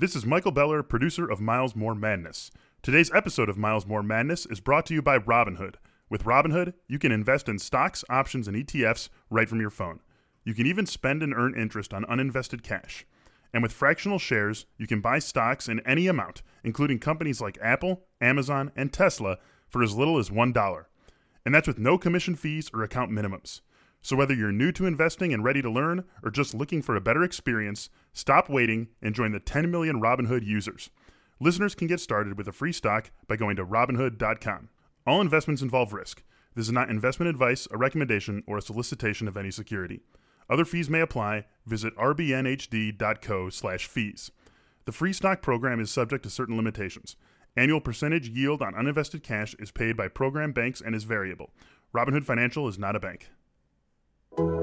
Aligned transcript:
This 0.00 0.14
is 0.14 0.24
Michael 0.24 0.52
Beller, 0.52 0.84
producer 0.84 1.28
of 1.28 1.40
Miles 1.40 1.74
More 1.74 1.92
Madness. 1.92 2.52
Today's 2.82 3.12
episode 3.12 3.48
of 3.48 3.58
Miles 3.58 3.84
More 3.84 4.00
Madness 4.00 4.46
is 4.46 4.60
brought 4.60 4.86
to 4.86 4.94
you 4.94 5.02
by 5.02 5.18
Robinhood. 5.18 5.74
With 6.08 6.22
Robinhood, 6.22 6.74
you 6.86 7.00
can 7.00 7.10
invest 7.10 7.48
in 7.48 7.58
stocks, 7.58 8.04
options, 8.08 8.46
and 8.46 8.56
ETFs 8.56 9.08
right 9.28 9.48
from 9.48 9.60
your 9.60 9.70
phone. 9.70 9.98
You 10.44 10.54
can 10.54 10.66
even 10.68 10.86
spend 10.86 11.20
and 11.20 11.34
earn 11.34 11.58
interest 11.58 11.92
on 11.92 12.04
uninvested 12.04 12.62
cash. 12.62 13.06
And 13.52 13.60
with 13.60 13.72
fractional 13.72 14.20
shares, 14.20 14.66
you 14.76 14.86
can 14.86 15.00
buy 15.00 15.18
stocks 15.18 15.68
in 15.68 15.80
any 15.80 16.06
amount, 16.06 16.42
including 16.62 17.00
companies 17.00 17.40
like 17.40 17.58
Apple, 17.60 18.04
Amazon, 18.20 18.70
and 18.76 18.92
Tesla, 18.92 19.38
for 19.68 19.82
as 19.82 19.96
little 19.96 20.16
as 20.16 20.30
$1. 20.30 20.84
And 21.44 21.52
that's 21.52 21.66
with 21.66 21.80
no 21.80 21.98
commission 21.98 22.36
fees 22.36 22.70
or 22.72 22.84
account 22.84 23.10
minimums. 23.10 23.62
So 24.02 24.16
whether 24.16 24.34
you're 24.34 24.52
new 24.52 24.72
to 24.72 24.86
investing 24.86 25.32
and 25.34 25.44
ready 25.44 25.60
to 25.62 25.70
learn, 25.70 26.04
or 26.22 26.30
just 26.30 26.54
looking 26.54 26.82
for 26.82 26.96
a 26.96 27.00
better 27.00 27.22
experience, 27.22 27.90
stop 28.12 28.48
waiting 28.48 28.88
and 29.02 29.14
join 29.14 29.32
the 29.32 29.40
10 29.40 29.70
million 29.70 30.00
Robinhood 30.00 30.46
users. 30.46 30.90
Listeners 31.40 31.74
can 31.74 31.86
get 31.86 32.00
started 32.00 32.36
with 32.36 32.48
a 32.48 32.52
free 32.52 32.72
stock 32.72 33.10
by 33.26 33.36
going 33.36 33.56
to 33.56 33.64
Robinhood.com. 33.64 34.68
All 35.06 35.20
investments 35.20 35.62
involve 35.62 35.92
risk. 35.92 36.22
This 36.54 36.66
is 36.66 36.72
not 36.72 36.90
investment 36.90 37.30
advice, 37.30 37.68
a 37.70 37.76
recommendation, 37.76 38.42
or 38.46 38.58
a 38.58 38.62
solicitation 38.62 39.28
of 39.28 39.36
any 39.36 39.50
security. 39.50 40.00
Other 40.50 40.64
fees 40.64 40.88
may 40.90 41.00
apply. 41.00 41.44
Visit 41.66 41.94
rbnhd.co/fees. 41.96 43.00
The 44.84 44.92
free 44.92 45.12
stock 45.12 45.42
program 45.42 45.80
is 45.80 45.90
subject 45.90 46.22
to 46.24 46.30
certain 46.30 46.56
limitations. 46.56 47.16
Annual 47.56 47.82
percentage 47.82 48.28
yield 48.28 48.62
on 48.62 48.74
uninvested 48.74 49.22
cash 49.22 49.54
is 49.58 49.70
paid 49.70 49.96
by 49.96 50.08
program 50.08 50.52
banks 50.52 50.80
and 50.80 50.94
is 50.94 51.04
variable. 51.04 51.50
Robinhood 51.94 52.24
Financial 52.24 52.66
is 52.68 52.78
not 52.78 52.96
a 52.96 53.00
bank. 53.00 53.28
Welcome 54.38 54.54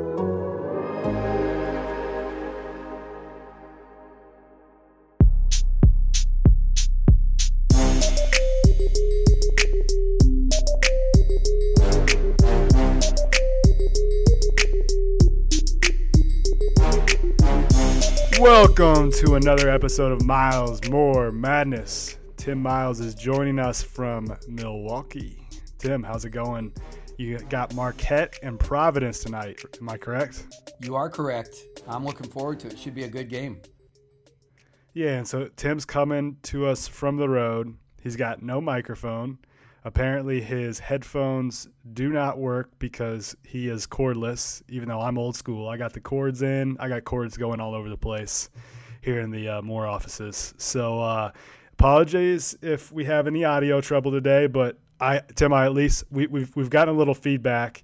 to 19.11 19.35
another 19.35 19.69
episode 19.69 20.13
of 20.13 20.23
Miles 20.23 20.87
More 20.87 21.33
Madness. 21.33 22.17
Tim 22.37 22.61
Miles 22.61 23.01
is 23.01 23.13
joining 23.13 23.59
us 23.59 23.83
from 23.83 24.37
Milwaukee. 24.47 25.37
Tim, 25.79 26.01
how's 26.01 26.23
it 26.23 26.29
going? 26.29 26.71
You 27.17 27.39
got 27.49 27.73
Marquette 27.73 28.37
and 28.43 28.59
Providence 28.59 29.19
tonight. 29.23 29.61
Am 29.79 29.87
I 29.87 29.97
correct? 29.97 30.47
You 30.81 30.95
are 30.95 31.09
correct. 31.09 31.55
I'm 31.87 32.03
looking 32.03 32.29
forward 32.29 32.59
to 32.61 32.67
it. 32.67 32.77
Should 32.77 32.93
be 32.93 33.03
a 33.03 33.07
good 33.07 33.29
game. 33.29 33.61
Yeah, 34.93 35.17
and 35.17 35.27
so 35.27 35.47
Tim's 35.55 35.85
coming 35.85 36.37
to 36.43 36.65
us 36.65 36.89
from 36.89 37.15
the 37.15 37.29
road. 37.29 37.77
He's 38.01 38.17
got 38.17 38.43
no 38.43 38.59
microphone. 38.59 39.37
Apparently, 39.85 40.41
his 40.41 40.79
headphones 40.79 41.69
do 41.93 42.09
not 42.09 42.37
work 42.37 42.71
because 42.79 43.35
he 43.43 43.69
is 43.69 43.87
cordless, 43.87 44.61
even 44.67 44.89
though 44.89 44.99
I'm 44.99 45.17
old 45.17 45.37
school. 45.37 45.69
I 45.69 45.77
got 45.77 45.93
the 45.93 46.01
cords 46.01 46.41
in, 46.41 46.75
I 46.79 46.89
got 46.89 47.05
cords 47.05 47.37
going 47.37 47.61
all 47.61 47.75
over 47.75 47.87
the 47.87 47.97
place 47.97 48.49
here 49.01 49.21
in 49.21 49.31
the 49.31 49.47
uh, 49.47 49.61
Moore 49.61 49.87
offices. 49.87 50.53
So, 50.57 50.99
uh, 50.99 51.31
apologies 51.73 52.57
if 52.61 52.91
we 52.91 53.05
have 53.05 53.27
any 53.27 53.45
audio 53.45 53.79
trouble 53.79 54.11
today, 54.11 54.47
but 54.47 54.79
I, 54.99 55.21
Tim, 55.35 55.51
I 55.53 55.65
at 55.65 55.73
least 55.73 56.03
we, 56.11 56.27
we've 56.27 56.55
we've 56.55 56.69
gotten 56.69 56.93
a 56.93 56.97
little 56.97 57.13
feedback, 57.15 57.83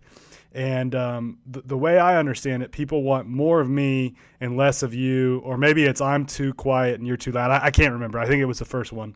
and 0.54 0.96
um, 0.96 1.40
the, 1.46 1.62
the 1.62 1.78
way 1.78 1.98
I 2.00 2.18
understand 2.18 2.64
it, 2.64 2.72
people 2.72 3.04
want 3.04 3.28
more 3.28 3.60
of 3.60 3.70
me 3.70 4.16
and 4.40 4.56
less 4.58 4.82
of 4.84 4.94
you, 4.94 5.40
or 5.44 5.58
maybe 5.58 5.84
it's 5.84 6.02
I'm 6.02 6.26
too 6.26 6.54
quiet 6.54 7.00
and 7.00 7.08
you're 7.08 7.18
too 7.18 7.32
loud. 7.32 7.52
I, 7.52 7.66
I 7.66 7.72
can't 7.72 7.94
remember. 7.94 8.18
I 8.20 8.28
think 8.28 8.42
it 8.42 8.46
was 8.46 8.60
the 8.60 8.66
first 8.66 8.92
one, 8.94 9.16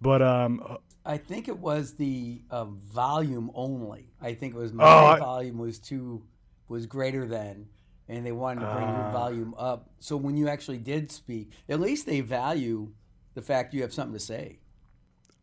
but 0.00 0.22
um, 0.22 0.78
I 1.04 1.18
think 1.18 1.48
it 1.48 1.58
was 1.58 1.94
the 1.94 2.42
uh, 2.50 2.64
volume 2.64 3.50
only. 3.54 4.08
I 4.20 4.34
think 4.34 4.54
it 4.54 4.58
was 4.58 4.72
my 4.72 4.84
Oh, 4.84 5.18
volume 5.18 5.58
was 5.58 5.78
too 5.78 6.22
was 6.68 6.86
greater 6.86 7.26
than, 7.26 7.66
and 8.08 8.24
they 8.26 8.32
wanted 8.32 8.60
to 8.62 8.72
bring 8.72 8.88
Ah. 8.88 9.02
your 9.04 9.12
volume 9.12 9.54
up. 9.58 9.90
So 10.00 10.16
when 10.16 10.36
you 10.36 10.48
actually 10.48 10.78
did 10.78 11.12
speak, 11.12 11.52
at 11.68 11.80
least 11.80 12.06
they 12.06 12.20
value 12.22 12.92
the 13.34 13.42
fact 13.42 13.74
you 13.74 13.82
have 13.82 13.92
something 13.92 14.14
to 14.14 14.18
say. 14.24 14.58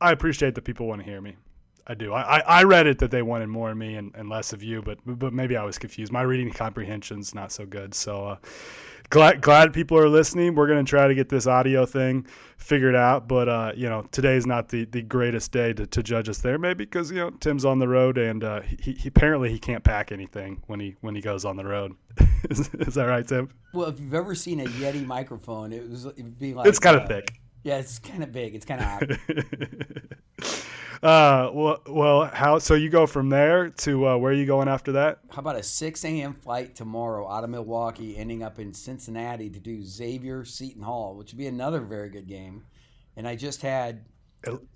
I 0.02 0.12
appreciate 0.12 0.56
that 0.56 0.64
people 0.64 0.88
want 0.88 1.02
to 1.02 1.06
hear 1.10 1.22
me. 1.22 1.38
I 1.86 1.96
do. 1.96 2.14
I, 2.14 2.38
I, 2.38 2.40
I 2.40 2.64
read 2.64 2.88
it 2.88 3.00
that 3.00 3.12
they 3.12 3.22
wanted 3.22 3.48
more 3.48 3.72
of 3.72 3.78
me 3.78 3.96
and, 3.96 4.14
and 4.16 4.30
less 4.30 4.54
of 4.54 4.64
you, 4.64 4.82
but 4.82 5.00
but 5.06 5.34
maybe 5.34 5.58
I 5.58 5.64
was 5.64 5.78
confused. 5.78 6.12
My 6.12 6.22
reading 6.22 6.52
comprehension's 6.52 7.36
not 7.36 7.52
so 7.52 7.66
good. 7.66 7.94
So 7.94 8.26
uh, 8.26 8.36
glad 9.10 9.42
glad 9.42 9.74
people 9.74 9.98
are 9.98 10.08
listening. 10.08 10.56
We're 10.56 10.68
gonna 10.68 10.86
try 10.86 11.08
to 11.08 11.16
get 11.16 11.28
this 11.28 11.46
audio 11.46 11.86
thing 11.86 12.26
figured 12.58 12.96
out, 12.96 13.28
but 13.28 13.50
uh, 13.50 13.74
you 13.76 13.90
know 13.90 14.08
today's 14.12 14.46
not 14.46 14.70
the, 14.70 14.86
the 14.86 15.02
greatest 15.02 15.52
day 15.52 15.74
to, 15.74 15.86
to 15.86 16.02
judge 16.02 16.30
us 16.30 16.38
there, 16.38 16.58
maybe 16.58 16.86
because 16.86 17.12
you 17.12 17.18
know 17.18 17.32
Tim's 17.32 17.66
on 17.66 17.80
the 17.80 17.88
road 17.88 18.18
and 18.18 18.44
uh, 18.46 18.62
he, 18.62 18.94
he 18.94 19.10
apparently 19.10 19.52
he 19.52 19.60
can't 19.60 19.84
pack 19.84 20.14
anything 20.14 20.62
when 20.68 20.80
he 20.80 20.96
when 21.02 21.16
he 21.16 21.22
goes 21.22 21.44
on 21.44 21.58
the 21.58 21.66
road. 21.66 21.96
is, 22.50 22.70
is 22.76 22.94
that 22.96 23.06
right, 23.06 23.28
Tim? 23.28 23.50
Well, 23.74 23.90
if 23.90 24.00
you've 24.00 24.14
ever 24.14 24.36
seen 24.36 24.62
a 24.62 24.66
Yeti 24.66 25.06
microphone, 25.06 25.74
it 25.74 25.90
was 25.90 26.06
it'd 26.06 26.40
be 26.40 26.54
like 26.54 26.68
It's 26.68 26.80
kind 26.80 26.96
of 26.96 27.04
uh, 27.04 27.08
thick. 27.08 27.42
Yeah, 27.64 27.78
it's 27.78 28.00
kind 28.00 28.24
of 28.24 28.32
big. 28.32 28.56
It's 28.56 28.66
kind 28.66 28.82
of 28.82 28.88
odd. 28.88 30.60
Uh, 31.04 31.52
well, 31.54 31.82
well, 31.86 32.26
how? 32.26 32.60
So 32.60 32.76
you 32.76 32.90
go 32.90 33.06
from 33.06 33.30
there 33.30 33.70
to 33.70 34.08
uh, 34.08 34.18
where 34.18 34.32
are 34.32 34.36
you 34.36 34.46
going 34.46 34.70
after 34.70 34.94
that? 34.94 35.20
How 35.32 35.40
about 35.40 35.58
a 35.58 35.64
6 35.64 36.06
a.m. 36.06 36.34
flight 36.34 36.76
tomorrow 36.76 37.30
out 37.30 37.44
of 37.44 37.50
Milwaukee, 37.50 38.16
ending 38.18 38.42
up 38.42 38.58
in 38.58 38.74
Cincinnati 38.74 39.50
to 39.50 39.60
do 39.60 39.84
Xavier 39.84 40.46
Seton 40.46 40.82
Hall, 40.82 41.16
which 41.16 41.34
would 41.34 41.38
be 41.38 41.48
another 41.48 41.82
very 41.82 42.10
good 42.10 42.28
game. 42.28 42.64
And 43.18 43.28
I 43.28 43.36
just 43.36 43.62
had 43.62 44.06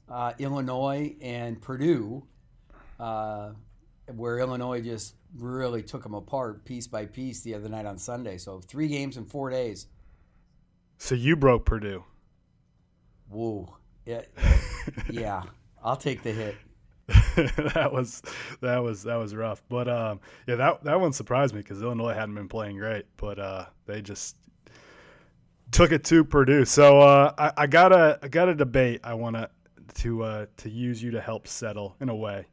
uh, 0.10 0.34
Illinois 0.38 1.16
and 1.22 1.62
Purdue, 1.62 2.24
uh, 3.00 3.52
where 4.14 4.40
Illinois 4.40 4.82
just 4.82 5.16
really 5.38 5.82
took 5.82 6.04
them 6.04 6.14
apart 6.14 6.66
piece 6.66 6.88
by 6.88 7.06
piece 7.06 7.42
the 7.42 7.56
other 7.56 7.70
night 7.70 7.86
on 7.86 7.98
Sunday. 7.98 8.38
So 8.38 8.60
three 8.60 8.90
games 8.90 9.16
in 9.16 9.26
four 9.26 9.50
days. 9.50 9.88
So 10.98 11.16
you 11.16 11.36
broke 11.36 11.66
Purdue. 11.66 12.04
Whoa. 13.30 13.76
Yeah. 14.06 14.22
yeah. 15.10 15.44
I'll 15.84 15.98
take 15.98 16.24
the 16.24 16.32
hit. 16.32 16.56
that 17.08 17.90
was 17.94 18.22
that 18.62 18.80
was 18.80 19.04
that 19.04 19.16
was 19.16 19.34
rough. 19.34 19.62
But 19.70 19.88
um, 19.88 20.20
yeah, 20.46 20.56
that 20.56 20.84
that 20.84 21.00
one 21.00 21.14
surprised 21.14 21.54
me 21.54 21.62
because 21.62 21.82
Illinois 21.82 22.14
hadn't 22.14 22.36
been 22.36 22.50
playing 22.50 22.78
great, 22.78 23.06
but 23.16 23.40
uh, 23.40 23.66
they 23.86 24.02
just 24.02 24.36
took 25.72 25.92
it 25.92 26.04
to 26.06 26.26
Purdue. 26.26 26.66
So 26.66 27.00
uh, 27.00 27.34
I, 27.38 27.64
I 27.64 27.68
got 27.68 27.94
a 27.94 28.20
I 28.22 28.28
got 28.28 28.50
a 28.50 28.56
debate. 28.56 29.02
I 29.04 29.14
want 29.14 29.38
to 29.38 29.50
to 30.02 30.24
uh, 30.24 30.46
to 30.58 30.70
use 30.70 31.02
you 31.02 31.12
to 31.12 31.22
help 31.22 31.48
settle 31.48 31.96
in 32.02 32.10
a 32.10 32.16
way. 32.16 32.48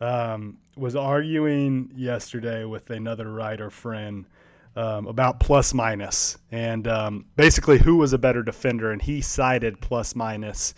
Um, 0.00 0.58
was 0.76 0.96
arguing 0.96 1.92
yesterday 1.94 2.64
with 2.64 2.90
another 2.90 3.30
writer 3.30 3.70
friend 3.70 4.26
um, 4.74 5.06
about 5.06 5.38
plus 5.38 5.74
minus 5.74 6.38
and 6.50 6.88
um, 6.88 7.26
basically 7.36 7.78
who 7.78 7.96
was 7.96 8.12
a 8.12 8.18
better 8.18 8.42
defender, 8.42 8.90
and 8.90 9.00
he 9.00 9.20
cited 9.20 9.80
plus 9.80 10.16
minus 10.16 10.74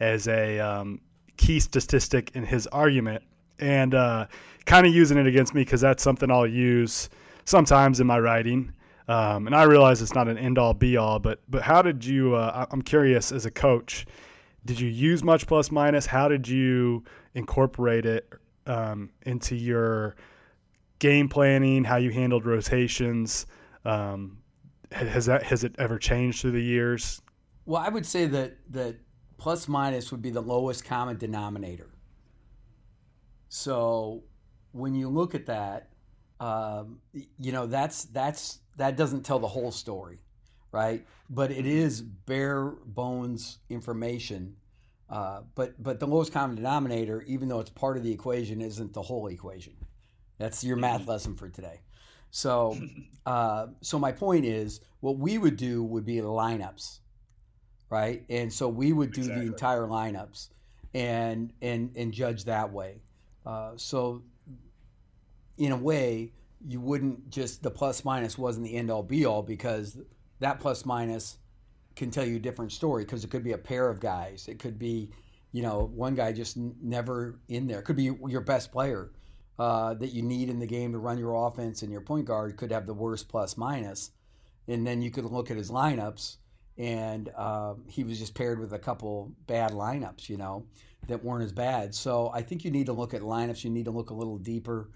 as 0.00 0.26
a 0.26 0.58
um, 0.58 1.00
key 1.36 1.60
statistic 1.60 2.30
in 2.34 2.44
his 2.44 2.66
argument, 2.68 3.22
and 3.58 3.94
uh, 3.94 4.26
kind 4.66 4.86
of 4.86 4.94
using 4.94 5.18
it 5.18 5.26
against 5.26 5.54
me 5.54 5.62
because 5.62 5.80
that's 5.80 6.02
something 6.02 6.30
I'll 6.30 6.46
use 6.46 7.08
sometimes 7.44 8.00
in 8.00 8.06
my 8.06 8.18
writing. 8.18 8.72
Um, 9.08 9.46
and 9.46 9.56
I 9.56 9.64
realize 9.64 10.00
it's 10.00 10.14
not 10.14 10.28
an 10.28 10.38
end 10.38 10.58
all 10.58 10.74
be 10.74 10.96
all, 10.96 11.18
but 11.18 11.40
but 11.48 11.62
how 11.62 11.82
did 11.82 12.04
you? 12.04 12.34
Uh, 12.34 12.66
I'm 12.70 12.82
curious 12.82 13.32
as 13.32 13.46
a 13.46 13.50
coach, 13.50 14.06
did 14.64 14.78
you 14.78 14.88
use 14.88 15.24
much 15.24 15.46
plus 15.46 15.70
minus? 15.70 16.06
How 16.06 16.28
did 16.28 16.46
you 16.46 17.04
incorporate 17.34 18.06
it 18.06 18.32
um, 18.66 19.10
into 19.22 19.56
your 19.56 20.14
game 21.00 21.28
planning? 21.28 21.82
How 21.84 21.96
you 21.96 22.10
handled 22.10 22.46
rotations? 22.46 23.46
Um, 23.84 24.38
has 24.92 25.26
that 25.26 25.42
has 25.42 25.64
it 25.64 25.74
ever 25.78 25.98
changed 25.98 26.40
through 26.40 26.52
the 26.52 26.62
years? 26.62 27.20
Well, 27.64 27.82
I 27.82 27.88
would 27.88 28.06
say 28.06 28.26
that 28.26 28.58
that 28.70 28.96
plus 29.42 29.66
minus 29.66 30.12
would 30.12 30.22
be 30.22 30.30
the 30.30 30.40
lowest 30.40 30.84
common 30.84 31.18
denominator. 31.18 31.90
So 33.48 34.22
when 34.70 34.94
you 34.94 35.08
look 35.08 35.34
at 35.34 35.46
that, 35.46 35.88
um, 36.38 37.00
you 37.12 37.50
know 37.50 37.66
that's 37.66 38.04
that's 38.04 38.60
that 38.76 38.96
doesn't 38.96 39.24
tell 39.24 39.40
the 39.40 39.48
whole 39.48 39.72
story, 39.72 40.20
right? 40.70 41.04
But 41.28 41.50
it 41.50 41.66
is 41.66 42.00
bare 42.02 42.66
bones 42.86 43.58
information. 43.68 44.54
Uh, 45.10 45.42
but 45.56 45.82
but 45.82 45.98
the 45.98 46.06
lowest 46.06 46.32
common 46.32 46.54
denominator, 46.54 47.22
even 47.22 47.48
though 47.48 47.58
it's 47.58 47.70
part 47.70 47.96
of 47.96 48.04
the 48.04 48.12
equation, 48.12 48.60
isn't 48.60 48.92
the 48.92 49.02
whole 49.02 49.26
equation. 49.26 49.74
That's 50.38 50.62
your 50.62 50.76
math 50.76 51.08
lesson 51.08 51.34
for 51.34 51.48
today. 51.48 51.80
So 52.30 52.78
uh, 53.26 53.66
so 53.80 53.98
my 53.98 54.12
point 54.12 54.44
is, 54.44 54.82
what 55.00 55.18
we 55.18 55.36
would 55.36 55.56
do 55.56 55.82
would 55.82 56.04
be 56.04 56.18
lineups 56.18 57.00
right? 57.92 58.24
And 58.30 58.50
so 58.50 58.68
we 58.68 58.92
would 58.94 59.12
do 59.12 59.20
Exactly. 59.20 59.44
the 59.44 59.52
entire 59.52 59.86
lineups 59.86 60.48
and 60.94 61.52
and 61.60 61.92
and 61.94 62.10
judge 62.12 62.44
that 62.46 62.72
way. 62.72 63.02
Uh, 63.44 63.72
so 63.76 64.22
in 65.58 65.72
a 65.72 65.76
way, 65.76 66.32
you 66.66 66.80
wouldn't 66.80 67.28
just 67.30 67.62
the 67.62 67.70
plus 67.70 68.04
minus 68.04 68.38
wasn't 68.38 68.64
the 68.64 68.74
end 68.74 68.90
all 68.90 69.02
be 69.02 69.26
all 69.26 69.42
because 69.42 69.98
that 70.40 70.58
plus 70.58 70.86
minus 70.86 71.36
can 71.94 72.10
tell 72.10 72.24
you 72.24 72.36
a 72.36 72.40
different 72.40 72.72
story 72.72 73.04
because 73.04 73.24
it 73.24 73.30
could 73.30 73.44
be 73.44 73.52
a 73.52 73.58
pair 73.58 73.90
of 73.90 74.00
guys. 74.00 74.48
It 74.48 74.58
could 74.58 74.78
be, 74.78 75.10
you 75.52 75.62
know, 75.62 75.90
one 75.94 76.14
guy 76.14 76.32
just 76.32 76.56
n- 76.56 76.74
never 76.80 77.38
in 77.48 77.66
there. 77.66 77.80
It 77.80 77.82
could 77.82 77.96
be 77.96 78.10
your 78.26 78.40
best 78.40 78.72
player 78.72 79.10
uh, 79.58 79.92
that 79.94 80.12
you 80.14 80.22
need 80.22 80.48
in 80.48 80.58
the 80.58 80.66
game 80.66 80.92
to 80.92 80.98
run 80.98 81.18
your 81.18 81.46
offense, 81.46 81.82
and 81.82 81.92
your 81.92 82.00
point 82.00 82.24
guard 82.24 82.56
could 82.56 82.72
have 82.72 82.86
the 82.86 82.94
worst 82.94 83.28
plus. 83.28 83.54
And 84.68 84.86
then 84.86 85.02
you 85.02 85.10
could 85.10 85.26
look 85.26 85.50
at 85.50 85.58
his 85.58 85.70
lineups, 85.70 86.36
and 86.78 87.30
uh, 87.36 87.74
he 87.88 88.04
was 88.04 88.18
just 88.18 88.34
paired 88.34 88.58
with 88.58 88.72
a 88.72 88.78
couple 88.78 89.32
bad 89.46 89.72
lineups, 89.72 90.28
you 90.28 90.36
know, 90.36 90.64
that 91.08 91.22
weren't 91.22 91.44
as 91.44 91.52
bad. 91.52 91.94
So 91.94 92.30
I 92.34 92.42
think 92.42 92.64
you 92.64 92.70
need 92.70 92.86
to 92.86 92.92
look 92.92 93.14
at 93.14 93.22
lineups. 93.22 93.64
You 93.64 93.70
need 93.70 93.84
to 93.86 93.90
look 93.90 94.10
a 94.10 94.14
little 94.14 94.38
deeper. 94.38 94.90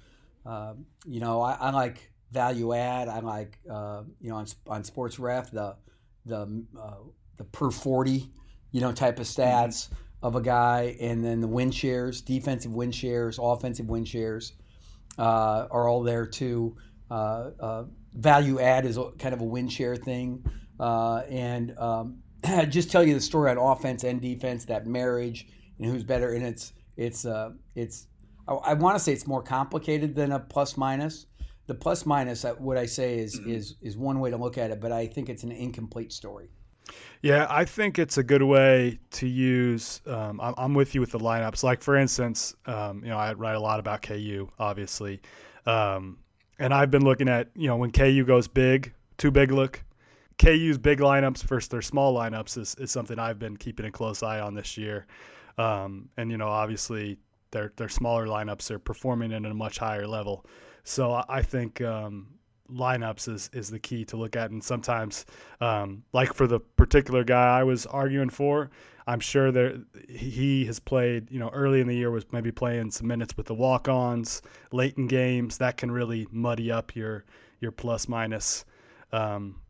Uh, 0.44 0.74
you 1.04 1.20
know, 1.20 1.40
I, 1.40 1.52
I, 1.54 1.70
like 1.70 2.10
value 2.32 2.74
add. 2.74 3.08
I 3.08 3.20
like, 3.20 3.58
uh, 3.70 4.02
you 4.20 4.30
know, 4.30 4.36
on, 4.36 4.46
on 4.68 4.84
Sports 4.84 5.18
Ref 5.18 5.50
the 5.50 5.76
the 6.24 6.64
uh, 6.80 6.94
the 7.36 7.44
per 7.44 7.70
forty, 7.70 8.30
you 8.72 8.80
know, 8.80 8.92
type 8.92 9.18
of 9.18 9.26
stats. 9.26 9.88
Mm-hmm 9.88 9.94
of 10.22 10.34
a 10.34 10.40
guy, 10.40 10.96
and 10.98 11.24
then 11.24 11.40
the 11.40 11.46
win 11.46 11.70
shares, 11.70 12.20
defensive 12.20 12.72
win 12.72 12.90
shares, 12.90 13.38
offensive 13.40 13.86
win 13.88 14.04
shares 14.04 14.54
uh, 15.18 15.66
are 15.70 15.88
all 15.88 16.02
there 16.02 16.26
too. 16.26 16.76
Uh, 17.10 17.50
uh, 17.60 17.84
value 18.14 18.58
add 18.58 18.84
is 18.84 18.98
kind 19.18 19.34
of 19.34 19.40
a 19.40 19.44
win 19.44 19.68
share 19.68 19.94
thing, 19.94 20.44
uh, 20.78 21.22
and 21.28 21.76
um, 21.78 22.18
just 22.68 22.90
tell 22.90 23.02
you 23.02 23.14
the 23.14 23.20
story 23.20 23.50
on 23.50 23.58
offense 23.58 24.04
and 24.04 24.20
defense, 24.20 24.64
that 24.66 24.86
marriage 24.86 25.46
and 25.78 25.90
who's 25.90 26.04
better. 26.04 26.34
And 26.34 26.44
it's 26.44 26.72
it's 26.96 27.24
uh, 27.24 27.50
it's 27.74 28.06
I, 28.48 28.54
I 28.54 28.74
want 28.74 28.96
to 28.96 29.00
say 29.02 29.12
it's 29.12 29.26
more 29.26 29.42
complicated 29.42 30.14
than 30.14 30.32
a 30.32 30.38
plus 30.38 30.76
minus. 30.76 31.26
The 31.66 31.74
plus 31.74 32.06
minus, 32.06 32.44
uh, 32.44 32.54
what 32.54 32.78
I 32.78 32.86
say 32.86 33.18
is 33.18 33.40
mm-hmm. 33.40 33.50
is 33.50 33.74
is 33.82 33.96
one 33.96 34.20
way 34.20 34.30
to 34.30 34.36
look 34.36 34.58
at 34.58 34.70
it, 34.70 34.80
but 34.80 34.92
I 34.92 35.06
think 35.06 35.28
it's 35.28 35.42
an 35.42 35.52
incomplete 35.52 36.12
story. 36.12 36.48
Yeah, 37.22 37.46
I 37.50 37.64
think 37.64 37.98
it's 37.98 38.18
a 38.18 38.22
good 38.22 38.42
way 38.42 39.00
to 39.12 39.26
use. 39.26 40.00
Um, 40.06 40.40
I'm, 40.40 40.54
I'm, 40.56 40.74
with 40.74 40.94
you 40.94 41.00
with 41.00 41.10
the 41.10 41.18
lineups. 41.18 41.64
Like 41.64 41.82
for 41.82 41.96
instance, 41.96 42.54
um, 42.66 43.02
you 43.02 43.10
know, 43.10 43.16
I 43.16 43.32
write 43.32 43.56
a 43.56 43.60
lot 43.60 43.80
about 43.80 44.02
KU, 44.02 44.48
obviously, 44.60 45.20
um, 45.66 46.18
and 46.60 46.72
I've 46.72 46.92
been 46.92 47.04
looking 47.04 47.28
at 47.28 47.48
you 47.56 47.66
know 47.66 47.76
when 47.76 47.90
KU 47.90 48.24
goes 48.24 48.46
big, 48.46 48.92
too 49.18 49.32
big 49.32 49.50
look. 49.50 49.82
KU's 50.38 50.78
big 50.78 50.98
lineups 50.98 51.42
versus 51.44 51.68
their 51.68 51.82
small 51.82 52.14
lineups 52.14 52.58
is, 52.58 52.74
is 52.78 52.90
something 52.90 53.18
I've 53.18 53.38
been 53.38 53.56
keeping 53.56 53.86
a 53.86 53.90
close 53.90 54.22
eye 54.22 54.40
on 54.40 54.54
this 54.54 54.76
year, 54.76 55.06
um, 55.58 56.08
and 56.16 56.30
you 56.30 56.36
know, 56.36 56.48
obviously 56.48 57.18
their 57.50 57.72
their 57.76 57.88
smaller 57.88 58.26
lineups 58.26 58.70
are 58.70 58.78
performing 58.78 59.32
at 59.32 59.44
a 59.44 59.54
much 59.54 59.78
higher 59.78 60.06
level. 60.06 60.44
So 60.84 61.24
I 61.28 61.42
think 61.42 61.80
um, 61.80 62.28
lineups 62.70 63.28
is 63.28 63.50
is 63.52 63.68
the 63.70 63.78
key 63.78 64.04
to 64.06 64.16
look 64.16 64.36
at. 64.36 64.50
And 64.50 64.62
sometimes, 64.62 65.24
um, 65.60 66.04
like 66.12 66.32
for 66.34 66.46
the 66.46 66.60
particular 66.60 67.24
guy 67.24 67.58
I 67.58 67.64
was 67.64 67.86
arguing 67.86 68.30
for, 68.30 68.70
I'm 69.06 69.20
sure 69.20 69.52
there 69.52 69.78
he 70.08 70.64
has 70.66 70.78
played. 70.78 71.30
You 71.30 71.38
know, 71.38 71.50
early 71.50 71.80
in 71.80 71.86
the 71.86 71.96
year 71.96 72.10
was 72.10 72.26
maybe 72.32 72.52
playing 72.52 72.90
some 72.90 73.06
minutes 73.06 73.36
with 73.36 73.46
the 73.46 73.54
walk-ons, 73.54 74.42
late 74.72 74.96
in 74.96 75.06
games 75.06 75.58
that 75.58 75.76
can 75.76 75.90
really 75.90 76.26
muddy 76.30 76.70
up 76.70 76.94
your 76.94 77.24
your 77.60 77.72
plus 77.72 78.08
minus. 78.08 78.64
Um, 79.12 79.60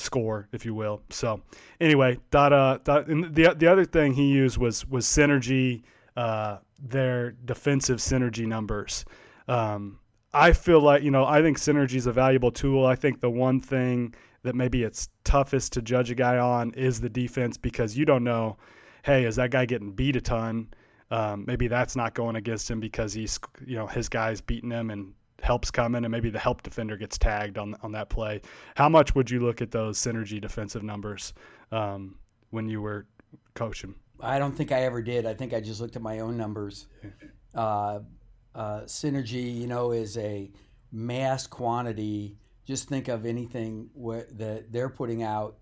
score, 0.00 0.48
if 0.52 0.64
you 0.64 0.74
will. 0.74 1.02
So, 1.10 1.42
anyway, 1.80 2.18
that 2.30 2.52
uh, 2.52 2.78
that, 2.84 3.06
the 3.06 3.54
the 3.56 3.66
other 3.66 3.84
thing 3.84 4.14
he 4.14 4.28
used 4.28 4.58
was 4.58 4.86
was 4.86 5.06
synergy, 5.06 5.82
uh, 6.16 6.58
their 6.82 7.32
defensive 7.32 7.98
synergy 7.98 8.46
numbers. 8.46 9.04
Um, 9.48 9.98
I 10.32 10.52
feel 10.52 10.80
like, 10.80 11.02
you 11.02 11.10
know, 11.10 11.24
I 11.24 11.42
think 11.42 11.58
synergy 11.58 11.96
is 11.96 12.06
a 12.06 12.12
valuable 12.12 12.52
tool. 12.52 12.86
I 12.86 12.94
think 12.94 13.20
the 13.20 13.30
one 13.30 13.60
thing 13.60 14.14
that 14.42 14.54
maybe 14.54 14.82
it's 14.84 15.08
toughest 15.24 15.72
to 15.74 15.82
judge 15.82 16.10
a 16.10 16.14
guy 16.14 16.38
on 16.38 16.72
is 16.74 17.00
the 17.00 17.08
defense 17.08 17.56
because 17.56 17.96
you 17.96 18.04
don't 18.04 18.24
know, 18.24 18.56
hey, 19.02 19.24
is 19.24 19.36
that 19.36 19.50
guy 19.50 19.66
getting 19.66 19.92
beat 19.92 20.16
a 20.16 20.20
ton? 20.20 20.68
Um, 21.10 21.44
maybe 21.46 21.66
that's 21.66 21.96
not 21.96 22.14
going 22.14 22.36
against 22.36 22.70
him 22.70 22.78
because 22.78 23.12
he's, 23.12 23.40
you 23.66 23.76
know, 23.76 23.88
his 23.88 24.08
guy's 24.08 24.40
beating 24.40 24.70
him 24.70 24.90
and 24.90 25.14
helps 25.42 25.70
coming, 25.70 26.04
and 26.04 26.12
maybe 26.12 26.30
the 26.30 26.38
help 26.38 26.62
defender 26.62 26.96
gets 26.96 27.18
tagged 27.18 27.58
on 27.58 27.76
on 27.82 27.92
that 27.92 28.08
play. 28.08 28.40
How 28.76 28.88
much 28.88 29.14
would 29.14 29.30
you 29.30 29.40
look 29.40 29.62
at 29.62 29.70
those 29.70 29.98
synergy 29.98 30.40
defensive 30.40 30.82
numbers 30.82 31.32
um, 31.72 32.16
when 32.50 32.68
you 32.68 32.80
were 32.80 33.06
coaching? 33.54 33.94
I 34.22 34.38
don't 34.38 34.54
think 34.54 34.72
I 34.72 34.82
ever 34.82 35.02
did. 35.02 35.26
I 35.26 35.34
think 35.34 35.54
I 35.54 35.60
just 35.60 35.80
looked 35.80 35.96
at 35.96 36.02
my 36.02 36.20
own 36.20 36.36
numbers. 36.36 36.86
Uh, 37.54 38.00
uh, 38.54 38.80
synergy, 38.82 39.54
you 39.54 39.66
know, 39.66 39.92
is 39.92 40.16
a 40.18 40.50
mass 40.92 41.46
quantity. 41.46 42.36
Just 42.66 42.88
think 42.88 43.08
of 43.08 43.26
anything 43.26 43.90
where, 43.94 44.26
that 44.32 44.72
they're 44.72 44.88
putting 44.88 45.22
out. 45.22 45.56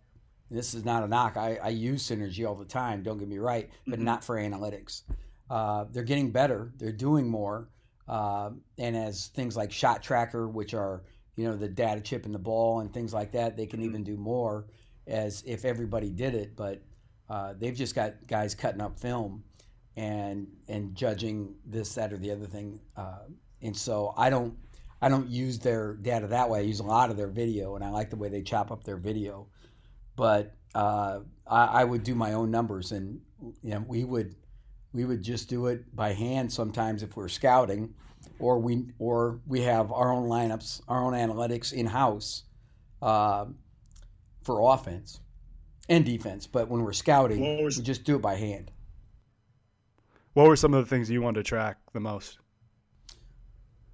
This 0.50 0.74
is 0.74 0.84
not 0.84 1.02
a 1.02 1.08
knock. 1.08 1.36
I, 1.36 1.58
I 1.62 1.68
use 1.68 2.08
synergy 2.08 2.46
all 2.46 2.54
the 2.54 2.64
time. 2.64 3.02
Don't 3.02 3.18
get 3.18 3.28
me 3.28 3.38
right, 3.38 3.70
but 3.86 3.96
mm-hmm. 3.96 4.04
not 4.04 4.24
for 4.24 4.36
analytics. 4.36 5.02
Uh, 5.50 5.84
they're 5.90 6.02
getting 6.02 6.30
better. 6.30 6.72
They're 6.76 6.92
doing 6.92 7.28
more. 7.28 7.68
Uh, 8.08 8.50
and 8.78 8.96
as 8.96 9.28
things 9.28 9.56
like 9.56 9.70
shot 9.70 10.02
tracker, 10.02 10.48
which 10.48 10.74
are 10.74 11.04
you 11.36 11.44
know 11.44 11.56
the 11.56 11.68
data 11.68 12.00
chip 12.00 12.26
in 12.26 12.32
the 12.32 12.38
ball 12.38 12.80
and 12.80 12.92
things 12.92 13.12
like 13.12 13.32
that, 13.32 13.56
they 13.56 13.66
can 13.66 13.80
mm-hmm. 13.80 13.90
even 13.90 14.04
do 14.04 14.16
more. 14.16 14.66
As 15.06 15.42
if 15.46 15.64
everybody 15.64 16.10
did 16.10 16.34
it, 16.34 16.54
but 16.54 16.82
uh, 17.30 17.54
they've 17.58 17.74
just 17.74 17.94
got 17.94 18.26
guys 18.26 18.54
cutting 18.54 18.82
up 18.82 18.98
film 19.00 19.42
and 19.96 20.46
and 20.68 20.94
judging 20.94 21.54
this, 21.64 21.94
that, 21.94 22.12
or 22.12 22.18
the 22.18 22.30
other 22.30 22.46
thing. 22.46 22.80
Uh, 22.96 23.20
and 23.62 23.76
so 23.76 24.14
I 24.16 24.30
don't 24.30 24.54
I 25.00 25.08
don't 25.08 25.28
use 25.28 25.58
their 25.58 25.94
data 25.94 26.26
that 26.28 26.48
way. 26.48 26.60
I 26.60 26.62
use 26.62 26.80
a 26.80 26.84
lot 26.84 27.10
of 27.10 27.16
their 27.16 27.28
video, 27.28 27.76
and 27.76 27.84
I 27.84 27.90
like 27.90 28.10
the 28.10 28.16
way 28.16 28.28
they 28.28 28.42
chop 28.42 28.70
up 28.70 28.84
their 28.84 28.96
video. 28.96 29.46
But 30.16 30.54
uh, 30.74 31.20
I, 31.46 31.64
I, 31.66 31.84
would 31.84 32.02
do 32.02 32.14
my 32.14 32.32
own 32.32 32.50
numbers, 32.50 32.92
and 32.92 33.20
you 33.62 33.70
know, 33.70 33.84
we 33.86 34.04
would 34.04 34.34
we 34.92 35.04
would 35.04 35.22
just 35.22 35.48
do 35.48 35.66
it 35.66 35.94
by 35.94 36.12
hand 36.12 36.52
sometimes 36.52 37.02
if 37.02 37.16
we're 37.16 37.28
scouting, 37.28 37.94
or 38.38 38.58
we 38.58 38.86
or 38.98 39.40
we 39.46 39.60
have 39.62 39.92
our 39.92 40.12
own 40.12 40.28
lineups, 40.28 40.80
our 40.88 41.04
own 41.04 41.12
analytics 41.12 41.72
in 41.72 41.86
house 41.86 42.44
uh, 43.02 43.46
for 44.42 44.72
offense 44.72 45.20
and 45.88 46.04
defense. 46.04 46.46
But 46.46 46.68
when 46.68 46.82
we're 46.82 46.92
scouting, 46.92 47.40
we 47.40 47.70
just 47.70 48.04
do 48.04 48.16
it 48.16 48.22
by 48.22 48.36
hand. 48.36 48.70
What 50.34 50.46
were 50.46 50.56
some 50.56 50.74
of 50.74 50.84
the 50.84 50.88
things 50.88 51.10
you 51.10 51.20
wanted 51.20 51.44
to 51.44 51.48
track 51.48 51.78
the 51.92 52.00
most? 52.00 52.38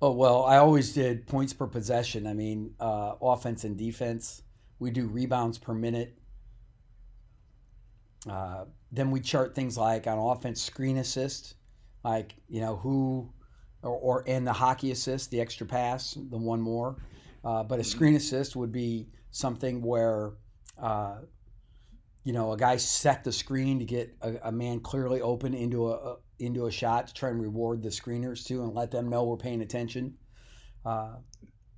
Oh 0.02 0.12
well, 0.12 0.44
I 0.44 0.58
always 0.58 0.92
did 0.92 1.26
points 1.26 1.52
per 1.52 1.66
possession. 1.66 2.26
I 2.26 2.34
mean, 2.34 2.74
uh, 2.78 3.14
offense 3.22 3.64
and 3.64 3.76
defense. 3.76 4.42
We 4.78 4.90
do 4.90 5.06
rebounds 5.06 5.56
per 5.56 5.72
minute. 5.72 6.18
Uh, 8.28 8.64
then 8.94 9.10
we 9.10 9.20
chart 9.20 9.54
things 9.54 9.76
like 9.76 10.06
on 10.06 10.18
offense 10.18 10.62
screen 10.62 10.98
assist, 10.98 11.54
like 12.04 12.34
you 12.48 12.60
know 12.60 12.76
who, 12.76 13.32
or, 13.82 13.90
or 13.90 14.24
and 14.26 14.46
the 14.46 14.52
hockey 14.52 14.90
assist, 14.90 15.30
the 15.30 15.40
extra 15.40 15.66
pass, 15.66 16.14
the 16.14 16.38
one 16.38 16.60
more. 16.60 16.96
Uh, 17.44 17.62
but 17.62 17.78
a 17.78 17.82
mm-hmm. 17.82 17.90
screen 17.90 18.14
assist 18.14 18.56
would 18.56 18.72
be 18.72 19.08
something 19.30 19.82
where 19.82 20.32
uh, 20.80 21.16
you 22.24 22.32
know, 22.32 22.52
a 22.52 22.56
guy 22.56 22.76
set 22.76 23.22
the 23.22 23.32
screen 23.32 23.78
to 23.78 23.84
get 23.84 24.16
a, 24.22 24.34
a 24.44 24.52
man 24.52 24.80
clearly 24.80 25.20
open 25.20 25.54
into 25.54 25.88
a, 25.88 25.92
a, 25.92 26.16
into 26.38 26.66
a 26.66 26.70
shot 26.70 27.06
to 27.06 27.14
try 27.14 27.28
and 27.28 27.40
reward 27.40 27.82
the 27.82 27.90
screeners 27.90 28.44
too, 28.44 28.62
and 28.62 28.74
let 28.74 28.90
them 28.90 29.08
know 29.08 29.24
we're 29.24 29.36
paying 29.36 29.60
attention. 29.60 30.14
Uh, 30.84 31.16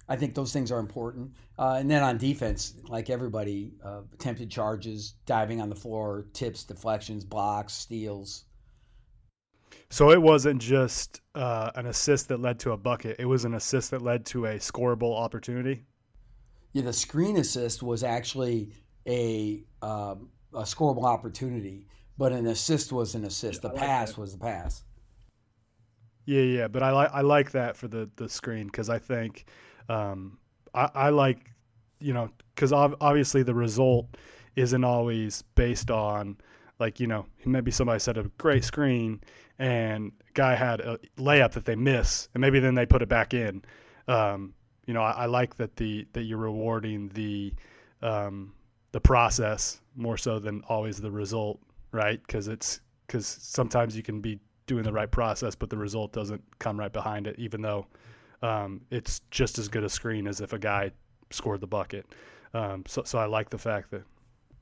I 0.08 0.16
think 0.16 0.34
those 0.34 0.52
things 0.52 0.70
are 0.70 0.78
important. 0.78 1.32
Uh, 1.58 1.76
and 1.80 1.90
then 1.90 2.02
on 2.02 2.16
defense, 2.16 2.74
like 2.88 3.10
everybody, 3.10 3.72
uh, 3.84 4.02
attempted 4.14 4.50
charges, 4.50 5.14
diving 5.26 5.60
on 5.60 5.68
the 5.68 5.74
floor, 5.74 6.26
tips, 6.32 6.64
deflections, 6.64 7.24
blocks, 7.24 7.72
steals. 7.72 8.44
So 9.90 10.10
it 10.10 10.20
wasn't 10.20 10.60
just 10.60 11.20
uh, 11.34 11.70
an 11.74 11.86
assist 11.86 12.28
that 12.28 12.40
led 12.40 12.58
to 12.60 12.72
a 12.72 12.76
bucket; 12.76 13.16
it 13.18 13.26
was 13.26 13.44
an 13.44 13.54
assist 13.54 13.90
that 13.90 14.02
led 14.02 14.24
to 14.26 14.46
a 14.46 14.54
scoreable 14.54 15.18
opportunity. 15.18 15.84
Yeah, 16.72 16.82
the 16.82 16.92
screen 16.92 17.36
assist 17.36 17.82
was 17.82 18.02
actually 18.02 18.72
a 19.06 19.64
um, 19.82 20.30
a 20.54 20.62
scoreable 20.62 21.04
opportunity, 21.04 21.86
but 22.18 22.32
an 22.32 22.46
assist 22.46 22.92
was 22.92 23.14
an 23.14 23.24
assist. 23.24 23.62
Yeah, 23.62 23.70
the 23.70 23.76
pass 23.76 24.16
was 24.16 24.32
the 24.32 24.38
pass. 24.38 24.84
Yeah, 26.26 26.42
yeah, 26.42 26.68
but 26.68 26.82
I 26.82 26.90
like 26.90 27.10
I 27.12 27.20
like 27.20 27.52
that 27.52 27.76
for 27.76 27.88
the 27.88 28.10
the 28.16 28.28
screen 28.28 28.66
because 28.66 28.90
I 28.90 28.98
think 28.98 29.46
um, 29.88 30.38
I, 30.74 30.90
I 30.94 31.08
like 31.10 31.50
you 31.98 32.12
know 32.12 32.30
because 32.54 32.72
ov- 32.72 32.96
obviously 33.00 33.42
the 33.42 33.54
result 33.54 34.16
isn't 34.54 34.84
always 34.84 35.42
based 35.54 35.90
on 35.90 36.36
like 36.78 37.00
you 37.00 37.06
know 37.06 37.26
maybe 37.44 37.70
somebody 37.70 37.98
set 37.98 38.18
a 38.18 38.24
great 38.38 38.64
screen 38.64 39.20
and 39.58 40.12
guy 40.34 40.54
had 40.54 40.80
a 40.80 40.98
layup 41.16 41.52
that 41.52 41.64
they 41.64 41.76
miss 41.76 42.28
and 42.34 42.40
maybe 42.40 42.60
then 42.60 42.74
they 42.74 42.86
put 42.86 43.02
it 43.02 43.08
back 43.08 43.34
in. 43.34 43.62
Um, 44.08 44.54
you 44.86 44.94
know 44.94 45.02
I, 45.02 45.10
I, 45.10 45.26
like 45.26 45.56
that 45.56 45.76
the 45.76 46.06
that 46.12 46.22
you're 46.22 46.38
rewarding 46.38 47.08
the 47.08 47.52
um, 48.02 48.52
the 48.92 49.00
process 49.00 49.80
more 49.94 50.16
so 50.16 50.38
than 50.38 50.62
always 50.68 51.00
the 51.00 51.10
result, 51.10 51.60
right? 51.92 52.20
Because 52.24 52.48
it's 52.48 52.80
because 53.06 53.26
sometimes 53.26 53.96
you 53.96 54.02
can 54.02 54.20
be 54.20 54.38
doing 54.66 54.82
the 54.84 54.92
right 54.92 55.10
process, 55.10 55.54
but 55.54 55.70
the 55.70 55.76
result 55.76 56.12
doesn't 56.12 56.42
come 56.58 56.78
right 56.78 56.92
behind 56.92 57.26
it, 57.26 57.36
even 57.38 57.62
though 57.62 57.86
um, 58.46 58.80
it's 58.90 59.20
just 59.30 59.58
as 59.58 59.68
good 59.68 59.84
a 59.84 59.88
screen 59.88 60.26
as 60.26 60.40
if 60.40 60.52
a 60.52 60.58
guy 60.58 60.92
scored 61.30 61.60
the 61.60 61.66
bucket. 61.66 62.06
Um, 62.54 62.84
so, 62.86 63.02
so 63.04 63.18
I 63.18 63.26
like 63.26 63.50
the 63.50 63.58
fact 63.58 63.90
that 63.90 64.02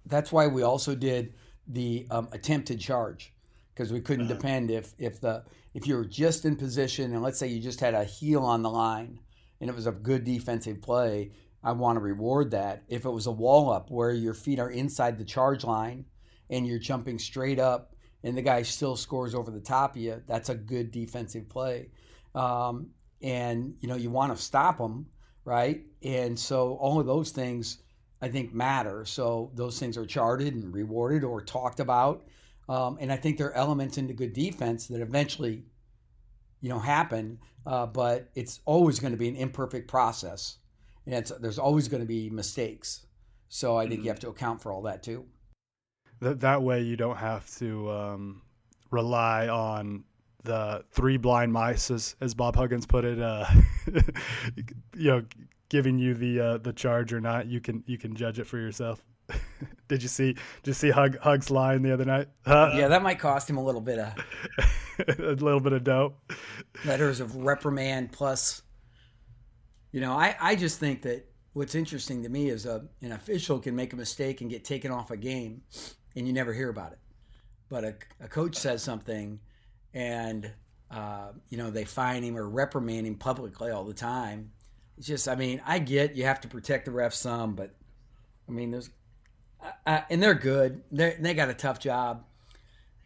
that's 0.06 0.32
why 0.32 0.46
we 0.46 0.62
also 0.62 0.94
did 0.94 1.34
the 1.66 2.06
um, 2.10 2.28
attempted 2.32 2.80
charge 2.80 3.32
because 3.74 3.92
we 3.92 4.00
couldn't 4.00 4.26
uh-huh. 4.26 4.34
depend 4.34 4.70
if 4.70 4.94
if 4.98 5.20
the 5.20 5.44
if 5.74 5.86
you 5.86 5.96
were 5.96 6.04
just 6.04 6.44
in 6.44 6.56
position 6.56 7.12
and 7.12 7.22
let's 7.22 7.38
say 7.38 7.46
you 7.46 7.60
just 7.60 7.80
had 7.80 7.94
a 7.94 8.04
heel 8.04 8.42
on 8.42 8.62
the 8.62 8.70
line 8.70 9.18
and 9.60 9.68
it 9.68 9.76
was 9.76 9.86
a 9.86 9.92
good 9.92 10.24
defensive 10.24 10.80
play, 10.80 11.30
I 11.62 11.72
want 11.72 11.96
to 11.96 12.00
reward 12.00 12.50
that. 12.52 12.84
If 12.88 13.04
it 13.04 13.10
was 13.10 13.26
a 13.26 13.32
wall 13.32 13.70
up 13.70 13.90
where 13.90 14.12
your 14.12 14.34
feet 14.34 14.58
are 14.58 14.70
inside 14.70 15.18
the 15.18 15.24
charge 15.24 15.64
line 15.64 16.04
and 16.50 16.66
you're 16.66 16.78
jumping 16.78 17.18
straight 17.18 17.58
up 17.58 17.94
and 18.22 18.36
the 18.36 18.42
guy 18.42 18.62
still 18.62 18.96
scores 18.96 19.34
over 19.34 19.50
the 19.50 19.60
top 19.60 19.96
of 19.96 20.02
you, 20.02 20.22
that's 20.26 20.48
a 20.48 20.54
good 20.54 20.90
defensive 20.90 21.48
play. 21.48 21.88
Um, 22.34 22.90
and 23.24 23.74
you 23.80 23.88
know 23.88 23.96
you 23.96 24.10
want 24.10 24.36
to 24.36 24.40
stop 24.40 24.78
them, 24.78 25.06
right? 25.44 25.82
And 26.02 26.38
so 26.38 26.74
all 26.74 27.00
of 27.00 27.06
those 27.06 27.30
things 27.30 27.78
I 28.24 28.28
think 28.28 28.54
matter. 28.54 29.04
So 29.04 29.50
those 29.54 29.78
things 29.78 29.98
are 29.98 30.06
charted 30.06 30.54
and 30.54 30.72
rewarded 30.72 31.24
or 31.24 31.42
talked 31.42 31.78
about. 31.78 32.24
Um, 32.70 32.96
and 32.98 33.12
I 33.12 33.16
think 33.16 33.36
there 33.36 33.48
are 33.48 33.54
elements 33.54 33.98
into 33.98 34.14
good 34.14 34.32
defense 34.32 34.86
that 34.86 35.02
eventually, 35.02 35.64
you 36.62 36.70
know, 36.70 36.78
happen. 36.78 37.38
Uh, 37.66 37.84
but 37.84 38.30
it's 38.34 38.60
always 38.64 38.98
going 38.98 39.12
to 39.12 39.18
be 39.18 39.28
an 39.28 39.36
imperfect 39.36 39.88
process, 39.88 40.58
and 41.06 41.14
it's, 41.14 41.32
there's 41.40 41.58
always 41.58 41.88
going 41.88 42.02
to 42.02 42.06
be 42.06 42.30
mistakes. 42.30 43.06
So 43.48 43.76
I 43.76 43.82
think 43.82 43.94
mm-hmm. 43.94 44.04
you 44.04 44.10
have 44.10 44.20
to 44.20 44.28
account 44.28 44.62
for 44.62 44.72
all 44.72 44.82
that 44.82 45.02
too. 45.02 45.24
That 46.20 46.40
that 46.40 46.62
way 46.62 46.82
you 46.82 46.96
don't 46.96 47.16
have 47.16 47.48
to 47.58 47.90
um, 47.90 48.42
rely 48.90 49.48
on 49.48 50.04
the 50.44 50.84
three 50.92 51.16
blind 51.16 51.52
mice, 51.52 51.90
as, 51.90 52.16
as 52.20 52.34
Bob 52.34 52.56
Huggins 52.56 52.86
put 52.86 53.04
it. 53.04 53.20
Uh, 53.20 53.46
you 54.96 55.10
know, 55.10 55.24
giving 55.68 55.98
you 55.98 56.14
the 56.14 56.40
uh, 56.40 56.58
the 56.58 56.72
charge 56.72 57.12
or 57.12 57.20
not, 57.20 57.46
you 57.46 57.60
can 57.60 57.82
you 57.86 57.98
can 57.98 58.14
judge 58.14 58.38
it 58.38 58.46
for 58.46 58.58
yourself. 58.58 59.02
did 59.88 60.02
you 60.02 60.08
see? 60.08 60.32
Did 60.34 60.66
you 60.66 60.72
see 60.72 60.90
Hug 60.90 61.18
Hug's 61.22 61.50
line 61.50 61.82
the 61.82 61.92
other 61.92 62.04
night? 62.04 62.28
Huh? 62.46 62.72
Yeah, 62.74 62.88
that 62.88 63.02
might 63.02 63.18
cost 63.18 63.48
him 63.48 63.56
a 63.56 63.64
little 63.64 63.80
bit 63.80 63.98
of 63.98 64.14
a 65.18 65.32
little 65.32 65.60
bit 65.60 65.72
of 65.72 65.84
dough. 65.84 66.14
Letters 66.84 67.20
of 67.20 67.34
reprimand 67.36 68.12
plus. 68.12 68.62
You 69.92 70.00
know, 70.00 70.12
I 70.12 70.36
I 70.40 70.56
just 70.56 70.78
think 70.78 71.02
that 71.02 71.26
what's 71.52 71.74
interesting 71.74 72.22
to 72.22 72.28
me 72.28 72.50
is 72.50 72.66
a 72.66 72.84
an 73.02 73.12
official 73.12 73.58
can 73.58 73.74
make 73.74 73.92
a 73.92 73.96
mistake 73.96 74.40
and 74.40 74.50
get 74.50 74.64
taken 74.64 74.90
off 74.90 75.10
a 75.10 75.16
game, 75.16 75.62
and 76.14 76.26
you 76.26 76.32
never 76.32 76.52
hear 76.52 76.68
about 76.68 76.92
it. 76.92 76.98
But 77.68 77.84
a, 77.84 77.94
a 78.20 78.28
coach 78.28 78.56
says 78.56 78.82
something, 78.82 79.40
and 79.94 80.50
uh, 80.90 81.28
you 81.48 81.56
know 81.56 81.70
they 81.70 81.84
fine 81.84 82.22
him 82.22 82.36
or 82.36 82.46
reprimand 82.46 83.06
him 83.06 83.14
publicly 83.14 83.70
all 83.70 83.84
the 83.84 83.94
time. 83.94 84.50
It's 84.98 85.06
just, 85.06 85.28
I 85.28 85.34
mean, 85.34 85.60
I 85.66 85.78
get 85.78 86.14
you 86.14 86.24
have 86.24 86.40
to 86.42 86.48
protect 86.48 86.84
the 86.84 86.90
refs 86.90 87.14
some, 87.14 87.54
but 87.54 87.74
I 88.48 88.52
mean, 88.52 88.70
there's 88.70 88.90
uh, 89.86 90.00
and 90.10 90.22
they're 90.22 90.34
good. 90.34 90.82
They 90.92 91.16
they 91.18 91.34
got 91.34 91.48
a 91.48 91.54
tough 91.54 91.80
job, 91.80 92.24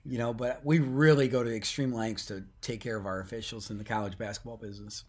you 0.05 0.19
know. 0.19 0.35
But 0.35 0.65
we 0.65 0.81
really 0.81 1.29
go 1.29 1.45
to 1.45 1.55
extreme 1.55 1.93
lengths 1.93 2.27
to 2.27 2.45
take 2.61 2.81
care 2.81 2.97
of 2.97 3.07
our 3.07 3.21
officials 3.21 3.71
in 3.71 3.79
the 3.79 3.85
college 3.85 4.19
basketball 4.19 4.57
business. 4.57 5.05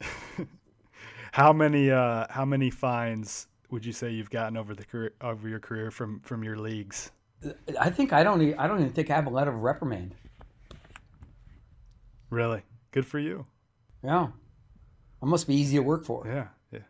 how 1.32 1.52
many 1.52 1.90
uh, 1.90 2.26
how 2.30 2.44
many 2.44 2.70
fines 2.70 3.46
would 3.70 3.84
you 3.84 3.92
say 3.92 4.10
you've 4.10 4.30
gotten 4.30 4.56
over 4.56 4.74
the 4.74 4.84
career, 4.84 5.12
over 5.20 5.48
your 5.48 5.60
career 5.60 5.90
from 5.90 6.20
from 6.20 6.42
your 6.42 6.56
leagues? 6.56 7.10
I 7.78 7.90
think 7.90 8.12
I 8.12 8.22
don't. 8.22 8.58
I 8.58 8.66
don't 8.66 8.80
even 8.80 8.92
think 8.92 9.10
I 9.10 9.14
have 9.14 9.26
a 9.26 9.30
letter 9.30 9.50
of 9.50 9.60
reprimand. 9.60 10.14
Really, 12.30 12.62
good 12.92 13.06
for 13.06 13.18
you. 13.18 13.46
Yeah, 14.02 14.28
I 15.22 15.26
must 15.26 15.46
be 15.46 15.54
easy 15.54 15.76
to 15.76 15.82
work 15.82 16.04
for. 16.04 16.26
Yeah, 16.26 16.46
yeah, 16.72 16.86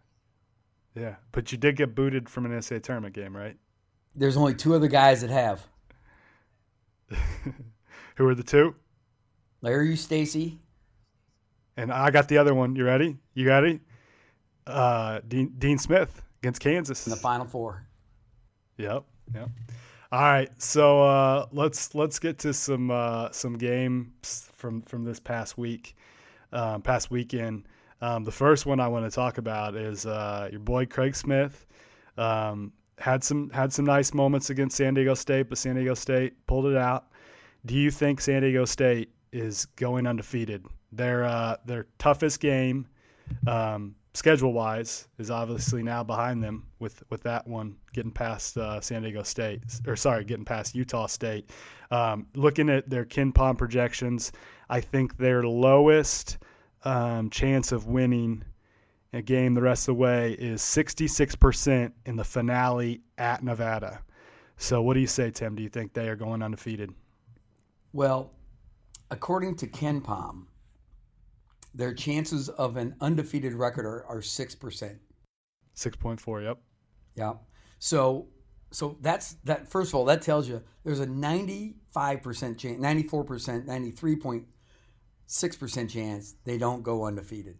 yeah. 0.94 1.14
But 1.32 1.50
you 1.50 1.58
did 1.58 1.76
get 1.76 1.94
booted 1.94 2.28
from 2.28 2.46
an 2.46 2.52
NCAA 2.52 2.82
tournament 2.82 3.14
game, 3.14 3.36
right? 3.36 3.56
There's 4.14 4.36
only 4.36 4.54
two 4.54 4.74
other 4.74 4.88
guys 4.88 5.22
that 5.22 5.30
have. 5.30 5.66
Who 8.16 8.26
are 8.28 8.34
the 8.34 8.42
two? 8.42 8.74
Larry 9.62 9.96
Stacy. 9.96 10.58
And 11.76 11.92
I 11.92 12.10
got 12.10 12.28
the 12.28 12.38
other 12.38 12.54
one. 12.54 12.76
You 12.76 12.84
ready? 12.84 13.16
You 13.34 13.48
ready? 13.48 13.80
Uh, 14.66 15.20
Dean, 15.26 15.54
Dean 15.58 15.78
Smith 15.78 16.22
against 16.42 16.60
Kansas 16.60 17.06
in 17.06 17.10
the 17.10 17.16
Final 17.16 17.46
Four. 17.46 17.86
Yep. 18.76 19.04
Yep. 19.34 19.48
All 20.12 20.20
right, 20.20 20.50
so 20.60 21.04
uh, 21.04 21.46
let's 21.52 21.94
let's 21.94 22.18
get 22.18 22.40
to 22.40 22.52
some 22.52 22.90
uh, 22.90 23.30
some 23.30 23.56
games 23.56 24.50
from 24.56 24.82
from 24.82 25.04
this 25.04 25.20
past 25.20 25.56
week, 25.56 25.94
um, 26.52 26.82
past 26.82 27.12
weekend. 27.12 27.68
Um, 28.00 28.24
the 28.24 28.32
first 28.32 28.66
one 28.66 28.80
I 28.80 28.88
want 28.88 29.04
to 29.04 29.14
talk 29.14 29.38
about 29.38 29.76
is 29.76 30.06
uh, 30.06 30.48
your 30.50 30.58
boy 30.58 30.86
Craig 30.86 31.14
Smith. 31.14 31.64
Um, 32.16 32.72
had 32.98 33.22
some 33.22 33.50
had 33.50 33.72
some 33.72 33.84
nice 33.84 34.12
moments 34.12 34.50
against 34.50 34.76
San 34.76 34.94
Diego 34.94 35.14
State, 35.14 35.48
but 35.48 35.58
San 35.58 35.76
Diego 35.76 35.94
State 35.94 36.44
pulled 36.48 36.66
it 36.66 36.76
out. 36.76 37.06
Do 37.64 37.76
you 37.76 37.92
think 37.92 38.20
San 38.20 38.42
Diego 38.42 38.64
State 38.64 39.12
is 39.30 39.66
going 39.76 40.08
undefeated? 40.08 40.66
Their 40.90 41.22
uh, 41.22 41.58
their 41.64 41.86
toughest 41.98 42.40
game, 42.40 42.88
um, 43.46 43.94
schedule 44.12 44.52
wise, 44.52 45.08
is 45.18 45.30
obviously 45.30 45.82
now 45.82 46.02
behind 46.02 46.42
them 46.42 46.66
with 46.78 47.02
with 47.10 47.22
that 47.24 47.46
one 47.46 47.76
getting 47.92 48.10
past 48.10 48.56
uh, 48.56 48.80
San 48.80 49.02
Diego 49.02 49.22
State, 49.22 49.62
or 49.86 49.96
sorry, 49.96 50.24
getting 50.24 50.44
past 50.44 50.74
Utah 50.74 51.06
State. 51.06 51.50
Um, 51.90 52.26
looking 52.34 52.68
at 52.68 52.88
their 52.88 53.04
KenPom 53.04 53.58
projections, 53.58 54.32
I 54.68 54.80
think 54.80 55.16
their 55.16 55.42
lowest 55.42 56.38
um, 56.84 57.30
chance 57.30 57.72
of 57.72 57.86
winning 57.86 58.44
a 59.12 59.22
game 59.22 59.54
the 59.54 59.62
rest 59.62 59.88
of 59.88 59.96
the 59.96 60.00
way 60.00 60.32
is 60.32 60.62
66% 60.62 61.92
in 62.06 62.16
the 62.16 62.24
finale 62.24 63.00
at 63.18 63.42
Nevada. 63.42 64.02
So, 64.56 64.82
what 64.82 64.94
do 64.94 65.00
you 65.00 65.06
say, 65.06 65.30
Tim? 65.30 65.56
Do 65.56 65.62
you 65.62 65.68
think 65.68 65.94
they 65.94 66.08
are 66.08 66.16
going 66.16 66.42
undefeated? 66.42 66.92
Well, 67.92 68.30
according 69.10 69.56
to 69.56 69.66
KenPom, 69.66 70.44
their 71.74 71.94
chances 71.94 72.48
of 72.48 72.76
an 72.76 72.96
undefeated 73.00 73.54
record 73.54 73.86
are, 73.86 74.04
are 74.06 74.20
6%. 74.20 74.98
6.4, 75.76 76.42
yep. 76.42 76.58
Yeah. 77.14 77.34
So, 77.78 78.26
so 78.70 78.96
that's 79.00 79.34
that. 79.44 79.68
First 79.68 79.90
of 79.90 79.96
all, 79.96 80.04
that 80.06 80.22
tells 80.22 80.48
you 80.48 80.62
there's 80.84 81.00
a 81.00 81.06
95% 81.06 81.74
chance, 82.58 82.78
94%, 82.78 83.66
93.6% 83.66 85.90
chance 85.90 86.34
they 86.44 86.58
don't 86.58 86.82
go 86.82 87.06
undefeated. 87.06 87.58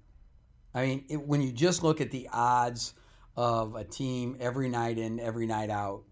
I 0.74 0.86
mean, 0.86 1.04
it, 1.08 1.20
when 1.20 1.42
you 1.42 1.52
just 1.52 1.82
look 1.82 2.00
at 2.00 2.10
the 2.10 2.28
odds 2.32 2.94
of 3.36 3.74
a 3.74 3.84
team 3.84 4.36
every 4.40 4.68
night 4.68 4.98
in, 4.98 5.18
every 5.18 5.46
night 5.46 5.70
out, 5.70 6.04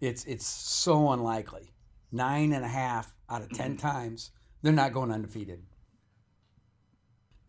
it's 0.00 0.24
it's 0.24 0.46
so 0.46 1.12
unlikely. 1.12 1.72
Nine 2.10 2.52
and 2.52 2.64
a 2.64 2.68
half 2.68 3.14
out 3.30 3.42
of 3.42 3.50
ten 3.50 3.76
times, 3.88 4.32
they're 4.62 4.72
not 4.72 4.92
going 4.92 5.12
undefeated. 5.12 5.62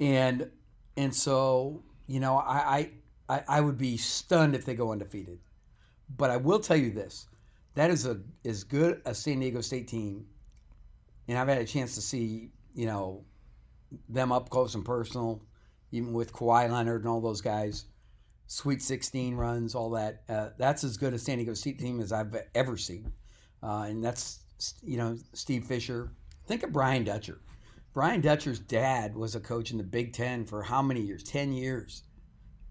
And 0.04 0.50
and 0.98 1.16
so 1.16 1.84
you 2.08 2.20
know, 2.20 2.38
I 2.38 2.92
I 3.30 3.44
I 3.48 3.62
would 3.62 3.78
be 3.78 3.98
stunned 3.98 4.56
if 4.56 4.66
they 4.66 4.76
go 4.76 4.92
undefeated. 4.92 5.40
But 6.16 6.30
I 6.30 6.38
will 6.38 6.60
tell 6.60 6.78
you 6.78 6.92
this: 6.92 7.28
that 7.76 7.90
is 7.90 8.06
a 8.06 8.20
as 8.44 8.64
good 8.64 9.02
a 9.06 9.16
San 9.16 9.40
Diego 9.40 9.62
State 9.62 9.88
team, 9.88 10.26
and 11.28 11.38
I've 11.38 11.48
had 11.48 11.60
a 11.60 11.66
chance 11.66 11.96
to 11.96 12.02
see 12.02 12.52
you 12.76 12.86
know 12.86 13.24
them 14.10 14.32
up 14.32 14.50
close 14.50 14.76
and 14.76 14.84
personal 14.84 15.42
even 15.94 16.12
with 16.12 16.34
Kawhi 16.34 16.70
Leonard 16.70 17.02
and 17.02 17.10
all 17.10 17.22
those 17.22 17.40
guys. 17.40 17.86
Sweet 18.48 18.82
16 18.82 19.36
runs, 19.36 19.76
all 19.76 19.92
that. 19.92 20.24
Uh, 20.28 20.50
that's 20.58 20.84
as 20.84 20.98
good 20.98 21.14
a 21.14 21.20
San 21.20 21.38
Diego 21.38 21.54
State 21.54 21.80
team 21.80 22.02
as 22.02 22.12
I've 22.12 22.36
ever 22.56 22.76
seen. 22.76 23.14
Uh, 23.62 23.86
and 23.88 24.04
that's, 24.04 24.40
you 24.82 24.98
know, 24.98 25.18
Steve 25.34 25.66
Fisher. 25.66 26.12
Think 26.48 26.64
of 26.64 26.74
Brian 26.74 27.04
Dutcher. 27.04 27.40
Brian 27.94 28.22
Dutcher's 28.22 28.60
dad 28.60 29.16
was 29.16 29.36
a 29.36 29.40
coach 29.40 29.72
in 29.72 29.78
the 29.78 29.84
Big 29.84 30.14
Ten 30.14 30.46
for 30.46 30.64
how 30.64 30.82
many 30.82 31.02
years? 31.02 31.24
10 31.24 31.54
years 31.54 32.04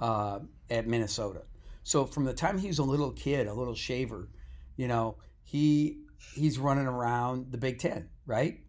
uh, 0.01 0.41
at 0.69 0.87
Minnesota. 0.87 1.43
So 1.85 2.05
from 2.05 2.25
the 2.25 2.35
time 2.35 2.59
he 2.59 2.69
was 2.69 2.79
a 2.79 2.85
little 2.85 3.13
kid, 3.13 3.47
a 3.47 3.55
little 3.55 3.75
shaver, 3.75 4.29
you 4.77 4.89
know, 4.89 5.17
he 5.45 5.99
he's 6.35 6.59
running 6.59 6.87
around 6.87 7.51
the 7.51 7.59
Big 7.59 7.79
Ten, 7.79 8.09
right? 8.27 8.61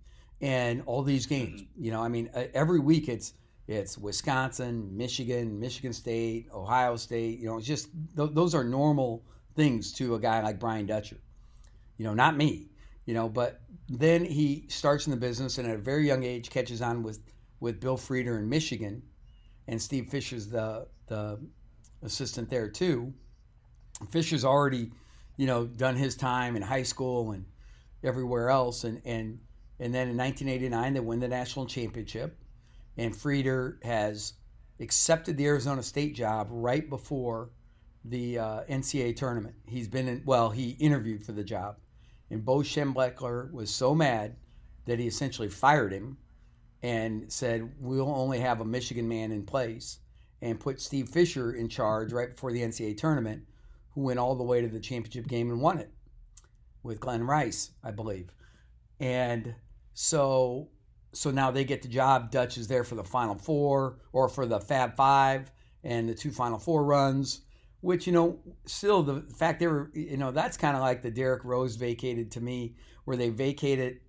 And 0.42 0.84
all 0.86 1.04
these 1.04 1.26
games, 1.26 1.64
you 1.78 1.92
know, 1.92 2.02
I 2.02 2.08
mean, 2.08 2.30
every 2.54 2.80
week 2.80 3.08
it's 3.08 3.34
it's 3.68 3.98
Wisconsin, 3.98 4.96
Michigan, 4.96 5.60
Michigan 5.60 5.94
State, 5.94 6.48
Ohio 6.54 6.98
State. 6.98 7.40
You 7.40 7.46
know, 7.48 7.58
it's 7.58 7.68
just 7.68 7.90
th- 8.18 8.32
those 8.34 8.54
are 8.54 8.64
normal 8.64 9.24
things 9.56 9.94
to 9.94 10.16
a 10.16 10.20
guy 10.20 10.42
like 10.42 10.60
Brian 10.60 10.86
Dutcher. 10.86 11.18
You 11.98 12.06
know, 12.06 12.14
not 12.14 12.36
me. 12.36 12.68
You 13.06 13.14
know, 13.14 13.30
but 13.30 13.62
then 13.90 14.26
he 14.26 14.66
starts 14.70 15.08
in 15.08 15.12
the 15.12 15.18
business 15.18 15.58
and 15.58 15.68
at 15.68 15.76
a 15.76 15.80
very 15.80 16.08
young 16.08 16.24
age 16.24 16.50
catches 16.50 16.82
on 16.82 17.04
with 17.04 17.20
with 17.60 17.80
Bill 17.80 17.98
Frieder 17.98 18.38
in 18.38 18.50
Michigan, 18.50 19.02
and 19.68 19.82
Steve 19.82 20.10
Fisher's 20.10 20.48
the 20.48 20.88
the 21.08 21.40
assistant 22.02 22.50
there 22.50 22.70
too. 22.70 23.14
Fisher's 24.10 24.44
already, 24.44 24.92
you 25.38 25.48
know, 25.48 25.66
done 25.66 25.96
his 25.96 26.16
time 26.16 26.56
in 26.56 26.62
high 26.62 26.84
school 26.84 27.32
and 27.32 27.46
everywhere 28.04 28.50
else, 28.50 28.84
and 28.84 29.02
and 29.06 29.40
and 29.80 29.94
then 29.94 30.10
in 30.10 30.18
1989 30.18 30.94
they 30.94 31.00
win 31.00 31.20
the 31.20 31.28
national 31.28 31.66
championship 31.66 32.38
and 32.98 33.14
Frieder 33.14 33.84
has 33.84 34.34
accepted 34.80 35.38
the 35.38 35.46
Arizona 35.46 35.84
State 35.84 36.16
job 36.16 36.48
right 36.50 36.90
before 36.90 37.50
the 38.06 38.40
uh, 38.40 38.64
NCAA 38.70 39.16
tournament. 39.16 39.56
He's 39.68 39.88
been 39.88 40.08
in, 40.08 40.22
well, 40.26 40.50
he 40.50 40.72
interviewed 40.72 41.26
for 41.26 41.32
the 41.32 41.44
job. 41.44 41.78
And 42.30 42.44
Bo 42.44 42.60
Schembechler 42.60 43.52
was 43.52 43.70
so 43.70 43.94
mad 43.94 44.36
that 44.86 45.00
he 45.00 45.08
essentially 45.08 45.50
fired 45.50 45.92
him 45.92 46.18
and 46.82 47.32
said, 47.32 47.72
We'll 47.80 48.14
only 48.14 48.40
have 48.40 48.62
a 48.62 48.66
Michigan 48.66 49.08
man 49.08 49.32
in 49.32 49.44
place 49.44 50.00
and 50.42 50.60
put 50.60 50.82
Steve 50.82 51.10
Fisher 51.10 51.54
in 51.54 51.70
charge 51.70 52.12
right 52.12 52.36
before 52.36 52.52
the 52.52 52.62
NCAA 52.62 52.98
tournament, 52.98 53.44
who 53.92 54.02
went 54.02 54.20
all 54.20 54.36
the 54.36 54.44
way 54.44 54.62
to 54.62 54.68
the 54.68 54.80
championship 54.80 55.28
game 55.28 55.50
and 55.50 55.62
won 55.62 55.80
it 55.80 55.92
with 56.84 57.00
Glen 57.00 57.24
Rice, 57.26 57.72
I 57.84 57.92
believe. 57.92 58.30
And 59.00 59.56
so 59.94 60.70
so 61.14 61.32
now 61.32 61.52
they 61.52 61.64
get 61.64 61.82
the 61.82 61.88
job. 61.88 62.32
Dutch 62.32 62.58
is 62.58 62.68
there 62.68 62.84
for 62.84 62.96
the 62.96 63.04
Final 63.04 63.36
Four 63.36 64.00
or 64.12 64.28
for 64.28 64.46
the 64.46 64.60
Fab 64.60 64.96
Five 64.96 65.52
and 65.84 66.10
the 66.10 66.16
two 66.16 66.32
Final 66.32 66.60
Four 66.60 66.84
runs, 66.84 67.42
which, 67.84 68.08
you 68.08 68.14
know, 68.14 68.40
still 68.66 69.04
the 69.04 69.22
fact 69.36 69.60
they 69.60 69.68
were, 69.68 69.92
you 69.94 70.18
know, 70.18 70.32
that's 70.32 70.58
kind 70.58 70.76
of 70.76 70.82
like 70.82 71.02
the 71.02 71.12
Derrick 71.12 71.44
Rose 71.44 71.76
vacated 71.76 72.32
to 72.32 72.42
me, 72.42 72.76
where 73.04 73.18
they 73.18 73.30
vacated, 73.30 74.00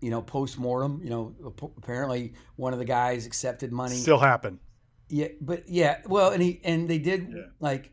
you 0.00 0.10
know, 0.10 0.22
post 0.22 0.58
mortem. 0.58 1.00
You 1.02 1.10
know, 1.10 1.54
apparently 1.76 2.34
one 2.56 2.72
of 2.72 2.78
the 2.78 2.84
guys 2.84 3.26
accepted 3.26 3.72
money. 3.72 3.96
Still 3.96 4.18
happened. 4.18 4.60
Yeah, 5.08 5.28
but 5.40 5.68
yeah, 5.68 5.98
well, 6.06 6.30
and 6.30 6.42
he 6.42 6.60
and 6.64 6.88
they 6.88 6.98
did 6.98 7.28
yeah. 7.30 7.42
like 7.60 7.90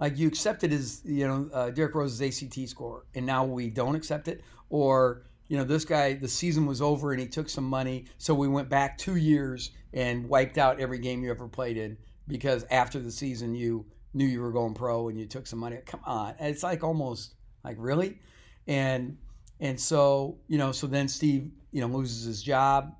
like 0.00 0.18
you 0.18 0.26
accepted 0.28 0.72
his 0.72 1.02
you 1.04 1.26
know 1.26 1.48
uh, 1.54 1.70
Derrick 1.70 1.94
Rose's 1.94 2.20
ACT 2.42 2.68
score, 2.68 3.06
and 3.14 3.24
now 3.24 3.44
we 3.44 3.70
don't 3.70 3.94
accept 3.94 4.28
it, 4.28 4.42
or 4.68 5.22
you 5.52 5.58
know, 5.58 5.64
this 5.64 5.84
guy, 5.84 6.14
the 6.14 6.28
season 6.28 6.64
was 6.64 6.80
over 6.80 7.12
and 7.12 7.20
he 7.20 7.26
took 7.28 7.46
some 7.46 7.64
money. 7.64 8.06
So 8.16 8.34
we 8.34 8.48
went 8.48 8.70
back 8.70 8.96
two 8.96 9.16
years 9.16 9.70
and 9.92 10.26
wiped 10.26 10.56
out 10.56 10.80
every 10.80 10.98
game 10.98 11.22
you 11.22 11.30
ever 11.30 11.46
played 11.46 11.76
in 11.76 11.98
because 12.26 12.64
after 12.70 12.98
the 12.98 13.10
season 13.10 13.54
you 13.54 13.84
knew 14.14 14.24
you 14.24 14.40
were 14.40 14.52
going 14.52 14.74
pro 14.74 15.08
and 15.08 15.18
you 15.18 15.26
took 15.26 15.46
some 15.46 15.58
money. 15.58 15.78
Come 15.86 16.00
on. 16.04 16.34
it's 16.40 16.62
like 16.62 16.84
almost 16.84 17.34
like, 17.64 17.76
really? 17.78 18.18
And, 18.66 19.16
and 19.60 19.78
so, 19.78 20.38
you 20.48 20.58
know, 20.58 20.72
so 20.72 20.86
then 20.86 21.08
Steve, 21.08 21.50
you 21.70 21.80
know, 21.80 21.86
loses 21.86 22.24
his 22.24 22.42
job, 22.42 22.94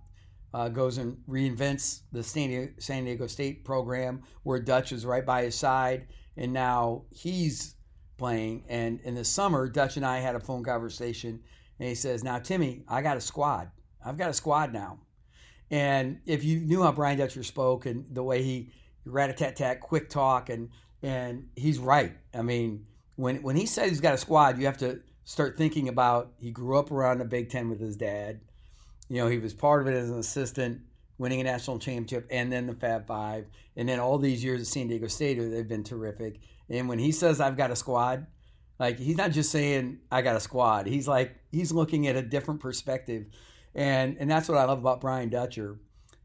uh, 0.54 0.69
goes 0.69 0.99
and 0.99 1.16
reinvents 1.28 2.00
the 2.12 2.23
San 2.23 2.49
Diego, 2.49 2.73
San 2.78 3.04
Diego 3.04 3.26
State 3.26 3.64
program 3.64 4.23
where 4.42 4.61
Dutch 4.61 4.92
is 4.92 5.04
right 5.04 5.25
by 5.25 5.45
his 5.45 5.54
side. 5.54 6.07
And 6.37 6.52
now 6.52 7.04
he's 7.11 7.75
playing. 8.16 8.64
And 8.69 9.00
in 9.00 9.14
the 9.14 9.25
summer, 9.25 9.69
Dutch 9.69 9.97
and 9.97 10.07
I 10.07 10.19
had 10.19 10.35
a 10.35 10.40
phone 10.40 10.64
conversation 10.64 11.40
and 11.78 11.88
he 11.88 11.95
says, 11.95 12.23
Now, 12.23 12.38
Timmy, 12.38 12.85
I 12.88 13.02
got 13.02 13.16
a 13.16 13.21
squad. 13.21 13.71
I've 14.04 14.16
got 14.16 14.31
a 14.31 14.35
squad 14.35 14.73
now. 14.73 15.00
And 15.71 16.21
if 16.26 16.45
you 16.45 16.61
knew 16.61 16.83
how 16.83 16.92
Brian 16.92 17.19
Dutcher 17.19 17.42
spoke 17.42 17.87
and 17.87 18.04
the 18.14 18.23
way 18.23 18.42
he 18.42 18.71
rat 19.04 19.31
a 19.31 19.33
tat 19.33 19.57
tat, 19.57 19.81
quick 19.81 20.09
talk, 20.11 20.50
and 20.50 20.69
and 21.02 21.49
he's 21.56 21.78
right. 21.78 22.12
I 22.35 22.42
mean, 22.42 22.87
when 23.16 23.42
when 23.42 23.56
he 23.56 23.66
says 23.66 23.90
he's 23.90 24.00
got 24.00 24.14
a 24.14 24.18
squad, 24.18 24.59
you 24.59 24.66
have 24.66 24.78
to 24.78 25.00
start 25.25 25.56
thinking 25.56 25.88
about 25.88 26.32
he 26.38 26.50
grew 26.50 26.78
up 26.78 26.90
around 26.90 27.18
the 27.18 27.25
Big 27.25 27.50
Ten 27.50 27.68
with 27.68 27.80
his 27.80 27.97
dad. 27.97 28.40
You 29.09 29.18
know, 29.18 29.28
he 29.28 29.38
was 29.38 29.52
part 29.52 29.82
of 29.82 29.88
it 29.88 29.97
as 29.97 30.09
an 30.09 30.18
assistant, 30.18 30.80
winning 31.18 31.40
a 31.40 31.44
national 31.44 31.78
championship, 31.78 32.26
and 32.30 32.50
then 32.50 32.66
the 32.66 32.75
Fab 32.75 33.06
Five, 33.06 33.47
and 33.76 33.88
then 33.88 34.00
all 34.00 34.18
these 34.18 34.42
years 34.42 34.61
at 34.61 34.66
San 34.66 34.88
Diego 34.88 35.09
State, 35.09 35.38
they've 35.38 35.68
been 35.68 35.85
terrific. 35.85 36.40
And 36.71 36.88
when 36.88 36.99
he 36.99 37.12
says 37.12 37.40
I've 37.40 37.56
got 37.56 37.71
a 37.71 37.76
squad, 37.76 38.26
like 38.78 38.99
he's 38.99 39.16
not 39.16 39.32
just 39.32 39.50
saying 39.50 39.99
I 40.11 40.23
got 40.23 40.37
a 40.37 40.40
squad. 40.40 40.87
He's 40.87 41.09
like 41.09 41.37
he's 41.50 41.73
looking 41.73 42.06
at 42.06 42.16
a 42.16 42.23
different 42.23 42.61
perspective, 42.61 43.26
and 43.75 44.16
and 44.18 44.30
that's 44.30 44.49
what 44.49 44.59
I 44.59 44.64
love 44.64 44.78
about 44.78 45.00
Brian 45.00 45.28
Dutcher. 45.28 45.78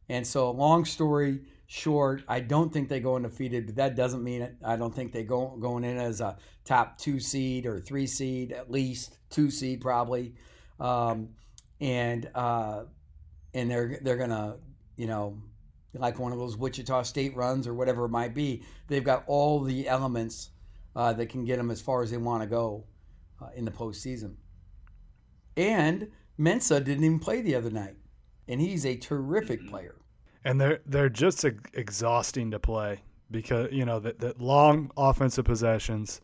And 0.09 0.25
so, 0.25 0.51
long 0.51 0.85
story 0.85 1.41
short, 1.67 2.23
I 2.27 2.39
don't 2.39 2.71
think 2.71 2.89
they 2.89 2.99
go 2.99 3.17
undefeated, 3.17 3.67
but 3.67 3.75
that 3.75 3.95
doesn't 3.95 4.23
mean 4.23 4.41
it. 4.41 4.55
I 4.65 4.77
don't 4.77 4.95
think 4.95 5.11
they 5.11 5.23
go 5.23 5.55
going 5.59 5.83
in 5.83 5.97
as 5.97 6.21
a 6.21 6.37
top 6.63 6.97
two 6.97 7.19
seed 7.19 7.65
or 7.65 7.79
three 7.79 8.07
seed, 8.07 8.53
at 8.53 8.71
least 8.71 9.17
two 9.29 9.51
seed 9.51 9.81
probably, 9.81 10.33
um, 10.79 11.29
and 11.79 12.29
uh, 12.33 12.85
and 13.53 13.69
they're 13.69 13.99
they're 14.01 14.17
gonna 14.17 14.57
you 14.95 15.07
know 15.07 15.37
like 15.93 16.19
one 16.19 16.31
of 16.31 16.39
those 16.39 16.57
Wichita 16.57 17.03
State 17.03 17.35
runs 17.35 17.67
or 17.67 17.73
whatever 17.73 18.05
it 18.05 18.09
might 18.09 18.33
be. 18.33 18.63
They've 18.87 19.03
got 19.03 19.23
all 19.27 19.61
the 19.61 19.87
elements 19.87 20.51
uh, 20.95 21.13
that 21.13 21.29
can 21.29 21.43
get 21.43 21.57
them 21.57 21.69
as 21.69 21.81
far 21.81 22.01
as 22.01 22.11
they 22.11 22.17
want 22.17 22.43
to 22.43 22.47
go 22.47 22.85
uh, 23.41 23.49
in 23.55 23.65
the 23.65 23.71
postseason. 23.71 24.35
And 25.57 26.11
Mensah 26.39 26.83
didn't 26.83 27.03
even 27.03 27.19
play 27.19 27.41
the 27.41 27.55
other 27.55 27.71
night, 27.71 27.95
and 28.47 28.61
he's 28.61 28.85
a 28.85 28.95
terrific 28.95 29.59
mm-hmm. 29.59 29.69
player. 29.69 29.95
And 30.43 30.61
they're 30.61 30.79
they're 30.85 31.09
just 31.09 31.43
exhausting 31.43 32.51
to 32.51 32.59
play 32.59 33.03
because 33.29 33.71
you 33.71 33.85
know 33.85 33.99
that, 33.99 34.19
that 34.19 34.39
long 34.41 34.91
offensive 34.97 35.45
possessions. 35.45 36.21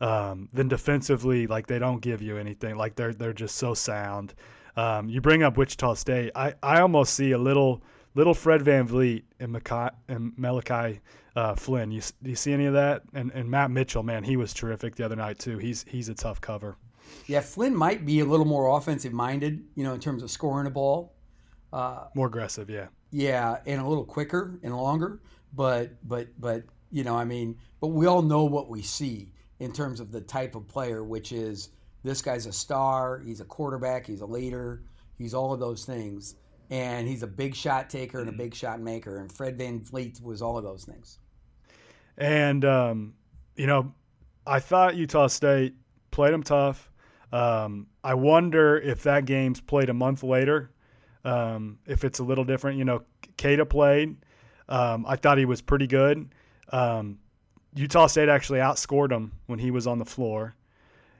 Um, 0.00 0.48
then 0.52 0.68
defensively, 0.68 1.48
like 1.48 1.66
they 1.66 1.80
don't 1.80 2.00
give 2.00 2.22
you 2.22 2.36
anything. 2.36 2.76
Like 2.76 2.94
they're 2.94 3.12
they're 3.12 3.32
just 3.32 3.56
so 3.56 3.74
sound. 3.74 4.34
Um, 4.76 5.08
you 5.08 5.20
bring 5.20 5.42
up 5.42 5.56
Wichita 5.56 5.94
State. 5.94 6.30
I, 6.36 6.54
I 6.62 6.80
almost 6.80 7.14
see 7.14 7.32
a 7.32 7.38
little 7.38 7.82
little 8.14 8.34
Fred 8.34 8.62
VanVleet 8.62 9.24
and, 9.40 9.52
Malachi, 9.52 9.94
and 10.08 10.32
Malachi 10.36 11.00
uh, 11.34 11.54
Flynn. 11.54 11.90
You, 11.90 12.00
do 12.22 12.30
you 12.30 12.36
see 12.36 12.52
any 12.52 12.66
of 12.66 12.74
that? 12.74 13.02
And, 13.14 13.30
and 13.32 13.50
Matt 13.50 13.70
Mitchell, 13.70 14.02
man, 14.02 14.24
he 14.24 14.36
was 14.36 14.52
terrific 14.54 14.96
the 14.96 15.04
other 15.04 15.16
night 15.16 15.38
too. 15.38 15.58
He's 15.58 15.84
he's 15.88 16.08
a 16.08 16.14
tough 16.14 16.40
cover. 16.40 16.76
Yeah, 17.26 17.40
Flynn 17.40 17.74
might 17.74 18.04
be 18.04 18.20
a 18.20 18.24
little 18.24 18.46
more 18.46 18.76
offensive 18.76 19.12
minded, 19.12 19.64
you 19.74 19.84
know, 19.84 19.94
in 19.94 20.00
terms 20.00 20.22
of 20.22 20.30
scoring 20.30 20.66
a 20.66 20.70
ball. 20.70 21.14
Uh, 21.72 22.06
more 22.14 22.26
aggressive, 22.26 22.68
yeah. 22.70 22.86
Yeah, 23.10 23.58
and 23.66 23.80
a 23.80 23.86
little 23.86 24.04
quicker 24.04 24.58
and 24.62 24.76
longer. 24.76 25.20
But 25.54 25.92
but 26.06 26.28
but 26.38 26.64
you 26.90 27.04
know, 27.04 27.16
I 27.16 27.24
mean, 27.24 27.58
but 27.80 27.88
we 27.88 28.06
all 28.06 28.22
know 28.22 28.44
what 28.44 28.68
we 28.68 28.82
see 28.82 29.32
in 29.60 29.72
terms 29.72 30.00
of 30.00 30.12
the 30.12 30.20
type 30.20 30.54
of 30.54 30.68
player, 30.68 31.02
which 31.02 31.32
is 31.32 31.70
this 32.02 32.22
guy's 32.22 32.46
a 32.46 32.52
star. 32.52 33.20
He's 33.24 33.40
a 33.40 33.44
quarterback. 33.44 34.06
He's 34.06 34.20
a 34.20 34.26
leader. 34.26 34.82
He's 35.16 35.34
all 35.34 35.52
of 35.52 35.60
those 35.60 35.84
things 35.84 36.36
and 36.70 37.08
he's 37.08 37.22
a 37.22 37.26
big 37.26 37.54
shot 37.54 37.88
taker 37.88 38.20
and 38.20 38.28
a 38.28 38.32
big 38.32 38.54
shot 38.54 38.80
maker. 38.80 39.18
And 39.18 39.32
Fred 39.32 39.56
Van 39.56 39.80
VanVleet 39.80 40.22
was 40.22 40.42
all 40.42 40.58
of 40.58 40.64
those 40.64 40.84
things. 40.84 41.18
And 42.16 42.64
um, 42.64 43.14
you 43.56 43.66
know, 43.66 43.92
I 44.46 44.60
thought 44.60 44.96
Utah 44.96 45.28
State 45.28 45.74
played 46.10 46.32
them 46.32 46.42
tough. 46.42 46.90
Um, 47.32 47.88
I 48.02 48.14
wonder 48.14 48.76
if 48.78 49.02
that 49.02 49.24
game's 49.24 49.60
played 49.60 49.88
a 49.88 49.94
month 49.94 50.22
later, 50.22 50.70
um, 51.24 51.78
if 51.86 52.04
it's 52.04 52.18
a 52.18 52.24
little 52.24 52.44
different. 52.44 52.78
You 52.78 52.84
know, 52.84 53.02
Queta 53.36 53.66
played. 53.66 54.16
Um, 54.68 55.06
I 55.06 55.16
thought 55.16 55.38
he 55.38 55.44
was 55.44 55.62
pretty 55.62 55.86
good. 55.86 56.28
Um, 56.70 57.18
Utah 57.74 58.06
State 58.06 58.28
actually 58.28 58.58
outscored 58.58 59.12
him 59.12 59.32
when 59.46 59.58
he 59.58 59.70
was 59.70 59.86
on 59.86 59.98
the 59.98 60.04
floor, 60.04 60.54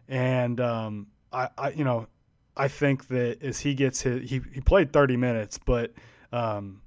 and 0.08 0.60
um, 0.60 1.06
I, 1.32 1.48
I, 1.56 1.70
you 1.70 1.84
know, 1.84 2.08
I 2.56 2.68
think 2.68 3.08
that 3.08 3.42
as 3.42 3.60
he 3.60 3.74
gets 3.74 4.02
his, 4.02 4.28
he, 4.28 4.40
he 4.52 4.60
played 4.60 4.92
30 4.92 5.16
minutes, 5.16 5.58
but 5.58 5.92
um, 6.32 6.82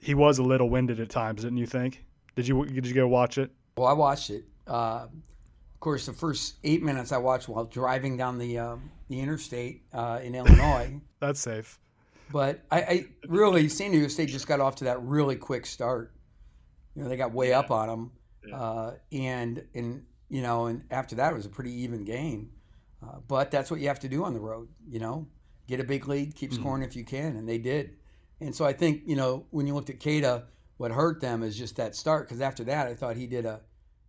he 0.00 0.14
was 0.14 0.38
a 0.38 0.42
little 0.42 0.68
winded 0.68 1.00
at 1.00 1.08
times, 1.08 1.42
didn't 1.42 1.58
you 1.58 1.66
think? 1.66 2.04
Did 2.36 2.48
you 2.48 2.64
did 2.66 2.86
you 2.86 2.94
go 2.94 3.06
watch 3.08 3.38
it? 3.38 3.50
Well, 3.76 3.86
I 3.86 3.92
watched 3.92 4.30
it. 4.30 4.44
Uh, 4.66 5.06
of 5.06 5.80
course, 5.80 6.06
the 6.06 6.12
first 6.12 6.56
eight 6.64 6.82
minutes 6.82 7.12
I 7.12 7.18
watched 7.18 7.48
while 7.48 7.64
driving 7.64 8.16
down 8.16 8.38
the 8.38 8.58
uh, 8.58 8.76
the 9.08 9.20
interstate 9.20 9.82
uh, 9.92 10.20
in 10.22 10.34
Illinois. 10.34 11.00
That's 11.20 11.40
safe. 11.40 11.78
But 12.30 12.64
I, 12.70 12.80
I, 12.80 13.06
really 13.26 13.68
San 13.68 13.92
Diego 13.92 14.08
State 14.08 14.28
just 14.28 14.46
got 14.46 14.60
off 14.60 14.76
to 14.76 14.84
that 14.84 15.02
really 15.02 15.36
quick 15.36 15.66
start. 15.66 16.12
You 16.94 17.02
know, 17.02 17.08
they 17.08 17.16
got 17.16 17.32
way 17.32 17.52
up 17.52 17.70
on 17.70 17.88
them, 17.88 18.12
yeah. 18.46 18.56
Uh, 18.56 18.94
and 19.12 19.64
and 19.74 20.04
you 20.28 20.42
know, 20.42 20.66
and 20.66 20.82
after 20.90 21.16
that 21.16 21.32
it 21.32 21.36
was 21.36 21.46
a 21.46 21.50
pretty 21.50 21.72
even 21.82 22.04
game. 22.04 22.50
Uh, 23.02 23.18
but 23.28 23.50
that's 23.50 23.70
what 23.70 23.80
you 23.80 23.88
have 23.88 24.00
to 24.00 24.08
do 24.08 24.24
on 24.24 24.32
the 24.32 24.40
road. 24.40 24.68
You 24.88 25.00
know, 25.00 25.28
get 25.66 25.80
a 25.80 25.84
big 25.84 26.08
lead, 26.08 26.34
keep 26.34 26.50
hmm. 26.50 26.60
scoring 26.60 26.82
mm-hmm. 26.82 26.90
if 26.90 26.96
you 26.96 27.04
can, 27.04 27.36
and 27.36 27.48
they 27.48 27.58
did. 27.58 27.96
And 28.40 28.54
so 28.54 28.64
I 28.64 28.72
think 28.72 29.02
you 29.06 29.16
know 29.16 29.46
when 29.50 29.66
you 29.66 29.74
looked 29.74 29.90
at 29.90 30.00
Queta, 30.00 30.44
what 30.76 30.90
hurt 30.90 31.20
them 31.20 31.42
is 31.42 31.56
just 31.56 31.76
that 31.76 31.94
start. 31.94 32.26
Because 32.26 32.40
after 32.40 32.64
that, 32.64 32.86
I 32.86 32.94
thought 32.94 33.16
he 33.16 33.26
did 33.26 33.46
a 33.46 33.60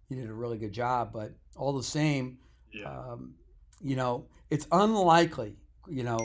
he 0.10 0.16
did 0.16 0.30
a 0.30 0.34
really 0.34 0.58
good 0.58 0.74
job. 0.74 1.12
But 1.14 1.34
all 1.56 1.74
the 1.74 1.84
same, 1.84 2.38
yeah. 2.72 2.90
um, 2.90 3.36
you 3.82 3.96
know, 3.96 4.26
it's 4.50 4.68
unlikely. 4.72 5.58
You 5.88 6.04
know, 6.04 6.20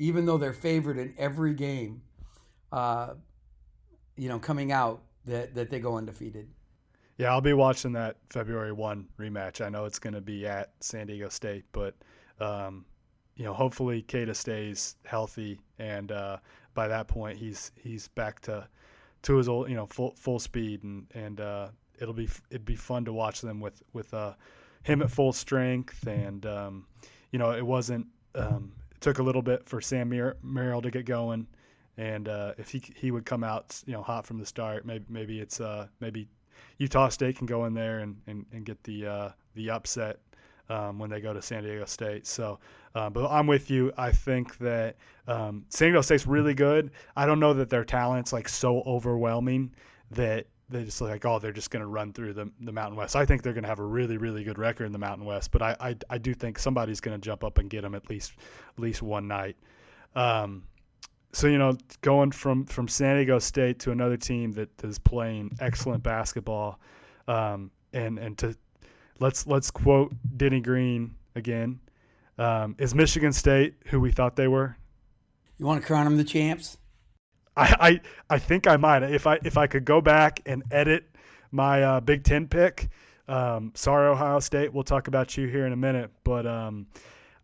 even 0.00 0.24
though 0.24 0.38
they're 0.38 0.54
favored 0.54 0.98
in 0.98 1.14
every 1.18 1.52
game, 1.52 2.00
uh, 2.72 3.12
you 4.16 4.28
know, 4.28 4.38
coming 4.38 4.72
out 4.72 5.02
that 5.26 5.54
that 5.54 5.70
they 5.70 5.78
go 5.78 5.96
undefeated. 5.96 6.48
Yeah, 7.18 7.30
I'll 7.30 7.42
be 7.42 7.52
watching 7.52 7.92
that 7.92 8.16
February 8.30 8.72
one 8.72 9.08
rematch. 9.18 9.64
I 9.64 9.68
know 9.68 9.84
it's 9.84 9.98
going 9.98 10.14
to 10.14 10.22
be 10.22 10.46
at 10.46 10.72
San 10.80 11.06
Diego 11.06 11.28
State, 11.28 11.64
but 11.72 11.94
um, 12.40 12.86
you 13.36 13.44
know, 13.44 13.52
hopefully 13.52 14.00
Queta 14.00 14.34
stays 14.34 14.96
healthy, 15.04 15.60
and 15.78 16.10
uh, 16.10 16.38
by 16.72 16.88
that 16.88 17.06
point, 17.06 17.36
he's 17.38 17.70
he's 17.76 18.08
back 18.08 18.40
to 18.42 18.66
to 19.22 19.36
his 19.36 19.48
old, 19.50 19.68
you 19.68 19.76
know, 19.76 19.84
full 19.84 20.14
full 20.16 20.38
speed, 20.38 20.82
and 20.82 21.06
and 21.14 21.42
uh, 21.42 21.68
it'll 22.00 22.14
be 22.14 22.28
it'd 22.48 22.64
be 22.64 22.74
fun 22.74 23.04
to 23.04 23.12
watch 23.12 23.42
them 23.42 23.60
with 23.60 23.82
with 23.92 24.14
uh, 24.14 24.32
him 24.82 25.02
at 25.02 25.10
full 25.10 25.34
strength, 25.34 26.06
and 26.06 26.46
um, 26.46 26.86
you 27.30 27.38
know, 27.38 27.52
it 27.52 27.66
wasn't. 27.66 28.06
Um, 28.34 28.72
took 29.00 29.18
a 29.18 29.22
little 29.22 29.42
bit 29.42 29.68
for 29.68 29.80
Sam 29.80 30.10
Mer- 30.10 30.36
Merrill 30.42 30.82
to 30.82 30.90
get 30.90 31.06
going, 31.06 31.46
and 31.96 32.28
uh, 32.28 32.54
if 32.58 32.70
he 32.70 32.82
he 32.94 33.10
would 33.10 33.26
come 33.26 33.44
out, 33.44 33.82
you 33.86 33.92
know, 33.92 34.02
hot 34.02 34.26
from 34.26 34.38
the 34.38 34.46
start, 34.46 34.84
maybe 34.84 35.04
maybe 35.08 35.40
it's 35.40 35.60
uh, 35.60 35.88
maybe 36.00 36.28
Utah 36.78 37.08
State 37.08 37.36
can 37.36 37.46
go 37.46 37.64
in 37.66 37.74
there 37.74 37.98
and, 38.00 38.16
and, 38.26 38.46
and 38.52 38.64
get 38.64 38.82
the 38.84 39.06
uh, 39.06 39.28
the 39.54 39.70
upset 39.70 40.18
um, 40.68 40.98
when 40.98 41.10
they 41.10 41.20
go 41.20 41.32
to 41.32 41.42
San 41.42 41.64
Diego 41.64 41.84
State. 41.84 42.26
So, 42.26 42.58
uh, 42.94 43.10
but 43.10 43.28
I'm 43.28 43.46
with 43.46 43.70
you. 43.70 43.92
I 43.96 44.12
think 44.12 44.56
that 44.58 44.96
um, 45.26 45.64
San 45.68 45.88
Diego 45.88 46.00
State's 46.00 46.26
really 46.26 46.54
good. 46.54 46.90
I 47.16 47.26
don't 47.26 47.40
know 47.40 47.54
that 47.54 47.70
their 47.70 47.84
talent's 47.84 48.32
like 48.32 48.48
so 48.48 48.82
overwhelming 48.86 49.74
that 50.12 50.46
they 50.70 50.84
just 50.84 51.00
like, 51.00 51.24
oh, 51.24 51.38
they're 51.38 51.52
just 51.52 51.70
going 51.70 51.80
to 51.80 51.86
run 51.86 52.12
through 52.12 52.32
the, 52.32 52.50
the 52.60 52.72
Mountain 52.72 52.96
West. 52.96 53.16
I 53.16 53.26
think 53.26 53.42
they're 53.42 53.52
going 53.52 53.64
to 53.64 53.68
have 53.68 53.80
a 53.80 53.84
really, 53.84 54.16
really 54.16 54.44
good 54.44 54.58
record 54.58 54.84
in 54.84 54.92
the 54.92 54.98
Mountain 54.98 55.26
West, 55.26 55.50
but 55.50 55.62
I, 55.62 55.76
I, 55.80 55.96
I 56.08 56.18
do 56.18 56.32
think 56.32 56.58
somebody's 56.58 57.00
going 57.00 57.18
to 57.18 57.24
jump 57.24 57.42
up 57.44 57.58
and 57.58 57.68
get 57.68 57.82
them 57.82 57.94
at 57.94 58.08
least 58.08 58.32
at 58.76 58.80
least 58.80 59.02
one 59.02 59.26
night. 59.28 59.56
Um, 60.14 60.64
so 61.32 61.46
you 61.46 61.58
know, 61.58 61.76
going 62.02 62.30
from 62.30 62.64
from 62.64 62.88
San 62.88 63.16
Diego 63.16 63.38
State 63.38 63.78
to 63.80 63.92
another 63.92 64.16
team 64.16 64.52
that 64.52 64.68
is 64.82 64.98
playing 64.98 65.56
excellent 65.60 66.02
basketball, 66.02 66.80
um, 67.28 67.70
and 67.92 68.18
and 68.18 68.36
to 68.38 68.56
let's 69.18 69.46
let's 69.46 69.70
quote 69.70 70.12
Denny 70.36 70.60
Green 70.60 71.14
again. 71.34 71.80
Um, 72.38 72.74
is 72.78 72.94
Michigan 72.94 73.32
State 73.32 73.74
who 73.86 74.00
we 74.00 74.10
thought 74.10 74.34
they 74.34 74.48
were? 74.48 74.76
You 75.58 75.66
want 75.66 75.80
to 75.80 75.86
crown 75.86 76.04
them 76.04 76.16
the 76.16 76.24
champs? 76.24 76.78
I, 77.56 77.76
I, 77.80 78.00
I 78.34 78.38
think 78.38 78.66
I 78.66 78.76
might 78.76 79.02
if 79.02 79.26
I 79.26 79.38
if 79.44 79.56
I 79.56 79.66
could 79.66 79.84
go 79.84 80.00
back 80.00 80.40
and 80.46 80.62
edit 80.70 81.04
my 81.50 81.82
uh, 81.82 82.00
Big 82.00 82.24
Ten 82.24 82.46
pick. 82.46 82.88
Um, 83.28 83.72
sorry, 83.74 84.08
Ohio 84.08 84.40
State. 84.40 84.72
We'll 84.72 84.84
talk 84.84 85.08
about 85.08 85.36
you 85.36 85.46
here 85.46 85.66
in 85.66 85.72
a 85.72 85.76
minute, 85.76 86.10
but 86.24 86.46
um, 86.46 86.86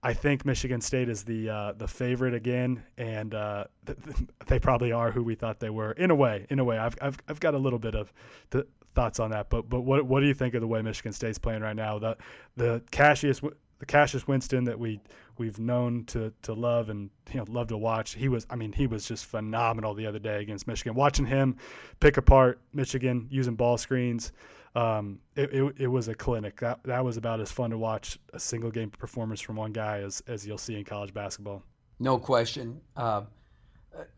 I 0.03 0.15
think 0.15 0.45
Michigan 0.45 0.81
State 0.81 1.09
is 1.09 1.25
the 1.25 1.49
uh, 1.49 1.73
the 1.73 1.89
favorite 1.89 2.35
again, 2.35 2.83
and 2.97 3.35
uh, 3.35 3.65
th- 3.87 3.99
they 4.47 4.59
probably 4.59 4.93
are 4.93 5.11
who 5.11 5.23
we 5.23 5.35
thought 5.35 5.61
they 5.61 5.71
were 5.71 5.93
in 5.93 6.11
a 6.11 6.15
way. 6.15 6.47
In 6.51 6.59
a 6.59 6.65
way, 6.65 6.79
I've 6.79 6.97
I've, 7.01 7.19
I've 7.29 7.41
got 7.41 7.55
a 7.55 7.59
little 7.59 7.79
bit 7.79 7.95
of 7.95 8.13
th- 8.51 8.67
thoughts 8.95 9.21
on 9.21 9.31
that, 9.31 9.51
but 9.51 9.69
but 9.69 9.81
what 9.83 10.05
what 10.07 10.21
do 10.21 10.27
you 10.27 10.35
think 10.35 10.55
of 10.55 10.61
the 10.61 10.67
way 10.67 10.83
Michigan 10.83 11.13
State's 11.13 11.39
playing 11.39 11.63
right 11.63 11.77
now? 11.77 11.99
The 11.99 12.17
the 12.57 12.83
Cassius 12.91 13.41
the 13.79 13.87
Cassius 13.87 14.27
Winston 14.27 14.65
that 14.65 14.79
we 14.79 15.01
we've 15.39 15.59
known 15.59 16.05
to 16.07 16.33
to 16.43 16.55
love 16.55 16.89
and 16.89 17.11
you 17.33 17.39
know 17.39 17.45
love 17.49 17.69
to 17.69 17.77
watch. 17.77 18.15
He 18.15 18.29
was 18.29 18.47
I 18.51 18.57
mean 18.57 18.73
he 18.73 18.87
was 18.87 19.07
just 19.07 19.27
phenomenal 19.27 19.95
the 19.95 20.07
other 20.07 20.19
day 20.19 20.41
against 20.41 20.67
Michigan. 20.67 20.95
Watching 20.95 21.27
him 21.27 21.57
pick 22.01 22.17
apart 22.17 22.61
Michigan 22.73 23.27
using 23.31 23.55
ball 23.55 23.77
screens, 23.79 24.33
um, 24.75 25.19
it, 25.35 25.53
it, 25.53 25.75
it 25.79 25.87
was 25.87 26.09
a 26.09 26.15
clinic. 26.15 26.61
That 26.61 26.83
that 26.85 27.05
was 27.05 27.17
about 27.17 27.41
as 27.41 27.51
fun 27.51 27.71
to 27.71 27.79
watch 27.79 28.19
a 28.33 28.41
single 28.41 28.71
game 28.71 28.91
performance 28.91 29.41
from 29.41 29.57
one 29.57 29.73
guy 29.73 29.99
as 29.99 30.23
as 30.27 30.47
you'll 30.47 30.59
see 30.59 30.77
in 30.77 30.85
college 30.85 31.13
basketball. 31.13 31.63
No 31.99 32.19
question. 32.19 32.81
Uh, 32.97 33.23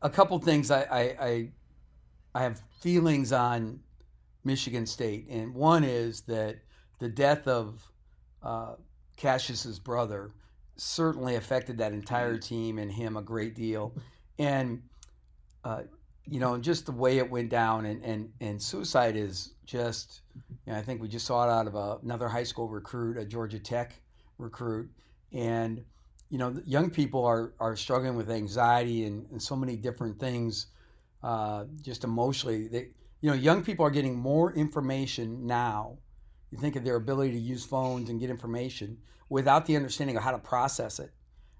a 0.02 0.10
couple 0.10 0.38
things 0.38 0.70
I, 0.70 0.82
I 0.82 1.00
I 1.20 1.48
I 2.34 2.42
have 2.42 2.62
feelings 2.80 3.32
on 3.32 3.80
Michigan 4.44 4.86
State, 4.86 5.26
and 5.28 5.54
one 5.54 5.84
is 5.84 6.22
that 6.22 6.56
the 6.98 7.08
death 7.08 7.46
of 7.46 7.80
uh, 8.42 8.74
Cassius's 9.18 9.78
brother 9.78 10.30
certainly 10.76 11.34
affected 11.34 11.76
that 11.78 11.92
entire 11.92 12.34
mm-hmm. 12.34 12.54
team 12.54 12.78
and 12.78 12.90
him 12.90 13.16
a 13.16 13.22
great 13.22 13.54
deal. 13.54 13.92
And, 14.38 14.80
uh, 15.64 15.82
you 16.24 16.38
know, 16.38 16.56
just 16.56 16.86
the 16.86 16.92
way 16.92 17.18
it 17.18 17.28
went 17.28 17.50
down 17.50 17.84
and, 17.84 18.02
and, 18.04 18.32
and 18.40 18.62
suicide 18.62 19.16
is 19.16 19.54
just, 19.66 20.20
you 20.64 20.72
know, 20.72 20.78
I 20.78 20.82
think 20.82 21.02
we 21.02 21.08
just 21.08 21.26
saw 21.26 21.44
it 21.44 21.50
out 21.50 21.66
of 21.66 21.74
a, 21.74 21.98
another 22.02 22.28
high 22.28 22.44
school 22.44 22.68
recruit, 22.68 23.18
a 23.18 23.24
Georgia 23.24 23.58
Tech 23.58 24.00
recruit. 24.38 24.88
And, 25.32 25.84
you 26.30 26.38
know, 26.38 26.54
young 26.64 26.88
people 26.88 27.24
are, 27.24 27.52
are 27.58 27.74
struggling 27.74 28.14
with 28.14 28.30
anxiety 28.30 29.04
and, 29.04 29.26
and 29.32 29.42
so 29.42 29.56
many 29.56 29.74
different 29.74 30.20
things, 30.20 30.66
uh, 31.24 31.64
just 31.82 32.04
emotionally. 32.04 32.68
They, 32.68 32.88
you 33.20 33.30
know, 33.30 33.34
young 33.34 33.64
people 33.64 33.84
are 33.84 33.90
getting 33.90 34.16
more 34.16 34.52
information 34.52 35.44
now 35.44 35.98
you 36.50 36.58
think 36.58 36.76
of 36.76 36.84
their 36.84 36.96
ability 36.96 37.32
to 37.32 37.38
use 37.38 37.64
phones 37.64 38.08
and 38.08 38.20
get 38.20 38.30
information 38.30 38.98
without 39.28 39.66
the 39.66 39.76
understanding 39.76 40.16
of 40.16 40.22
how 40.22 40.30
to 40.30 40.38
process 40.38 40.98
it 40.98 41.12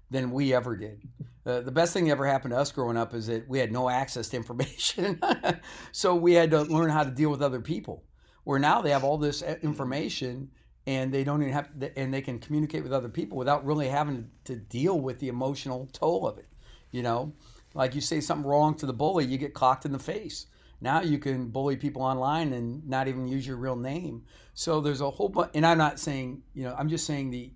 than 0.09 0.31
we 0.31 0.53
ever 0.53 0.75
did. 0.75 1.01
Uh, 1.45 1.61
the 1.61 1.71
best 1.71 1.93
thing 1.93 2.05
that 2.05 2.11
ever 2.11 2.25
happened 2.25 2.51
to 2.51 2.57
us 2.57 2.71
growing 2.71 2.97
up 2.97 3.13
is 3.13 3.27
that 3.27 3.47
we 3.47 3.59
had 3.59 3.71
no 3.71 3.89
access 4.01 4.29
to 4.29 4.37
information. 4.37 5.21
so 5.91 6.15
we 6.15 6.33
had 6.33 6.51
to 6.51 6.63
learn 6.63 6.89
how 6.89 7.03
to 7.03 7.11
deal 7.11 7.29
with 7.29 7.41
other 7.41 7.61
people. 7.61 8.03
Where 8.43 8.59
now 8.59 8.81
they 8.81 8.91
have 8.91 9.03
all 9.03 9.17
this 9.17 9.43
uh, 9.43 9.57
information 9.61 10.49
and 10.87 11.13
they 11.13 11.23
don't 11.23 11.41
even 11.41 11.53
have 11.53 11.69
to, 11.79 11.99
and 11.99 12.11
they 12.11 12.21
can 12.21 12.39
communicate 12.39 12.81
with 12.83 12.93
other 12.93 13.09
people 13.09 13.37
without 13.37 13.65
really 13.65 13.87
having 13.87 14.29
to 14.45 14.55
deal 14.55 14.99
with 14.99 15.19
the 15.19 15.27
emotional 15.27 15.87
toll 15.93 16.27
of 16.27 16.39
it. 16.39 16.47
You 16.91 17.03
know, 17.03 17.33
like 17.75 17.93
you 17.93 18.01
say 18.01 18.19
something 18.21 18.49
wrong 18.49 18.75
to 18.75 18.87
the 18.87 18.93
bully, 18.93 19.25
you 19.25 19.37
get 19.37 19.53
clocked 19.53 19.85
in 19.85 19.91
the 19.91 19.99
face. 19.99 20.47
Now 20.81 21.01
you 21.01 21.19
can 21.19 21.47
bully 21.47 21.75
people 21.75 22.01
online 22.01 22.53
and 22.53 22.87
not 22.87 23.07
even 23.07 23.27
use 23.27 23.45
your 23.45 23.57
real 23.57 23.75
name. 23.75 24.23
So 24.53 24.79
there's 24.79 25.01
a 25.01 25.09
whole 25.09 25.29
bunch, 25.29 25.51
and 25.53 25.65
I'm 25.65 25.77
not 25.77 25.99
saying, 25.99 26.43
you 26.53 26.63
know, 26.63 26.75
I'm 26.77 26.89
just 26.89 27.05
saying 27.05 27.31
the 27.31 27.51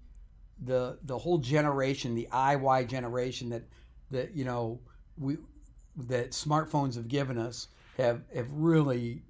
the 0.64 0.98
the 1.04 1.18
whole 1.18 1.38
generation, 1.38 2.16
the 2.16 2.28
IY 2.32 2.88
generation 2.88 3.50
that 3.50 3.64
that 4.12 4.36
you 4.36 4.46
know 4.46 4.80
we 5.18 5.38
that 5.96 6.32
smartphones 6.32 6.96
have 6.96 7.08
given 7.08 7.38
us 7.38 7.68
have 7.98 8.22
have 8.34 8.52
really 8.52 9.22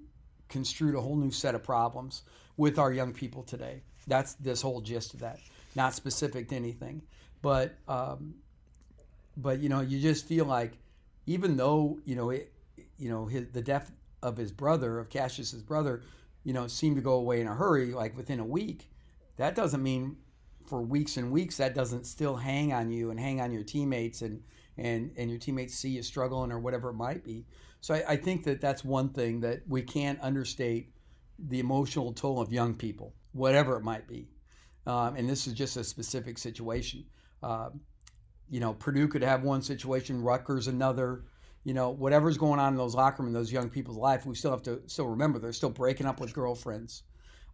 construed 0.50 0.96
a 0.96 1.02
whole 1.02 1.16
new 1.16 1.32
set 1.32 1.56
of 1.56 1.64
problems 1.64 2.24
with 2.58 2.78
our 2.78 2.92
young 2.92 3.14
people 3.14 3.44
today. 3.44 3.82
That's 4.08 4.34
this 4.36 4.62
whole 4.62 4.82
gist 4.82 5.14
of 5.14 5.22
that. 5.22 5.40
Not 5.76 5.96
specific 5.96 6.50
to 6.50 6.56
anything, 6.56 7.02
but 7.42 7.76
um, 7.88 8.36
but 9.38 9.60
you 9.60 9.70
know, 9.70 9.82
you 9.82 10.00
just 10.00 10.26
feel 10.26 10.46
like 10.46 10.74
even 11.26 11.58
though 11.58 12.00
you 12.06 12.16
know 12.16 12.30
it, 12.30 12.53
you 13.04 13.10
know, 13.10 13.26
his, 13.26 13.48
the 13.52 13.62
death 13.62 13.92
of 14.22 14.38
his 14.38 14.52
brother, 14.52 14.98
of 14.98 15.10
Cassius's 15.10 15.62
brother, 15.62 16.02
you 16.46 16.54
know, 16.54 16.68
seemed 16.68 16.96
to 16.96 17.02
go 17.02 17.13
away 17.13 17.42
in 17.42 17.48
a 17.48 17.54
hurry, 17.54 17.94
like 17.94 18.16
within 18.16 18.39
a 18.39 18.46
week. 18.46 18.89
That 19.36 19.56
doesn't 19.56 19.84
mean 19.84 20.18
for 20.66 20.82
weeks 20.82 21.18
and 21.18 21.30
weeks 21.32 21.58
that 21.58 21.76
doesn't 21.76 22.06
still 22.06 22.38
hang 22.38 22.72
on 22.72 22.89
you 22.89 23.12
and 23.12 23.20
hang 23.20 23.42
on 23.42 23.52
your 23.52 23.63
teammates 23.63 24.22
and 24.22 24.42
and 24.78 25.12
and 25.18 25.30
your 25.30 25.38
teammates 25.38 25.76
see 25.76 25.89
you 25.89 26.02
struggling 26.02 26.52
or 26.52 26.60
whatever 26.60 26.89
it 26.89 26.94
might 26.94 27.24
be. 27.26 27.46
So 27.82 27.94
I, 27.96 28.13
I 28.13 28.16
think 28.16 28.46
that 28.46 28.62
that's 28.62 28.86
one 28.86 29.10
thing 29.10 29.42
that 29.42 29.63
we 29.68 29.82
can't 29.82 30.20
understate 30.22 30.94
the 31.38 31.60
emotional 31.60 32.13
toll 32.13 32.39
of 32.39 32.54
young 32.54 32.74
people, 32.74 33.13
whatever 33.34 33.76
it 33.76 33.84
might 33.84 34.08
be. 34.08 34.30
Um, 34.88 35.16
and 35.18 35.30
this 35.30 35.48
is 35.48 35.54
just 35.54 35.76
a 35.76 35.84
specific 35.84 36.38
situation. 36.38 37.06
Uh, 37.42 37.70
you 38.50 38.62
know, 38.62 38.74
Purdue 38.74 39.08
could 39.10 39.24
have 39.24 39.44
one 39.44 39.62
situation, 39.62 40.22
Rutgers 40.22 40.68
another 40.68 41.26
you 41.63 41.73
know, 41.73 41.89
whatever's 41.91 42.38
going 42.38 42.60
on 42.60 42.73
in 42.73 42.78
those 42.78 42.95
locker 42.95 43.23
rooms, 43.23 43.34
those 43.34 43.52
young 43.52 43.69
people's 43.69 43.97
life, 43.97 44.26
we 44.26 44.36
still 44.36 44.52
have 44.52 44.63
to 44.63 44.82
still 44.88 45.08
remember 45.08 45.39
they're 45.39 45.54
still 45.54 45.69
breaking 45.69 46.06
up 46.06 46.19
with 46.19 46.34
girlfriends. 46.34 47.04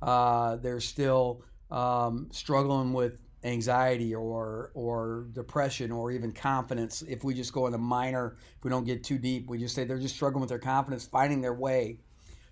Uh, 0.01 0.55
they're 0.57 0.79
still 0.79 1.43
um, 1.69 2.27
struggling 2.31 2.93
with 2.93 3.17
anxiety 3.43 4.13
or 4.13 4.71
or 4.73 5.27
depression 5.33 5.91
or 5.91 6.11
even 6.11 6.31
confidence. 6.31 7.03
If 7.03 7.23
we 7.23 7.33
just 7.33 7.53
go 7.53 7.67
in 7.67 7.71
the 7.71 7.77
minor, 7.77 8.37
if 8.57 8.63
we 8.63 8.69
don't 8.69 8.85
get 8.85 9.03
too 9.03 9.19
deep, 9.19 9.47
we 9.47 9.59
just 9.59 9.75
say 9.75 9.83
they're 9.83 9.99
just 9.99 10.15
struggling 10.15 10.41
with 10.41 10.49
their 10.49 10.59
confidence, 10.59 11.05
finding 11.05 11.41
their 11.41 11.53
way, 11.53 11.99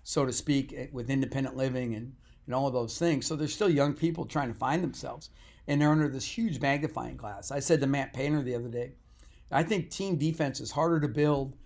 so 0.04 0.24
to 0.24 0.32
speak, 0.32 0.72
eh, 0.76 0.86
with 0.92 1.10
independent 1.10 1.56
living 1.56 1.94
and 1.94 2.14
and 2.46 2.54
all 2.54 2.68
of 2.68 2.72
those 2.72 2.98
things. 2.98 3.26
So 3.26 3.34
they're 3.36 3.48
still 3.48 3.68
young 3.68 3.94
people 3.94 4.24
trying 4.24 4.48
to 4.48 4.58
find 4.58 4.82
themselves, 4.82 5.30
and 5.66 5.80
they're 5.80 5.90
under 5.90 6.08
this 6.08 6.24
huge 6.24 6.60
magnifying 6.60 7.16
glass. 7.16 7.50
I 7.50 7.58
said 7.58 7.80
to 7.80 7.86
Matt 7.86 8.14
Painter 8.14 8.42
the 8.42 8.54
other 8.54 8.68
day 8.68 8.92
I 9.50 9.62
think 9.62 9.90
team 9.90 10.16
defense 10.16 10.60
is 10.60 10.70
harder 10.70 11.00
to 11.00 11.08
build 11.08 11.56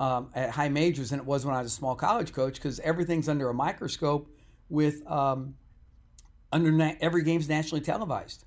um, 0.00 0.30
at 0.34 0.50
high 0.50 0.68
majors 0.68 1.10
than 1.10 1.20
it 1.20 1.26
was 1.26 1.44
when 1.44 1.54
I 1.54 1.62
was 1.62 1.72
a 1.72 1.74
small 1.74 1.94
college 1.94 2.32
coach 2.32 2.54
because 2.54 2.80
everything's 2.80 3.28
under 3.28 3.48
a 3.48 3.54
microscope 3.54 4.28
with 4.68 5.08
um, 5.10 5.54
under 6.52 6.70
na- 6.72 6.94
every 7.00 7.22
game's 7.22 7.48
nationally 7.48 7.82
televised. 7.82 8.44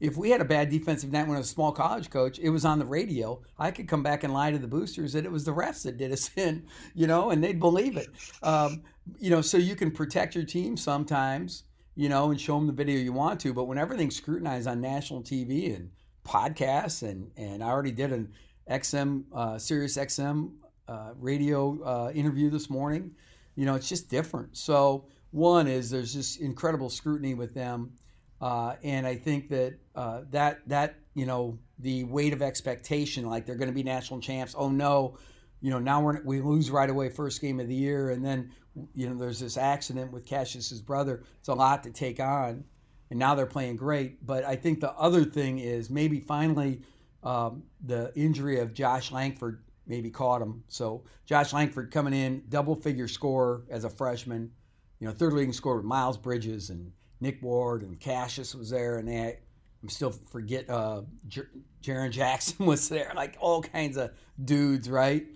If 0.00 0.16
we 0.16 0.30
had 0.30 0.40
a 0.40 0.46
bad 0.46 0.70
defensive 0.70 1.12
night 1.12 1.26
when 1.26 1.36
I 1.36 1.40
was 1.40 1.50
a 1.50 1.52
small 1.52 1.72
college 1.72 2.08
coach, 2.08 2.38
it 2.38 2.48
was 2.48 2.64
on 2.64 2.78
the 2.78 2.86
radio. 2.86 3.42
I 3.58 3.70
could 3.70 3.86
come 3.86 4.02
back 4.02 4.24
and 4.24 4.32
lie 4.32 4.50
to 4.50 4.58
the 4.58 4.66
boosters 4.66 5.12
that 5.12 5.26
it 5.26 5.30
was 5.30 5.44
the 5.44 5.52
refs 5.52 5.82
that 5.82 5.98
did 5.98 6.10
us 6.10 6.30
in, 6.36 6.64
you 6.94 7.06
know, 7.06 7.30
and 7.30 7.44
they'd 7.44 7.60
believe 7.60 7.98
it. 7.98 8.08
Um, 8.42 8.82
you 9.18 9.28
know, 9.28 9.42
so 9.42 9.58
you 9.58 9.76
can 9.76 9.90
protect 9.90 10.34
your 10.34 10.44
team 10.44 10.76
sometimes, 10.76 11.64
you 11.96 12.08
know, 12.08 12.30
and 12.30 12.40
show 12.40 12.54
them 12.54 12.66
the 12.66 12.72
video 12.72 12.98
you 12.98 13.12
want 13.12 13.40
to. 13.40 13.52
But 13.52 13.64
when 13.64 13.76
everything's 13.76 14.16
scrutinized 14.16 14.66
on 14.66 14.80
national 14.80 15.22
TV 15.22 15.76
and 15.76 15.90
podcasts, 16.24 17.02
and 17.02 17.30
and 17.36 17.62
I 17.62 17.68
already 17.68 17.92
did 17.92 18.12
an 18.12 18.32
XM 18.70 19.24
uh, 19.32 19.58
Sirius 19.58 19.96
XM 19.96 20.52
uh, 20.88 21.10
radio 21.16 21.82
uh, 21.82 22.12
interview 22.12 22.50
this 22.50 22.70
morning. 22.70 23.12
You 23.56 23.66
know, 23.66 23.74
it's 23.74 23.88
just 23.88 24.08
different. 24.08 24.56
So 24.56 25.06
one 25.30 25.66
is 25.66 25.90
there's 25.90 26.12
just 26.12 26.40
incredible 26.40 26.90
scrutiny 26.90 27.34
with 27.34 27.54
them, 27.54 27.92
uh, 28.40 28.76
and 28.82 29.06
I 29.06 29.16
think 29.16 29.48
that 29.50 29.74
uh, 29.94 30.22
that 30.30 30.60
that 30.68 30.96
you 31.14 31.26
know 31.26 31.58
the 31.78 32.04
weight 32.04 32.32
of 32.32 32.42
expectation, 32.42 33.26
like 33.26 33.46
they're 33.46 33.56
going 33.56 33.68
to 33.68 33.74
be 33.74 33.82
national 33.82 34.20
champs. 34.20 34.54
Oh 34.56 34.68
no, 34.68 35.18
you 35.60 35.70
know 35.70 35.78
now 35.78 36.00
we're 36.00 36.22
we 36.22 36.40
lose 36.40 36.70
right 36.70 36.90
away 36.90 37.08
first 37.08 37.40
game 37.40 37.60
of 37.60 37.68
the 37.68 37.74
year, 37.74 38.10
and 38.10 38.24
then 38.24 38.50
you 38.94 39.08
know 39.08 39.16
there's 39.16 39.40
this 39.40 39.56
accident 39.56 40.12
with 40.12 40.26
Cassius's 40.26 40.80
brother. 40.80 41.22
It's 41.38 41.48
a 41.48 41.54
lot 41.54 41.82
to 41.84 41.90
take 41.90 42.20
on 42.20 42.64
and 43.10 43.18
now 43.18 43.34
they're 43.34 43.46
playing 43.46 43.76
great. 43.76 44.24
But 44.24 44.44
I 44.44 44.56
think 44.56 44.80
the 44.80 44.92
other 44.92 45.24
thing 45.24 45.58
is 45.58 45.90
maybe 45.90 46.20
finally 46.20 46.82
um, 47.22 47.64
the 47.84 48.12
injury 48.14 48.60
of 48.60 48.72
Josh 48.72 49.12
Langford 49.12 49.62
maybe 49.86 50.10
caught 50.10 50.40
him. 50.40 50.62
So 50.68 51.04
Josh 51.26 51.52
Langford 51.52 51.90
coming 51.90 52.14
in, 52.14 52.44
double 52.48 52.76
figure 52.76 53.08
score 53.08 53.64
as 53.68 53.84
a 53.84 53.90
freshman, 53.90 54.52
you 55.00 55.08
know, 55.08 55.12
third 55.12 55.32
leading 55.32 55.52
scorer 55.52 55.76
with 55.76 55.84
Miles 55.84 56.16
Bridges 56.16 56.70
and 56.70 56.92
Nick 57.20 57.42
Ward 57.42 57.82
and 57.82 57.98
Cassius 57.98 58.54
was 58.54 58.70
there, 58.70 58.98
and 58.98 59.08
they, 59.08 59.38
I'm 59.82 59.88
still 59.88 60.10
forget, 60.10 60.70
uh, 60.70 61.02
J- 61.26 61.42
Jaren 61.82 62.10
Jackson 62.10 62.66
was 62.66 62.88
there, 62.88 63.12
like 63.14 63.36
all 63.40 63.62
kinds 63.62 63.96
of 63.96 64.12
dudes, 64.42 64.88
right? 64.88 65.26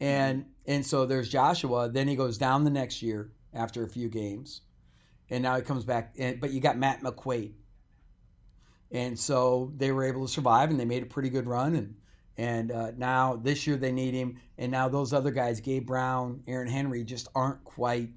And 0.00 0.46
and 0.66 0.84
so 0.84 1.06
there's 1.06 1.28
Joshua. 1.28 1.88
Then 1.88 2.08
he 2.08 2.16
goes 2.16 2.38
down 2.38 2.64
the 2.64 2.70
next 2.70 3.02
year 3.02 3.32
after 3.52 3.84
a 3.84 3.88
few 3.88 4.08
games, 4.08 4.62
and 5.30 5.42
now 5.42 5.56
he 5.56 5.62
comes 5.62 5.84
back. 5.84 6.14
And, 6.18 6.40
but 6.40 6.52
you 6.52 6.60
got 6.60 6.76
Matt 6.76 7.02
McQuaid, 7.02 7.52
and 8.90 9.18
so 9.18 9.72
they 9.76 9.92
were 9.92 10.04
able 10.04 10.26
to 10.26 10.32
survive, 10.32 10.70
and 10.70 10.78
they 10.78 10.84
made 10.84 11.02
a 11.02 11.06
pretty 11.06 11.30
good 11.30 11.46
run. 11.46 11.74
And 11.74 11.94
and 12.36 12.72
uh, 12.72 12.90
now 12.96 13.36
this 13.36 13.66
year 13.66 13.76
they 13.76 13.92
need 13.92 14.14
him, 14.14 14.38
and 14.58 14.72
now 14.72 14.88
those 14.88 15.12
other 15.12 15.30
guys, 15.30 15.60
Gabe 15.60 15.86
Brown, 15.86 16.42
Aaron 16.46 16.68
Henry, 16.68 17.04
just 17.04 17.28
aren't 17.34 17.64
quite 17.64 18.10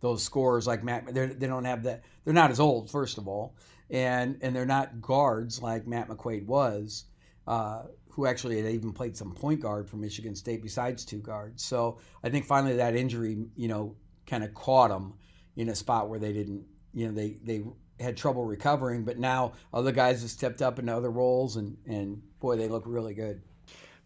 those 0.00 0.22
scores 0.22 0.66
like 0.66 0.84
Matt. 0.84 1.12
They 1.12 1.46
don't 1.46 1.64
have 1.64 1.84
that. 1.84 2.04
They're 2.24 2.34
not 2.34 2.50
as 2.50 2.60
old, 2.60 2.90
first 2.90 3.18
of 3.18 3.26
all, 3.26 3.56
and 3.90 4.38
and 4.42 4.54
they're 4.54 4.66
not 4.66 5.00
guards 5.00 5.62
like 5.62 5.86
Matt 5.86 6.08
McQuaid 6.08 6.46
was. 6.46 7.04
Uh, 7.46 7.84
who 8.18 8.26
actually 8.26 8.60
had 8.60 8.72
even 8.72 8.92
played 8.92 9.16
some 9.16 9.32
point 9.32 9.60
guard 9.60 9.88
for 9.88 9.96
Michigan 9.96 10.34
State 10.34 10.60
besides 10.60 11.04
two 11.04 11.20
guards. 11.20 11.62
So 11.62 12.00
I 12.20 12.30
think 12.30 12.46
finally 12.46 12.74
that 12.74 12.96
injury, 12.96 13.46
you 13.54 13.68
know, 13.68 13.94
kind 14.26 14.42
of 14.42 14.52
caught 14.54 14.90
them 14.90 15.14
in 15.58 15.68
a 15.68 15.74
spot 15.74 16.08
where 16.08 16.18
they 16.18 16.32
didn't, 16.32 16.64
you 16.94 17.06
know, 17.06 17.12
they 17.12 17.36
they 17.44 17.62
had 18.00 18.16
trouble 18.16 18.44
recovering. 18.44 19.04
But 19.04 19.18
now 19.18 19.52
other 19.74 19.92
guys 19.92 20.22
have 20.22 20.30
stepped 20.30 20.62
up 20.62 20.78
into 20.78 20.96
other 20.96 21.10
roles, 21.10 21.56
and 21.56 21.76
and 21.86 22.22
boy, 22.40 22.56
they 22.56 22.68
look 22.68 22.84
really 22.86 23.12
good. 23.12 23.42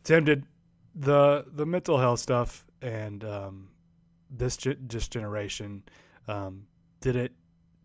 Tim, 0.03 0.25
did 0.25 0.45
the 0.97 1.47
the 1.53 1.65
mental 1.65 1.99
health 1.99 2.19
stuff 2.19 2.67
and 2.81 3.25
um, 3.25 3.69
this 4.29 4.57
just 4.57 5.13
generation 5.13 5.85
um, 6.27 6.67
did 7.01 7.15
it 7.15 7.33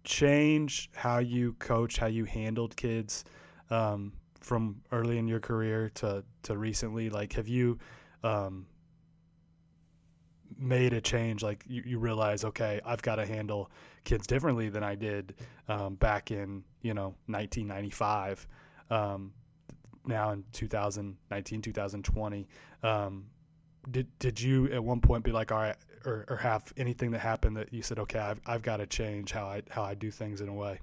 change 0.03 0.89
how 0.95 1.19
you 1.19 1.53
coach, 1.53 1.97
how 1.97 2.07
you 2.07 2.25
handled 2.25 2.75
kids? 2.75 3.23
Um, 3.69 4.13
from 4.47 4.81
early 4.93 5.17
in 5.17 5.27
your 5.27 5.41
career 5.41 5.91
to 5.95 6.23
to 6.43 6.57
recently? 6.57 7.09
Like, 7.09 7.33
have 7.33 7.47
you 7.47 7.77
um, 8.23 8.65
made 10.59 10.93
a 10.93 11.01
change? 11.01 11.43
Like, 11.43 11.63
you, 11.67 11.83
you 11.85 11.99
realize, 11.99 12.43
okay, 12.43 12.81
I've 12.85 13.01
got 13.01 13.15
to 13.15 13.25
handle 13.25 13.71
kids 14.03 14.25
differently 14.25 14.69
than 14.69 14.83
I 14.83 14.95
did 14.95 15.35
um, 15.67 15.95
back 15.95 16.31
in 16.31 16.63
you 16.81 16.93
know 16.93 17.15
1995. 17.27 18.47
Um, 18.89 19.33
now 20.05 20.31
in 20.31 20.43
2019, 20.53 21.61
2020. 21.61 22.47
Um, 22.83 23.25
did 23.91 24.07
did 24.19 24.41
you 24.41 24.71
at 24.71 24.83
one 24.83 25.01
point 25.01 25.23
be 25.23 25.31
like, 25.31 25.51
all 25.51 25.59
right, 25.59 25.75
or, 26.05 26.25
or 26.29 26.37
have 26.37 26.71
anything 26.77 27.11
that 27.11 27.19
happened 27.19 27.57
that 27.57 27.73
you 27.73 27.81
said, 27.81 27.99
okay, 27.99 28.19
I've 28.19 28.39
I've 28.45 28.61
got 28.61 28.77
to 28.77 28.87
change 28.87 29.31
how 29.31 29.45
I 29.45 29.63
how 29.69 29.83
I 29.83 29.93
do 29.93 30.11
things 30.11 30.41
in 30.41 30.47
a 30.47 30.53
way? 30.53 30.79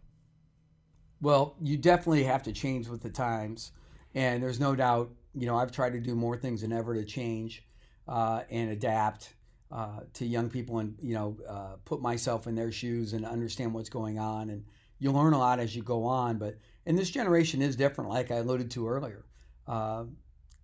Well, 1.21 1.57
you 1.61 1.77
definitely 1.77 2.25
have 2.25 2.43
to 2.45 2.53
change 2.53 2.89
with 2.89 3.03
the 3.03 3.11
times, 3.11 3.73
and 4.15 4.43
there's 4.43 4.61
no 4.61 4.77
doubt. 4.77 5.11
You 5.35 5.47
know, 5.47 5.57
I've 5.57 5.73
tried 5.73 5.95
to 5.95 6.01
do 6.01 6.15
more 6.15 6.37
things 6.37 6.61
than 6.61 6.73
ever 6.73 6.95
to 6.95 7.05
change 7.05 7.67
uh, 8.07 8.43
and 8.51 8.71
adapt 8.71 9.35
uh, 9.75 10.01
to 10.15 10.25
young 10.25 10.49
people, 10.49 10.79
and 10.79 10.95
you 11.03 11.15
know, 11.15 11.37
uh, 11.49 11.77
put 11.85 12.01
myself 12.01 12.47
in 12.47 12.55
their 12.55 12.71
shoes 12.71 13.13
and 13.13 13.27
understand 13.27 13.75
what's 13.75 13.89
going 13.89 14.21
on. 14.21 14.51
And 14.51 14.65
you 15.01 15.11
learn 15.11 15.33
a 15.33 15.39
lot 15.39 15.59
as 15.59 15.75
you 15.75 15.83
go 15.83 16.05
on. 16.05 16.39
But 16.39 16.57
and 16.87 16.97
this 16.97 17.11
generation 17.11 17.61
is 17.61 17.75
different, 17.75 18.09
like 18.09 18.31
I 18.31 18.37
alluded 18.37 18.71
to 18.71 18.87
earlier, 18.89 19.25
uh, 19.67 20.05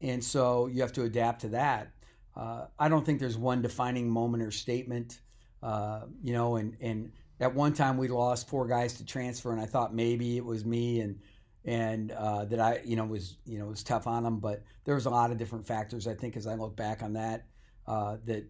and 0.01 0.23
so 0.23 0.69
you 0.69 0.81
have 0.83 0.93
to 0.93 1.03
adapt 1.03 1.41
to 1.41 1.49
that. 1.49 1.91
Uh, 2.37 2.67
I 2.79 2.89
don't 2.89 3.05
think 3.05 3.19
there's 3.19 3.37
one 3.37 3.63
defining 3.63 4.09
moment 4.09 4.45
or 4.45 4.53
statement. 4.53 5.21
Uh, 5.61 6.03
you 6.23 6.33
know, 6.33 6.55
and 6.55 6.77
and 6.81 7.11
at 7.41 7.53
one 7.53 7.73
time 7.73 7.99
we 7.99 8.07
lost 8.07 8.49
four 8.49 8.69
guys 8.69 8.95
to 8.95 9.05
transfer, 9.05 9.51
and 9.51 9.61
I 9.61 9.67
thought 9.67 9.93
maybe 9.93 10.37
it 10.37 10.45
was 10.45 10.65
me 10.65 11.01
and 11.01 11.19
and 11.65 12.13
uh, 12.13 12.45
that 12.45 12.61
I 12.61 12.81
you 12.85 12.95
know 12.95 13.07
was 13.07 13.39
you 13.45 13.59
know 13.59 13.67
was 13.67 13.83
tough 13.83 14.07
on 14.07 14.23
them. 14.23 14.39
But 14.39 14.63
there 14.85 14.95
was 14.95 15.07
a 15.07 15.11
lot 15.11 15.33
of 15.33 15.37
different 15.37 15.67
factors. 15.67 16.07
I 16.07 16.15
think 16.15 16.37
as 16.37 16.47
I 16.47 16.55
look 16.55 16.77
back 16.77 17.03
on 17.03 17.15
that, 17.15 17.47
uh, 17.89 18.19
that 18.27 18.45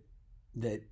that 0.56 0.82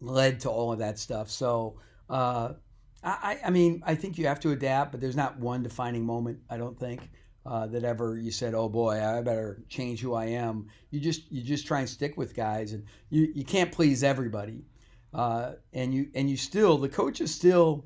led 0.00 0.40
to 0.40 0.50
all 0.50 0.72
of 0.72 0.78
that 0.78 0.98
stuff. 0.98 1.30
So 1.30 1.78
uh, 2.08 2.54
I 3.02 3.38
I 3.44 3.50
mean 3.50 3.82
I 3.86 3.94
think 3.94 4.18
you 4.18 4.26
have 4.26 4.40
to 4.40 4.52
adapt, 4.52 4.92
but 4.92 5.00
there's 5.00 5.16
not 5.16 5.38
one 5.38 5.62
defining 5.62 6.04
moment. 6.04 6.40
I 6.48 6.56
don't 6.56 6.78
think. 6.78 7.10
Uh, 7.46 7.66
that 7.66 7.84
ever 7.84 8.18
you 8.18 8.30
said, 8.30 8.52
"Oh 8.52 8.68
boy, 8.68 9.02
I 9.02 9.22
better 9.22 9.62
change 9.70 10.02
who 10.02 10.12
I 10.12 10.26
am." 10.26 10.66
You 10.90 11.00
just 11.00 11.32
you 11.32 11.42
just 11.42 11.66
try 11.66 11.78
and 11.80 11.88
stick 11.88 12.18
with 12.18 12.36
guys, 12.36 12.74
and 12.74 12.84
you 13.08 13.32
you 13.34 13.44
can't 13.46 13.72
please 13.72 14.04
everybody 14.04 14.66
uh, 15.12 15.52
and 15.72 15.92
you 15.92 16.08
and 16.14 16.30
you 16.30 16.36
still 16.36 16.78
the 16.78 16.88
coaches 16.88 17.34
still, 17.34 17.84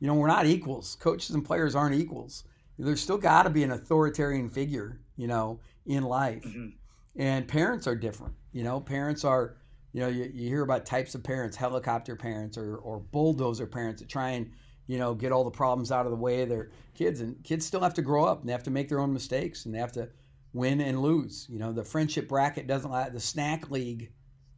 you 0.00 0.06
know, 0.06 0.14
we're 0.14 0.26
not 0.26 0.46
equals. 0.46 0.96
Coaches 1.00 1.30
and 1.30 1.44
players 1.44 1.74
aren't 1.74 1.94
equals. 1.94 2.44
There's 2.78 3.00
still 3.00 3.18
got 3.18 3.44
to 3.44 3.50
be 3.50 3.62
an 3.62 3.70
authoritarian 3.70 4.48
figure, 4.48 5.00
you 5.16 5.28
know, 5.28 5.60
in 5.86 6.02
life. 6.02 6.42
Mm-hmm. 6.42 6.68
And 7.16 7.46
parents 7.46 7.86
are 7.86 7.94
different. 7.94 8.34
You 8.52 8.64
know, 8.64 8.80
parents 8.80 9.24
are, 9.24 9.56
you 9.94 10.00
know, 10.00 10.08
you, 10.08 10.28
you 10.34 10.48
hear 10.48 10.62
about 10.62 10.84
types 10.84 11.14
of 11.14 11.22
parents, 11.22 11.56
helicopter 11.56 12.16
parents 12.16 12.58
or, 12.58 12.78
or 12.78 12.98
bulldozer 12.98 13.64
parents 13.64 14.02
that 14.02 14.08
try 14.08 14.30
and, 14.30 14.50
you 14.88 14.98
know, 14.98 15.14
get 15.14 15.30
all 15.30 15.44
the 15.44 15.52
problems 15.52 15.92
out 15.92 16.04
of 16.04 16.10
the 16.10 16.18
way 16.18 16.42
of 16.42 16.48
their 16.48 16.72
kids. 16.94 17.20
And 17.20 17.42
kids 17.44 17.64
still 17.64 17.80
have 17.80 17.94
to 17.94 18.02
grow 18.02 18.24
up 18.24 18.40
and 18.40 18.48
they 18.48 18.52
have 18.52 18.64
to 18.64 18.72
make 18.72 18.88
their 18.88 18.98
own 18.98 19.12
mistakes 19.12 19.64
and 19.64 19.74
they 19.74 19.78
have 19.78 19.92
to 19.92 20.08
win 20.52 20.80
and 20.80 21.00
lose. 21.00 21.46
You 21.48 21.60
know, 21.60 21.72
the 21.72 21.84
friendship 21.84 22.28
bracket 22.28 22.66
doesn't 22.66 22.90
last, 22.90 23.12
the 23.12 23.20
snack 23.20 23.70
league 23.70 24.10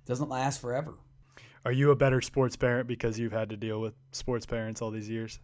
doesn't 0.07 0.31
last 0.31 0.59
forever. 0.59 0.95
Are 1.67 1.73
you 1.73 1.91
a 1.91 1.97
better 1.97 2.23
sports 2.23 2.57
parent 2.57 2.89
because 2.89 3.19
you've 3.19 3.33
had 3.33 3.51
to 3.51 3.59
deal 3.59 3.79
with 3.79 3.93
sports 4.13 4.47
parents 4.47 4.81
all 4.81 4.91
these 4.91 5.11
years? 5.11 5.39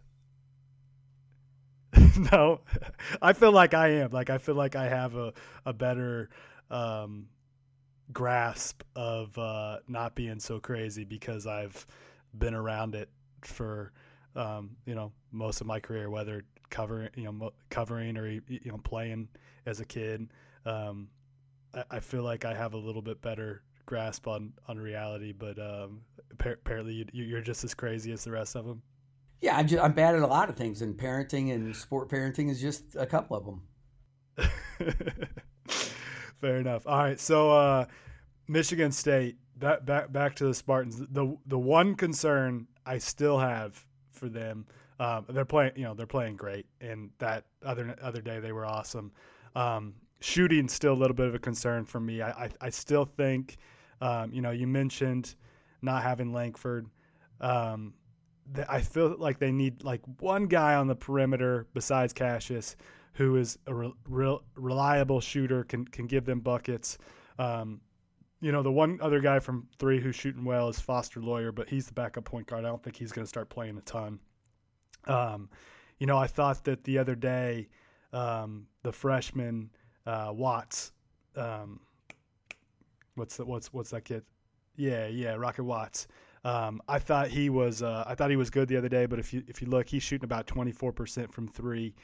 no, 2.31 2.61
I 3.21 3.33
feel 3.33 3.51
like 3.51 3.75
I 3.75 3.89
am. 3.89 4.09
Like 4.09 4.31
I 4.31 4.39
feel 4.39 4.55
like 4.55 4.75
I 4.75 4.87
have 4.87 5.15
a 5.15 5.33
a 5.67 5.73
better 5.73 6.31
um, 6.71 7.27
grasp 8.13 8.83
of 8.95 9.37
uh, 9.37 9.77
not 9.87 10.15
being 10.15 10.39
so 10.39 10.59
crazy 10.59 11.03
because 11.03 11.47
I've 11.47 11.85
been 12.37 12.53
around 12.53 12.95
it 12.95 13.09
for 13.41 13.91
um, 14.35 14.71
you 14.85 14.95
know 14.95 15.11
most 15.31 15.61
of 15.61 15.67
my 15.67 15.79
career, 15.79 16.09
whether 16.09 16.43
covering 16.69 17.09
you 17.15 17.25
know 17.25 17.51
covering 17.69 18.17
or 18.17 18.27
you 18.27 18.41
know 18.65 18.77
playing 18.77 19.27
as 19.65 19.79
a 19.79 19.85
kid. 19.85 20.29
Um, 20.65 21.09
I, 21.73 21.83
I 21.91 21.99
feel 21.99 22.23
like 22.23 22.45
I 22.45 22.53
have 22.53 22.73
a 22.73 22.77
little 22.77 23.01
bit 23.01 23.21
better 23.21 23.63
grasp 23.85 24.27
on 24.27 24.53
on 24.67 24.77
reality, 24.77 25.33
but 25.33 25.59
um, 25.59 26.01
apparently 26.39 27.07
you, 27.11 27.35
are 27.35 27.41
just 27.41 27.63
as 27.63 27.73
crazy 27.73 28.11
as 28.11 28.23
the 28.23 28.31
rest 28.31 28.55
of 28.55 28.65
them. 28.65 28.81
Yeah, 29.41 29.57
I'm, 29.57 29.67
just, 29.67 29.83
I'm 29.83 29.91
bad 29.91 30.15
at 30.15 30.21
a 30.21 30.27
lot 30.27 30.47
of 30.49 30.55
things, 30.55 30.81
and 30.81 30.97
parenting 30.97 31.53
and 31.53 31.75
sport 31.75 32.09
parenting 32.09 32.49
is 32.49 32.61
just 32.61 32.95
a 32.95 33.05
couple 33.05 33.35
of 33.35 33.45
them. 33.45 33.61
Fair 36.43 36.57
enough. 36.57 36.85
All 36.85 36.97
right, 36.97 37.17
so 37.17 37.51
uh, 37.51 37.85
Michigan 38.49 38.91
State. 38.91 39.37
Back, 39.55 39.85
back 39.85 40.11
back 40.11 40.35
to 40.35 40.45
the 40.45 40.53
Spartans. 40.53 40.99
The 40.99 41.37
the 41.45 41.57
one 41.57 41.95
concern 41.95 42.67
I 42.85 42.97
still 42.97 43.39
have 43.39 43.81
for 44.09 44.27
them, 44.27 44.65
um, 44.99 45.25
they're 45.29 45.45
playing. 45.45 45.71
You 45.77 45.83
know, 45.83 45.93
they're 45.93 46.05
playing 46.05 46.35
great, 46.35 46.65
and 46.81 47.11
that 47.19 47.45
other 47.63 47.95
other 48.01 48.19
day 48.19 48.41
they 48.41 48.51
were 48.51 48.65
awesome. 48.65 49.13
Um, 49.55 49.93
shooting 50.19 50.67
still 50.67 50.91
a 50.91 50.99
little 50.99 51.15
bit 51.15 51.27
of 51.27 51.35
a 51.35 51.39
concern 51.39 51.85
for 51.85 52.01
me. 52.01 52.21
I 52.21 52.31
I, 52.31 52.49
I 52.59 52.69
still 52.71 53.05
think, 53.05 53.55
um, 54.01 54.33
you 54.33 54.41
know, 54.41 54.51
you 54.51 54.67
mentioned 54.67 55.35
not 55.81 56.03
having 56.03 56.33
Langford. 56.33 56.87
Um, 57.39 57.93
I 58.67 58.81
feel 58.81 59.15
like 59.17 59.39
they 59.39 59.53
need 59.53 59.81
like 59.85 60.01
one 60.19 60.47
guy 60.47 60.75
on 60.75 60.87
the 60.87 60.95
perimeter 60.95 61.67
besides 61.73 62.11
Cassius 62.11 62.75
who 63.13 63.35
is 63.35 63.57
a 63.67 63.73
re- 63.73 63.93
re- 64.07 64.39
reliable 64.55 65.21
shooter, 65.21 65.63
can 65.63 65.85
can 65.85 66.07
give 66.07 66.25
them 66.25 66.39
buckets. 66.39 66.97
Um, 67.39 67.81
you 68.41 68.51
know, 68.51 68.61
the 68.61 68.71
one 68.71 68.99
other 69.01 69.21
guy 69.21 69.39
from 69.39 69.67
three 69.79 70.01
who's 70.01 70.15
shooting 70.15 70.43
well 70.43 70.67
is 70.67 70.79
Foster 70.79 71.21
Loyer, 71.21 71.51
but 71.51 71.69
he's 71.69 71.87
the 71.87 71.93
backup 71.93 72.25
point 72.25 72.47
guard. 72.47 72.65
I 72.65 72.67
don't 72.67 72.83
think 72.83 72.97
he's 72.97 73.11
going 73.11 73.23
to 73.23 73.29
start 73.29 73.49
playing 73.49 73.77
a 73.77 73.81
ton. 73.81 74.19
Um, 75.05 75.49
you 75.97 76.07
know, 76.07 76.17
I 76.17 76.27
thought 76.27 76.65
that 76.65 76.83
the 76.83 76.97
other 76.97 77.15
day, 77.15 77.69
um, 78.11 78.67
the 78.83 78.91
freshman 78.91 79.69
uh, 80.05 80.31
Watts, 80.33 80.91
um, 81.37 81.79
what's 83.15 83.37
the, 83.37 83.45
what's 83.45 83.71
what's 83.71 83.91
that 83.91 84.03
kid? 84.03 84.23
Yeah, 84.75 85.07
yeah, 85.07 85.35
Rocket 85.35 85.63
Watts. 85.63 86.07
Um, 86.43 86.81
I 86.89 86.99
thought 86.99 87.29
he 87.29 87.49
was 87.49 87.81
uh, 87.81 88.03
I 88.05 88.15
thought 88.15 88.29
he 88.29 88.35
was 88.35 88.49
good 88.49 88.67
the 88.67 88.77
other 88.77 88.89
day, 88.89 89.05
but 89.05 89.19
if 89.19 89.33
you 89.33 89.43
if 89.47 89.61
you 89.61 89.69
look, 89.69 89.87
he's 89.87 90.03
shooting 90.03 90.25
about 90.25 90.47
twenty 90.47 90.71
four 90.71 90.91
percent 90.91 91.33
from 91.33 91.47
three. 91.47 91.95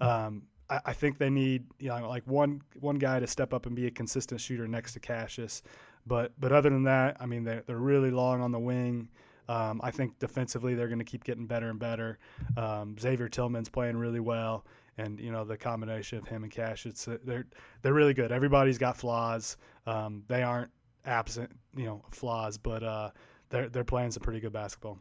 Um, 0.00 0.42
I, 0.68 0.92
think 0.92 1.18
they 1.18 1.30
need 1.30 1.64
you 1.78 1.88
know 1.88 2.08
like 2.08 2.26
one 2.26 2.62
one 2.80 2.96
guy 2.96 3.20
to 3.20 3.26
step 3.26 3.54
up 3.54 3.66
and 3.66 3.76
be 3.76 3.86
a 3.86 3.90
consistent 3.90 4.40
shooter 4.40 4.66
next 4.66 4.92
to 4.94 5.00
Cassius. 5.00 5.62
But 6.06 6.32
but 6.38 6.52
other 6.52 6.70
than 6.70 6.84
that, 6.84 7.16
I 7.20 7.26
mean 7.26 7.44
they're 7.44 7.62
they're 7.66 7.76
really 7.78 8.10
long 8.10 8.40
on 8.40 8.52
the 8.52 8.58
wing. 8.58 9.08
Um, 9.48 9.80
I 9.82 9.92
think 9.92 10.18
defensively 10.18 10.74
they're 10.74 10.88
going 10.88 10.98
to 10.98 11.04
keep 11.04 11.22
getting 11.22 11.46
better 11.46 11.70
and 11.70 11.78
better. 11.78 12.18
Um, 12.56 12.96
Xavier 12.98 13.28
Tillman's 13.28 13.68
playing 13.68 13.96
really 13.96 14.18
well, 14.18 14.64
and 14.98 15.20
you 15.20 15.30
know 15.30 15.44
the 15.44 15.56
combination 15.56 16.18
of 16.18 16.26
him 16.26 16.42
and 16.42 16.50
Cassius, 16.50 17.08
they're 17.24 17.46
they're 17.82 17.94
really 17.94 18.14
good. 18.14 18.32
Everybody's 18.32 18.78
got 18.78 18.96
flaws. 18.96 19.56
Um, 19.86 20.24
they 20.26 20.42
aren't 20.42 20.70
absent, 21.04 21.50
you 21.76 21.84
know, 21.84 22.02
flaws, 22.10 22.58
but 22.58 22.82
uh, 22.82 23.10
they're 23.50 23.68
they're 23.68 23.84
playing 23.84 24.10
some 24.10 24.22
pretty 24.22 24.40
good 24.40 24.52
basketball. 24.52 24.98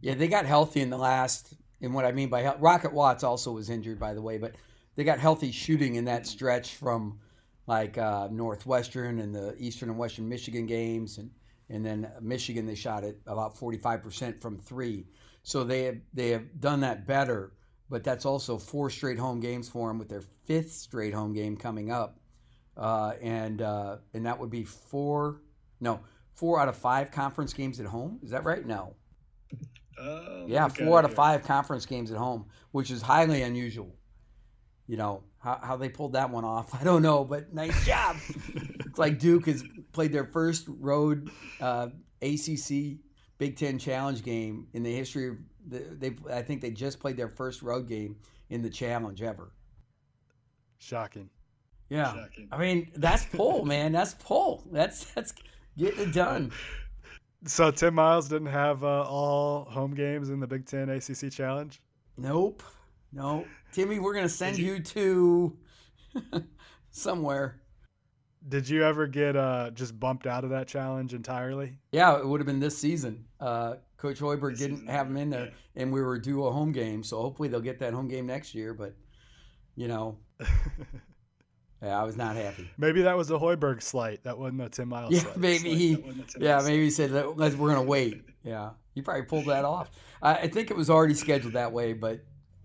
Yeah, 0.00 0.14
they 0.14 0.28
got 0.28 0.46
healthy 0.46 0.80
in 0.80 0.90
the 0.90 0.98
last. 0.98 1.54
And 1.82 1.92
what 1.92 2.04
I 2.04 2.12
mean 2.12 2.28
by 2.30 2.54
Rocket 2.56 2.92
Watts 2.92 3.22
also 3.22 3.52
was 3.52 3.68
injured, 3.68 3.98
by 3.98 4.14
the 4.14 4.22
way, 4.22 4.38
but 4.38 4.54
they 4.96 5.04
got 5.04 5.18
healthy 5.18 5.52
shooting 5.52 5.94
in 5.94 6.06
that 6.06 6.26
stretch 6.26 6.74
from 6.74 7.20
like 7.66 7.98
uh, 7.98 8.28
Northwestern 8.30 9.18
and 9.20 9.34
the 9.34 9.54
Eastern 9.58 9.90
and 9.90 9.98
Western 9.98 10.28
Michigan 10.28 10.66
games, 10.66 11.18
and 11.18 11.30
and 11.68 11.84
then 11.84 12.10
Michigan 12.20 12.66
they 12.66 12.74
shot 12.74 13.04
it 13.04 13.20
about 13.26 13.56
forty 13.56 13.78
five 13.78 14.02
percent 14.02 14.40
from 14.40 14.58
three. 14.58 15.06
So 15.42 15.62
they 15.62 15.84
have, 15.84 15.98
they 16.12 16.30
have 16.30 16.60
done 16.60 16.80
that 16.80 17.06
better, 17.06 17.52
but 17.88 18.02
that's 18.02 18.24
also 18.24 18.58
four 18.58 18.90
straight 18.90 19.18
home 19.18 19.38
games 19.38 19.68
for 19.68 19.88
them 19.88 19.98
with 19.98 20.08
their 20.08 20.22
fifth 20.22 20.72
straight 20.72 21.14
home 21.14 21.32
game 21.32 21.56
coming 21.56 21.92
up, 21.92 22.18
uh, 22.76 23.12
and 23.20 23.62
uh, 23.62 23.98
and 24.14 24.26
that 24.26 24.38
would 24.38 24.50
be 24.50 24.64
four 24.64 25.42
no 25.80 26.00
four 26.34 26.60
out 26.60 26.68
of 26.68 26.76
five 26.76 27.10
conference 27.10 27.52
games 27.52 27.80
at 27.80 27.86
home. 27.86 28.20
Is 28.22 28.30
that 28.30 28.44
right? 28.44 28.64
No. 28.64 28.94
Uh, 30.00 30.44
yeah, 30.46 30.68
four 30.68 30.98
out 30.98 31.04
of 31.06 31.14
five 31.14 31.42
conference 31.42 31.86
games 31.86 32.10
at 32.10 32.18
home, 32.18 32.44
which 32.72 32.90
is 32.90 33.00
highly 33.00 33.42
unusual. 33.42 33.95
You 34.86 34.96
know 34.96 35.24
how, 35.38 35.58
how 35.62 35.76
they 35.76 35.88
pulled 35.88 36.12
that 36.12 36.30
one 36.30 36.44
off, 36.44 36.74
I 36.80 36.84
don't 36.84 37.02
know, 37.02 37.24
but 37.24 37.52
nice 37.54 37.84
job. 37.84 38.16
it's 38.54 38.98
like 38.98 39.18
Duke 39.18 39.46
has 39.46 39.64
played 39.92 40.12
their 40.12 40.24
first 40.24 40.66
road 40.68 41.30
uh, 41.60 41.88
ACC 42.22 42.98
Big 43.38 43.56
Ten 43.56 43.78
Challenge 43.78 44.22
game 44.22 44.68
in 44.72 44.82
the 44.82 44.94
history 44.94 45.28
of 45.28 45.36
the, 45.66 45.78
they. 45.78 46.16
I 46.32 46.42
think 46.42 46.60
they 46.60 46.70
just 46.70 47.00
played 47.00 47.16
their 47.16 47.28
first 47.28 47.62
road 47.62 47.88
game 47.88 48.16
in 48.50 48.62
the 48.62 48.70
challenge 48.70 49.22
ever. 49.22 49.52
Shocking. 50.78 51.28
Yeah, 51.88 52.14
Shocking. 52.14 52.48
I 52.50 52.58
mean 52.58 52.90
that's 52.96 53.24
pull, 53.26 53.64
man. 53.64 53.92
That's 53.92 54.14
pull. 54.14 54.64
That's 54.72 55.04
that's 55.12 55.34
getting 55.76 56.08
it 56.08 56.12
done. 56.14 56.52
So 57.44 57.70
Tim 57.70 57.94
Miles 57.94 58.28
didn't 58.28 58.48
have 58.48 58.82
uh, 58.82 59.02
all 59.02 59.64
home 59.66 59.94
games 59.94 60.30
in 60.30 60.40
the 60.40 60.46
Big 60.46 60.66
Ten 60.66 60.88
ACC 60.88 61.30
Challenge. 61.30 61.80
Nope, 62.16 62.62
no, 63.12 63.44
Timmy. 63.72 63.98
We're 63.98 64.14
gonna 64.14 64.28
send 64.28 64.58
you, 64.58 64.74
you 64.74 64.80
to 64.80 65.56
somewhere. 66.90 67.60
Did 68.48 68.68
you 68.68 68.84
ever 68.84 69.06
get 69.06 69.36
uh, 69.36 69.70
just 69.70 69.98
bumped 69.98 70.26
out 70.26 70.44
of 70.44 70.50
that 70.50 70.68
challenge 70.68 71.14
entirely? 71.14 71.78
Yeah, 71.90 72.18
it 72.18 72.26
would 72.26 72.40
have 72.40 72.46
been 72.46 72.60
this 72.60 72.78
season. 72.78 73.24
Uh, 73.40 73.76
Coach 73.96 74.20
Hoiberg 74.20 74.52
this 74.52 74.60
didn't 74.60 74.76
season, 74.78 74.92
have 74.92 75.06
him 75.08 75.16
in 75.16 75.30
there, 75.30 75.46
yeah. 75.46 75.82
and 75.82 75.92
we 75.92 76.00
were 76.00 76.18
due 76.18 76.44
a 76.46 76.52
home 76.52 76.70
game, 76.70 77.02
so 77.02 77.20
hopefully 77.20 77.48
they'll 77.48 77.60
get 77.60 77.80
that 77.80 77.92
home 77.92 78.08
game 78.08 78.26
next 78.26 78.54
year. 78.54 78.72
But 78.72 78.94
you 79.74 79.88
know, 79.88 80.18
yeah, 81.82 82.00
I 82.00 82.04
was 82.04 82.16
not 82.16 82.36
happy. 82.36 82.70
Maybe 82.78 83.02
that 83.02 83.16
was 83.16 83.30
a 83.30 83.38
Hoiberg 83.38 83.82
slight. 83.82 84.22
That 84.24 84.38
wasn't 84.38 84.62
a 84.62 84.68
Tim 84.68 84.88
Miles. 84.88 85.12
Yeah, 85.12 85.20
slight. 85.20 85.38
maybe 85.38 85.74
he. 85.74 86.04
Yeah, 86.38 86.60
maybe 86.64 86.84
he 86.84 86.90
said 86.90 87.10
that 87.12 87.36
we're 87.36 87.54
gonna 87.54 87.82
wait. 87.82 88.22
Yeah, 88.44 88.70
he 88.94 89.02
probably 89.02 89.24
pulled 89.24 89.46
that 89.46 89.64
off. 89.64 89.90
I, 90.22 90.34
I 90.34 90.48
think 90.48 90.70
it 90.70 90.76
was 90.76 90.88
already 90.88 91.14
scheduled 91.14 91.54
that 91.54 91.72
way, 91.72 91.94
but 91.94 92.20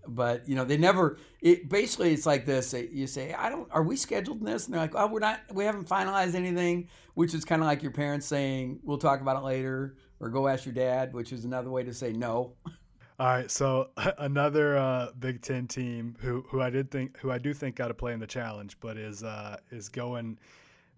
but 0.08 0.48
you 0.48 0.54
know 0.54 0.64
they 0.64 0.76
never 0.76 1.16
it 1.40 1.68
basically 1.68 2.12
it's 2.12 2.26
like 2.26 2.44
this 2.44 2.72
you 2.72 3.06
say 3.06 3.32
i 3.34 3.48
don't 3.48 3.68
are 3.70 3.82
we 3.82 3.96
scheduled 3.96 4.40
in 4.40 4.44
this? 4.44 4.66
And 4.66 4.74
they're 4.74 4.80
like 4.80 4.94
oh 4.94 5.06
we're 5.06 5.20
not 5.20 5.40
we 5.52 5.64
haven't 5.64 5.88
finalized 5.88 6.34
anything 6.34 6.88
which 7.14 7.34
is 7.34 7.44
kind 7.44 7.62
of 7.62 7.66
like 7.66 7.82
your 7.82 7.92
parents 7.92 8.26
saying 8.26 8.80
we'll 8.82 8.98
talk 8.98 9.20
about 9.20 9.36
it 9.36 9.44
later 9.44 9.96
or 10.20 10.28
go 10.28 10.48
ask 10.48 10.64
your 10.64 10.74
dad 10.74 11.12
which 11.12 11.32
is 11.32 11.44
another 11.44 11.70
way 11.70 11.82
to 11.84 11.94
say 11.94 12.12
no. 12.12 12.54
All 13.18 13.26
right 13.26 13.50
so 13.50 13.90
another 14.18 14.76
uh, 14.76 15.10
big 15.18 15.42
ten 15.42 15.66
team 15.66 16.16
who 16.20 16.44
who 16.48 16.60
i 16.60 16.70
did 16.70 16.90
think 16.90 17.18
who 17.18 17.30
i 17.30 17.38
do 17.38 17.54
think 17.54 17.76
got 17.76 17.88
to 17.88 17.94
play 17.94 18.12
in 18.12 18.20
the 18.20 18.26
challenge 18.26 18.78
but 18.80 18.96
is 18.96 19.22
uh, 19.22 19.56
is 19.70 19.88
going 19.88 20.38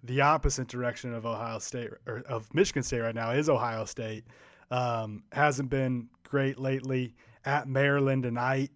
the 0.02 0.20
opposite 0.20 0.68
direction 0.68 1.12
of 1.12 1.26
ohio 1.26 1.58
state 1.58 1.90
or 2.06 2.22
of 2.28 2.52
michigan 2.54 2.82
state 2.82 3.00
right 3.00 3.14
now 3.14 3.30
is 3.30 3.48
ohio 3.48 3.84
state. 3.84 4.24
Um, 4.70 5.24
hasn't 5.30 5.68
been 5.68 6.08
great 6.22 6.58
lately 6.58 7.14
at 7.44 7.68
maryland 7.68 8.22
tonight 8.22 8.70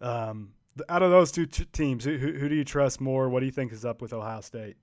um, 0.00 0.52
out 0.88 1.02
of 1.02 1.10
those 1.10 1.32
two 1.32 1.46
t- 1.46 1.64
teams, 1.66 2.04
who, 2.04 2.16
who, 2.16 2.32
who, 2.32 2.48
do 2.48 2.54
you 2.54 2.64
trust 2.64 3.00
more? 3.00 3.28
What 3.28 3.40
do 3.40 3.46
you 3.46 3.52
think 3.52 3.72
is 3.72 3.84
up 3.84 4.02
with 4.02 4.12
Ohio 4.12 4.40
State? 4.40 4.76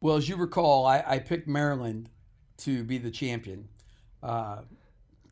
Well, 0.00 0.16
as 0.16 0.28
you 0.28 0.36
recall, 0.36 0.86
I, 0.86 1.02
I 1.06 1.18
picked 1.18 1.48
Maryland 1.48 2.10
to 2.58 2.84
be 2.84 2.98
the 2.98 3.10
champion 3.10 3.68
uh, 4.22 4.62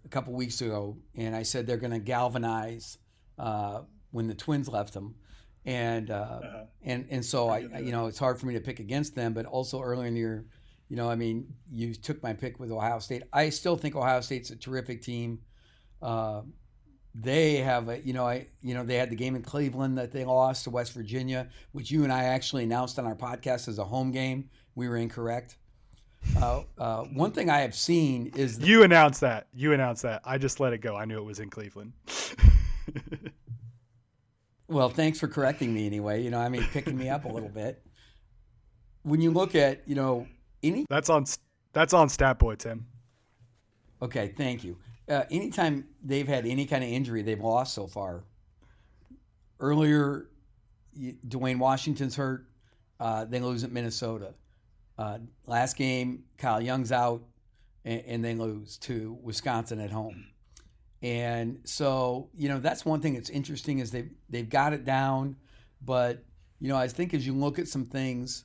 a 0.04 0.08
couple 0.08 0.32
weeks 0.32 0.60
ago, 0.60 0.96
and 1.14 1.34
I 1.34 1.42
said 1.42 1.66
they're 1.66 1.76
going 1.76 1.92
to 1.92 1.98
galvanize 1.98 2.98
uh, 3.38 3.80
when 4.10 4.26
the 4.28 4.34
Twins 4.34 4.68
left 4.68 4.94
them, 4.94 5.16
and 5.64 6.10
uh, 6.10 6.14
uh-huh. 6.14 6.64
and 6.82 7.06
and 7.10 7.24
so 7.24 7.48
I, 7.48 7.66
I, 7.74 7.78
you 7.80 7.92
know, 7.92 8.06
it's 8.06 8.18
hard 8.18 8.38
for 8.38 8.46
me 8.46 8.54
to 8.54 8.60
pick 8.60 8.78
against 8.78 9.14
them, 9.14 9.32
but 9.32 9.46
also 9.46 9.82
earlier 9.82 10.06
in 10.06 10.14
the 10.14 10.20
year, 10.20 10.46
you 10.88 10.96
know, 10.96 11.10
I 11.10 11.16
mean, 11.16 11.52
you 11.70 11.94
took 11.94 12.22
my 12.22 12.32
pick 12.32 12.60
with 12.60 12.70
Ohio 12.70 12.98
State. 13.00 13.22
I 13.32 13.50
still 13.50 13.76
think 13.76 13.96
Ohio 13.96 14.20
State's 14.20 14.50
a 14.50 14.56
terrific 14.56 15.02
team. 15.02 15.40
They 17.14 17.56
have 17.56 17.88
a, 17.88 18.00
you 18.00 18.12
know 18.12 18.26
I 18.26 18.48
you 18.60 18.74
know 18.74 18.84
they 18.84 18.96
had 18.96 19.08
the 19.08 19.16
game 19.16 19.36
in 19.36 19.42
Cleveland 19.42 19.96
that 19.98 20.10
they 20.10 20.24
lost 20.24 20.64
to 20.64 20.70
West 20.70 20.92
Virginia, 20.92 21.48
which 21.70 21.90
you 21.90 22.02
and 22.02 22.12
I 22.12 22.24
actually 22.24 22.64
announced 22.64 22.98
on 22.98 23.06
our 23.06 23.14
podcast 23.14 23.68
as 23.68 23.78
a 23.78 23.84
home 23.84 24.10
game. 24.10 24.50
We 24.74 24.88
were 24.88 24.96
incorrect. 24.96 25.56
Uh, 26.36 26.62
uh, 26.78 27.04
one 27.04 27.30
thing 27.30 27.50
I 27.50 27.60
have 27.60 27.74
seen 27.74 28.32
is 28.34 28.58
you 28.58 28.82
announced 28.82 29.20
that. 29.20 29.46
You 29.54 29.72
announced 29.72 30.02
that. 30.02 30.22
I 30.24 30.38
just 30.38 30.58
let 30.58 30.72
it 30.72 30.78
go. 30.78 30.96
I 30.96 31.04
knew 31.04 31.18
it 31.18 31.24
was 31.24 31.38
in 31.38 31.50
Cleveland. 31.50 31.92
well, 34.68 34.88
thanks 34.88 35.20
for 35.20 35.28
correcting 35.28 35.72
me 35.72 35.86
anyway. 35.86 36.20
You 36.20 36.30
know, 36.30 36.40
I 36.40 36.48
mean, 36.48 36.64
picking 36.72 36.96
me 36.96 37.10
up 37.10 37.26
a 37.26 37.28
little 37.28 37.48
bit. 37.48 37.80
When 39.02 39.20
you 39.20 39.30
look 39.30 39.54
at 39.54 39.82
you 39.86 39.94
know 39.94 40.26
any 40.64 40.84
that's 40.90 41.10
on 41.10 41.26
that's 41.72 41.94
on 41.94 42.08
Stat 42.08 42.40
Boy 42.40 42.56
Tim. 42.56 42.86
Okay, 44.02 44.34
thank 44.36 44.64
you 44.64 44.76
uh, 45.08 45.24
anytime 45.30 45.86
they've 46.02 46.28
had 46.28 46.46
any 46.46 46.66
kind 46.66 46.82
of 46.82 46.90
injury, 46.90 47.22
they've 47.22 47.40
lost 47.40 47.74
so 47.74 47.86
far. 47.86 48.24
Earlier, 49.60 50.28
Duane 51.26 51.58
Washington's 51.58 52.16
hurt. 52.16 52.46
Uh, 52.98 53.24
they 53.24 53.40
lose 53.40 53.64
at 53.64 53.72
Minnesota. 53.72 54.34
Uh, 54.96 55.18
last 55.46 55.76
game, 55.76 56.24
Kyle 56.38 56.60
Young's 56.60 56.92
out, 56.92 57.22
and, 57.84 58.02
and 58.06 58.24
they 58.24 58.34
lose 58.34 58.78
to 58.78 59.18
Wisconsin 59.22 59.80
at 59.80 59.90
home. 59.90 60.26
And 61.02 61.60
so, 61.64 62.30
you 62.34 62.48
know, 62.48 62.60
that's 62.60 62.84
one 62.84 63.00
thing 63.00 63.14
that's 63.14 63.28
interesting 63.28 63.80
is 63.80 63.90
they've 63.90 64.10
they've 64.30 64.48
got 64.48 64.72
it 64.72 64.84
down, 64.84 65.36
but 65.82 66.24
you 66.60 66.68
know, 66.68 66.76
I 66.76 66.88
think 66.88 67.12
as 67.12 67.26
you 67.26 67.34
look 67.34 67.58
at 67.58 67.68
some 67.68 67.84
things 67.84 68.44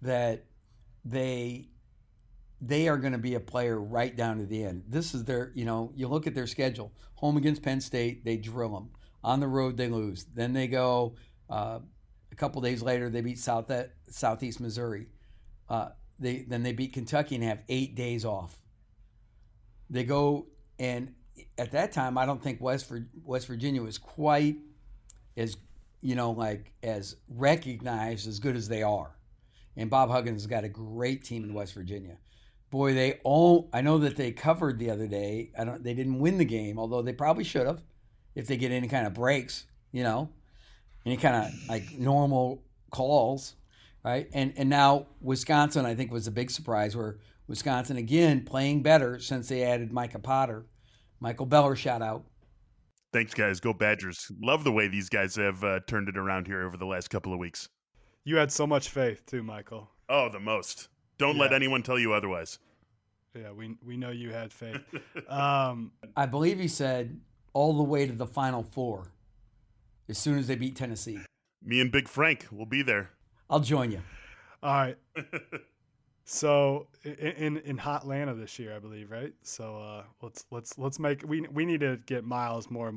that 0.00 0.44
they 1.04 1.68
they 2.60 2.88
are 2.88 2.96
going 2.96 3.12
to 3.12 3.18
be 3.18 3.34
a 3.34 3.40
player 3.40 3.78
right 3.78 4.16
down 4.16 4.38
to 4.38 4.46
the 4.46 4.64
end. 4.64 4.84
This 4.88 5.14
is 5.14 5.24
their, 5.24 5.52
you 5.54 5.64
know, 5.64 5.92
you 5.94 6.08
look 6.08 6.26
at 6.26 6.34
their 6.34 6.46
schedule. 6.46 6.92
Home 7.16 7.36
against 7.36 7.62
Penn 7.62 7.80
State, 7.80 8.24
they 8.24 8.36
drill 8.36 8.70
them. 8.70 8.90
On 9.22 9.40
the 9.40 9.48
road, 9.48 9.76
they 9.76 9.88
lose. 9.88 10.24
Then 10.34 10.52
they 10.52 10.68
go 10.68 11.16
uh, 11.50 11.80
a 12.30 12.34
couple 12.36 12.60
days 12.60 12.82
later, 12.82 13.08
they 13.08 13.20
beat 13.20 13.38
South 13.38 13.70
Southeast 14.08 14.60
Missouri. 14.60 15.06
Uh, 15.68 15.88
they 16.18 16.44
then 16.48 16.62
they 16.62 16.72
beat 16.72 16.92
Kentucky 16.92 17.34
and 17.34 17.44
have 17.44 17.60
eight 17.68 17.94
days 17.94 18.24
off. 18.24 18.58
They 19.90 20.04
go 20.04 20.46
and 20.78 21.14
at 21.58 21.72
that 21.72 21.92
time, 21.92 22.18
I 22.18 22.26
don't 22.26 22.42
think 22.42 22.60
West 22.60 22.92
West 23.24 23.46
Virginia 23.46 23.82
was 23.82 23.98
quite 23.98 24.56
as 25.36 25.56
you 26.00 26.14
know 26.14 26.32
like 26.32 26.72
as 26.82 27.16
recognized 27.28 28.28
as 28.28 28.38
good 28.38 28.56
as 28.56 28.68
they 28.68 28.82
are. 28.82 29.12
And 29.76 29.90
Bob 29.90 30.10
Huggins 30.10 30.42
has 30.42 30.46
got 30.46 30.64
a 30.64 30.68
great 30.68 31.24
team 31.24 31.44
in 31.44 31.52
West 31.52 31.74
Virginia 31.74 32.16
boy, 32.70 32.94
they 32.94 33.20
all. 33.24 33.68
I 33.72 33.80
know 33.80 33.98
that 33.98 34.16
they 34.16 34.32
covered 34.32 34.78
the 34.78 34.90
other 34.90 35.06
day. 35.06 35.50
I 35.58 35.64
don't. 35.64 35.82
They 35.82 35.94
didn't 35.94 36.18
win 36.18 36.38
the 36.38 36.44
game, 36.44 36.78
although 36.78 37.02
they 37.02 37.12
probably 37.12 37.44
should 37.44 37.66
have, 37.66 37.82
if 38.34 38.46
they 38.46 38.56
get 38.56 38.72
any 38.72 38.88
kind 38.88 39.06
of 39.06 39.14
breaks. 39.14 39.64
You 39.92 40.02
know, 40.02 40.28
any 41.04 41.16
kind 41.16 41.36
of 41.36 41.68
like 41.68 41.92
normal 41.98 42.62
calls, 42.90 43.54
right? 44.04 44.28
And 44.32 44.52
and 44.56 44.68
now 44.68 45.06
Wisconsin, 45.20 45.86
I 45.86 45.94
think, 45.94 46.12
was 46.12 46.26
a 46.26 46.32
big 46.32 46.50
surprise. 46.50 46.96
Where 46.96 47.18
Wisconsin 47.46 47.96
again 47.96 48.44
playing 48.44 48.82
better 48.82 49.18
since 49.18 49.48
they 49.48 49.62
added 49.62 49.92
Micah 49.92 50.18
Potter, 50.18 50.66
Michael 51.20 51.46
Beller 51.46 51.76
shout 51.76 52.02
out. 52.02 52.24
Thanks, 53.12 53.32
guys. 53.32 53.60
Go 53.60 53.72
Badgers. 53.72 54.30
Love 54.42 54.64
the 54.64 54.72
way 54.72 54.88
these 54.88 55.08
guys 55.08 55.36
have 55.36 55.64
uh, 55.64 55.80
turned 55.86 56.08
it 56.08 56.18
around 56.18 56.46
here 56.46 56.66
over 56.66 56.76
the 56.76 56.84
last 56.84 57.08
couple 57.08 57.32
of 57.32 57.38
weeks. 57.38 57.68
You 58.24 58.36
had 58.36 58.52
so 58.52 58.66
much 58.66 58.90
faith 58.90 59.24
too, 59.24 59.42
Michael. 59.42 59.88
Oh, 60.08 60.28
the 60.28 60.40
most. 60.40 60.88
Don't 61.18 61.36
yeah. 61.36 61.42
let 61.42 61.52
anyone 61.52 61.82
tell 61.82 61.98
you 61.98 62.12
otherwise. 62.12 62.58
Yeah, 63.34 63.52
we 63.52 63.76
we 63.84 63.96
know 63.96 64.10
you 64.10 64.30
had 64.30 64.52
faith. 64.52 64.82
Um, 65.28 65.90
I 66.16 66.26
believe 66.26 66.60
he 66.60 66.68
said 66.68 67.20
all 67.52 67.76
the 67.76 67.82
way 67.82 68.06
to 68.06 68.12
the 68.12 68.26
Final 68.26 68.62
Four, 68.62 69.10
as 70.08 70.18
soon 70.18 70.38
as 70.38 70.46
they 70.46 70.54
beat 70.54 70.76
Tennessee. 70.76 71.18
Me 71.64 71.80
and 71.80 71.90
Big 71.90 72.06
Frank 72.06 72.46
will 72.52 72.66
be 72.66 72.82
there. 72.82 73.10
I'll 73.50 73.60
join 73.60 73.90
you. 73.90 74.00
All 74.62 74.74
right. 74.74 74.98
so 76.24 76.86
in 77.04 77.56
in 77.58 77.78
Hot 77.78 78.02
Atlanta 78.02 78.34
this 78.34 78.58
year, 78.58 78.74
I 78.74 78.78
believe, 78.78 79.10
right? 79.10 79.32
So 79.42 79.78
uh, 79.78 80.02
let's 80.22 80.46
let's 80.50 80.78
let's 80.78 80.98
make 80.98 81.22
we 81.26 81.40
we 81.52 81.64
need 81.64 81.80
to 81.80 81.98
get 82.06 82.24
Miles 82.24 82.70
more. 82.70 82.92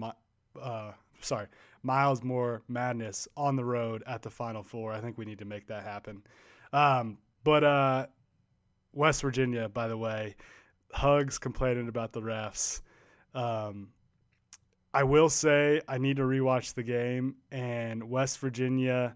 Uh, 0.62 0.92
sorry, 1.22 1.48
Miles 1.84 2.24
more 2.24 2.62
madness 2.68 3.28
on 3.36 3.56
the 3.56 3.66
road 3.66 4.04
at 4.06 4.22
the 4.22 4.30
Final 4.30 4.62
Four. 4.62 4.94
I 4.94 5.00
think 5.00 5.18
we 5.18 5.26
need 5.26 5.40
to 5.40 5.46
make 5.46 5.68
that 5.68 5.84
happen. 5.84 6.22
Um, 6.74 7.18
but 7.44 7.64
uh, 7.64 8.08
West 8.94 9.22
Virginia, 9.22 9.70
by 9.70 9.88
the 9.88 9.98
way, 9.98 10.36
Hugs 10.92 11.38
complaining 11.38 11.88
about 11.88 12.12
the 12.14 12.22
refs. 12.22 12.82
Um, 13.34 13.90
I 14.94 15.04
will 15.04 15.30
say 15.30 15.82
I 15.88 15.98
need 15.98 16.18
to 16.18 16.24
rewatch 16.24 16.74
the 16.74 16.84
game, 16.84 17.36
and 17.52 18.10
West 18.10 18.40
Virginia 18.40 19.16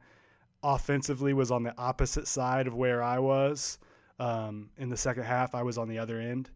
offensively 0.62 1.34
was 1.34 1.52
on 1.52 1.64
the 1.64 1.78
opposite 1.78 2.28
side 2.28 2.68
of 2.68 2.76
where 2.76 3.02
I 3.02 3.20
was. 3.20 3.80
Um, 4.20 4.70
in 4.78 4.90
the 4.90 4.98
second 4.98 5.24
half, 5.24 5.56
I 5.56 5.64
was 5.64 5.78
on 5.78 5.90
the 5.90 5.98
other 5.98 6.20
end. 6.20 6.52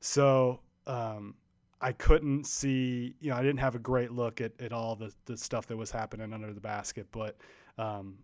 So 0.00 0.60
um, 0.86 1.34
I 1.80 1.92
couldn't 1.92 2.46
see, 2.46 3.14
you 3.20 3.30
know, 3.30 3.36
I 3.36 3.42
didn't 3.42 3.60
have 3.60 3.74
a 3.74 3.78
great 3.78 4.12
look 4.12 4.40
at, 4.40 4.52
at 4.60 4.72
all 4.72 4.94
the, 4.94 5.12
the 5.24 5.36
stuff 5.36 5.66
that 5.66 5.76
was 5.76 5.90
happening 5.90 6.32
under 6.32 6.52
the 6.52 6.60
basket, 6.60 7.06
but 7.10 7.36
um, 7.78 8.18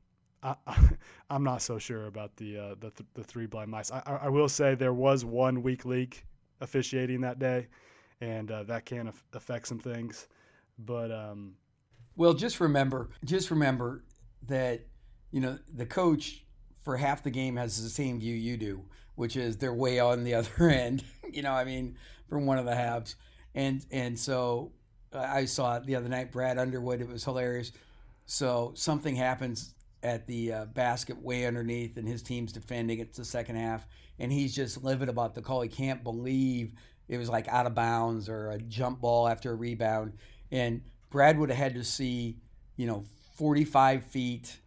I, 0.47 0.57
am 1.31 1.43
not 1.45 1.63
so 1.63 1.79
sure 1.79 2.07
about 2.07 2.37
the 2.37 2.59
uh, 2.59 2.75
the, 2.81 2.91
th- 2.91 3.09
the 3.15 3.25
three 3.25 3.47
blind 3.47 3.71
mice. 3.71 3.91
I, 3.91 4.19
I, 4.23 4.29
will 4.29 4.49
say 4.49 4.75
there 4.75 4.93
was 4.93 5.25
one 5.25 5.63
weak 5.63 5.85
league 5.85 6.23
officiating 6.61 7.21
that 7.23 7.39
day, 7.39 7.67
and 8.21 8.51
uh, 8.51 8.63
that 8.65 8.85
can 8.85 9.09
af- 9.09 9.25
affect 9.33 9.67
some 9.67 9.79
things. 9.79 10.29
But 10.79 11.11
um, 11.11 11.55
well, 12.17 12.35
just 12.35 12.61
remember, 12.61 13.11
just 13.25 13.51
remember 13.51 14.05
that 14.47 14.87
you 15.33 15.41
know 15.41 15.59
the 15.75 15.87
coach 15.87 16.45
for 16.83 16.97
half 16.97 17.23
the 17.23 17.31
game 17.31 17.57
has 17.57 17.83
the 17.83 17.91
same 17.91 18.21
view 18.21 18.35
you 18.35 18.57
do, 18.57 18.85
which 19.17 19.37
is 19.37 19.57
they're 19.57 19.75
way 19.75 19.99
on 19.99 20.23
the 20.23 20.35
other 20.37 20.69
end. 20.69 21.03
you 21.31 21.43
know, 21.43 21.53
I 21.53 21.65
mean, 21.65 21.97
from 22.29 22.47
one 22.47 22.59
of 22.59 22.67
the 22.67 22.77
halves, 22.77 23.17
and 23.55 23.85
and 23.91 24.19
so 24.19 24.73
I 25.13 25.47
saw 25.47 25.77
it 25.77 25.87
the 25.87 25.97
other 25.97 26.09
night. 26.09 26.31
Brad 26.31 26.59
Underwood, 26.59 27.01
it 27.01 27.09
was 27.09 27.25
hilarious. 27.25 27.73
So 28.29 28.73
something 28.75 29.15
happens 29.15 29.76
at 30.07 30.27
the 30.27 30.53
uh, 30.53 30.65
basket 30.67 31.21
way 31.21 31.47
underneath, 31.47 31.97
and 31.97 32.07
his 32.07 32.23
team's 32.23 32.53
defending. 32.53 33.01
It's 33.01 33.19
the 33.19 33.25
second 33.25 33.57
half, 33.57 33.87
and 34.19 34.33
he's 34.33 34.55
just 34.55 34.83
livid 34.83 35.09
about 35.09 35.35
the 35.35 35.43
call. 35.43 35.61
He 35.61 35.69
can't 35.69 36.03
believe 36.05 36.73
it 37.09 37.19
was 37.19 37.29
like 37.29 37.49
out 37.49 37.67
of 37.67 37.75
bounds 37.75 38.29
or 38.29 38.51
a 38.51 38.59
jump 38.59 39.01
ball 39.01 39.29
after 39.29 39.53
a 39.53 39.55
rebound. 39.55 40.13
And 40.51 40.83
Brad 41.11 41.39
would 41.39 41.51
have 41.51 41.59
had 41.59 41.75
to 41.75 41.85
see, 41.85 42.37
you 42.77 42.87
know, 42.87 43.05
45 43.35 44.05
feet 44.05 44.59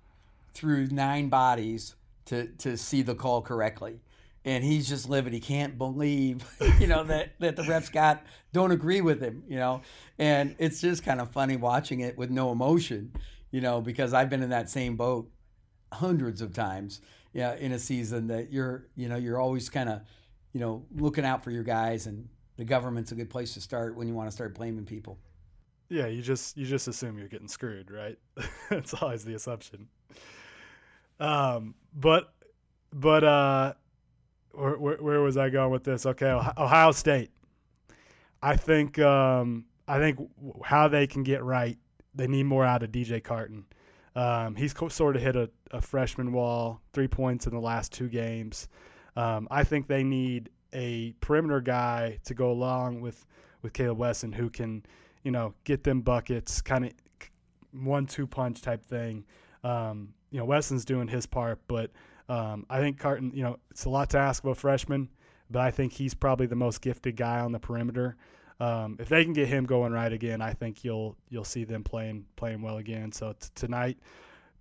through 0.53 0.87
nine 0.87 1.29
bodies 1.29 1.95
to, 2.25 2.47
to 2.59 2.77
see 2.77 3.01
the 3.01 3.15
call 3.15 3.41
correctly. 3.41 3.99
And 4.45 4.63
he's 4.63 4.87
just 4.87 5.09
livid. 5.09 5.33
He 5.33 5.39
can't 5.39 5.77
believe, 5.77 6.43
you 6.79 6.87
know, 6.87 7.03
that, 7.03 7.31
that 7.39 7.55
the 7.55 7.63
refs 7.63 7.91
got 7.91 8.23
don't 8.53 8.71
agree 8.71 9.01
with 9.01 9.21
him, 9.21 9.43
you 9.47 9.57
know. 9.57 9.81
And 10.17 10.55
it's 10.59 10.81
just 10.81 11.03
kind 11.03 11.19
of 11.19 11.31
funny 11.31 11.55
watching 11.55 11.99
it 11.99 12.17
with 12.17 12.29
no 12.29 12.51
emotion, 12.51 13.11
you 13.51 13.61
know, 13.61 13.81
because 13.81 14.13
I've 14.13 14.29
been 14.29 14.43
in 14.43 14.49
that 14.49 14.69
same 14.69 14.95
boat 14.95 15.29
hundreds 15.91 16.41
of 16.41 16.53
times, 16.53 17.01
yeah, 17.33 17.55
in 17.55 17.71
a 17.71 17.79
season 17.79 18.27
that 18.27 18.51
you're, 18.51 18.87
you 18.95 19.09
know, 19.09 19.15
you're 19.15 19.39
always 19.39 19.69
kind 19.69 19.89
of, 19.89 20.01
you 20.53 20.59
know, 20.59 20.85
looking 20.95 21.25
out 21.25 21.43
for 21.43 21.51
your 21.51 21.63
guys 21.63 22.07
and 22.07 22.27
the 22.57 22.65
government's 22.65 23.11
a 23.11 23.15
good 23.15 23.29
place 23.29 23.53
to 23.53 23.61
start 23.61 23.95
when 23.95 24.07
you 24.07 24.13
want 24.13 24.27
to 24.29 24.31
start 24.31 24.55
blaming 24.55 24.85
people. 24.85 25.17
Yeah, 25.89 26.07
you 26.07 26.21
just 26.21 26.55
you 26.55 26.65
just 26.65 26.87
assume 26.87 27.17
you're 27.17 27.27
getting 27.27 27.47
screwed, 27.47 27.89
right? 27.89 28.17
That's 28.69 28.93
always 28.93 29.25
the 29.25 29.33
assumption. 29.33 29.87
Um, 31.19 31.73
but 31.95 32.33
but 32.93 33.23
uh, 33.23 33.73
where, 34.51 34.77
where, 34.77 34.97
where 34.97 35.21
was 35.21 35.37
I 35.37 35.49
going 35.49 35.71
with 35.71 35.83
this? 35.83 36.05
Okay, 36.05 36.29
Ohio 36.29 36.91
State. 36.91 37.31
I 38.41 38.55
think 38.55 38.99
um, 38.99 39.65
I 39.87 39.97
think 39.99 40.19
how 40.63 40.87
they 40.87 41.07
can 41.07 41.23
get 41.23 41.43
right, 41.43 41.77
they 42.19 42.27
need 42.27 42.43
more 42.43 42.65
out 42.65 42.83
of 42.83 42.91
DJ 42.91 43.23
Carton. 43.23 43.65
Um, 44.15 44.55
he's 44.55 44.73
co- 44.73 44.89
sort 44.89 45.15
of 45.15 45.21
hit 45.21 45.35
a, 45.35 45.49
a, 45.71 45.81
freshman 45.81 46.33
wall, 46.33 46.81
three 46.93 47.07
points 47.07 47.47
in 47.47 47.53
the 47.53 47.59
last 47.59 47.93
two 47.93 48.09
games. 48.09 48.67
Um, 49.15 49.47
I 49.49 49.63
think 49.63 49.87
they 49.87 50.03
need 50.03 50.49
a 50.73 51.13
perimeter 51.21 51.61
guy 51.61 52.19
to 52.25 52.33
go 52.33 52.51
along 52.51 53.01
with 53.01 53.25
with 53.61 53.73
Caleb 53.73 53.97
Wesson 53.97 54.31
who 54.31 54.49
can, 54.49 54.85
you 55.23 55.31
know, 55.31 55.53
get 55.63 55.83
them 55.83 56.01
buckets, 56.01 56.61
kind 56.61 56.85
of 56.85 56.91
one-two 57.71 58.25
punch 58.25 58.61
type 58.61 58.83
thing. 58.85 59.25
Um, 59.63 60.13
you 60.31 60.39
know, 60.39 60.45
Wesson's 60.45 60.85
doing 60.85 61.07
his 61.07 61.25
part, 61.25 61.59
but 61.67 61.91
um, 62.29 62.65
I 62.69 62.79
think 62.79 62.99
Carton, 62.99 63.31
you 63.33 63.43
know, 63.43 63.57
it's 63.69 63.85
a 63.85 63.89
lot 63.89 64.09
to 64.11 64.17
ask 64.17 64.43
of 64.43 64.51
a 64.51 64.55
freshman, 64.55 65.09
but 65.49 65.61
I 65.61 65.71
think 65.71 65.91
he's 65.91 66.13
probably 66.13 66.47
the 66.47 66.55
most 66.55 66.81
gifted 66.81 67.17
guy 67.17 67.39
on 67.39 67.51
the 67.51 67.59
perimeter. 67.59 68.15
Um, 68.59 68.97
if 68.99 69.07
they 69.07 69.23
can 69.23 69.33
get 69.33 69.47
him 69.47 69.65
going 69.65 69.93
right 69.93 70.11
again, 70.11 70.41
I 70.41 70.53
think 70.53 70.83
you'll 70.83 71.15
you'll 71.29 71.45
see 71.45 71.63
them 71.63 71.83
playing 71.83 72.25
playing 72.35 72.61
well 72.61 72.77
again. 72.77 73.11
So 73.11 73.33
t- 73.33 73.49
tonight, 73.55 73.97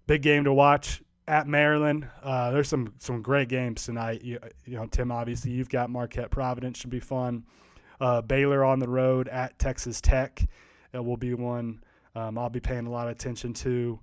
big 0.07 0.23
game 0.23 0.45
to 0.45 0.53
watch 0.53 1.03
at 1.27 1.47
Maryland. 1.49 2.09
Uh, 2.23 2.51
there's 2.53 2.69
some 2.69 2.95
some 2.99 3.23
great 3.23 3.49
games 3.49 3.85
tonight. 3.85 4.23
You, 4.23 4.39
you, 4.65 4.77
know, 4.77 4.87
Tim, 4.87 5.11
obviously 5.11 5.51
you've 5.51 5.69
got 5.69 5.91
Marquette 5.91 6.31
Providence 6.31 6.79
should 6.79 6.91
be 6.91 7.01
fun. 7.01 7.45
Uh, 8.01 8.23
Baylor 8.23 8.65
on 8.65 8.79
the 8.79 8.89
road 8.89 9.27
at 9.29 9.59
Texas 9.59 10.01
Tech 10.01 10.47
it 10.93 11.05
will 11.05 11.17
be 11.17 11.35
one 11.35 11.83
um, 12.15 12.39
I'll 12.39 12.51
be 12.51 12.61
paying 12.61 12.87
a 12.87 12.91
lot 12.91 13.07
of 13.07 13.13
attention 13.13 13.53
to. 13.55 14.01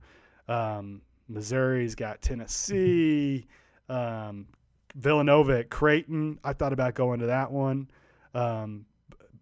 Um, 0.47 1.01
Missouri's 1.27 1.95
got 1.95 2.21
Tennessee, 2.21 3.47
um, 3.89 4.47
Villanova 4.95 5.59
at 5.59 5.69
Creighton. 5.69 6.39
I 6.43 6.53
thought 6.53 6.71
about 6.71 6.93
going 6.93 7.19
to 7.19 7.25
that 7.25 7.51
one 7.51 7.89
um, 8.33 8.85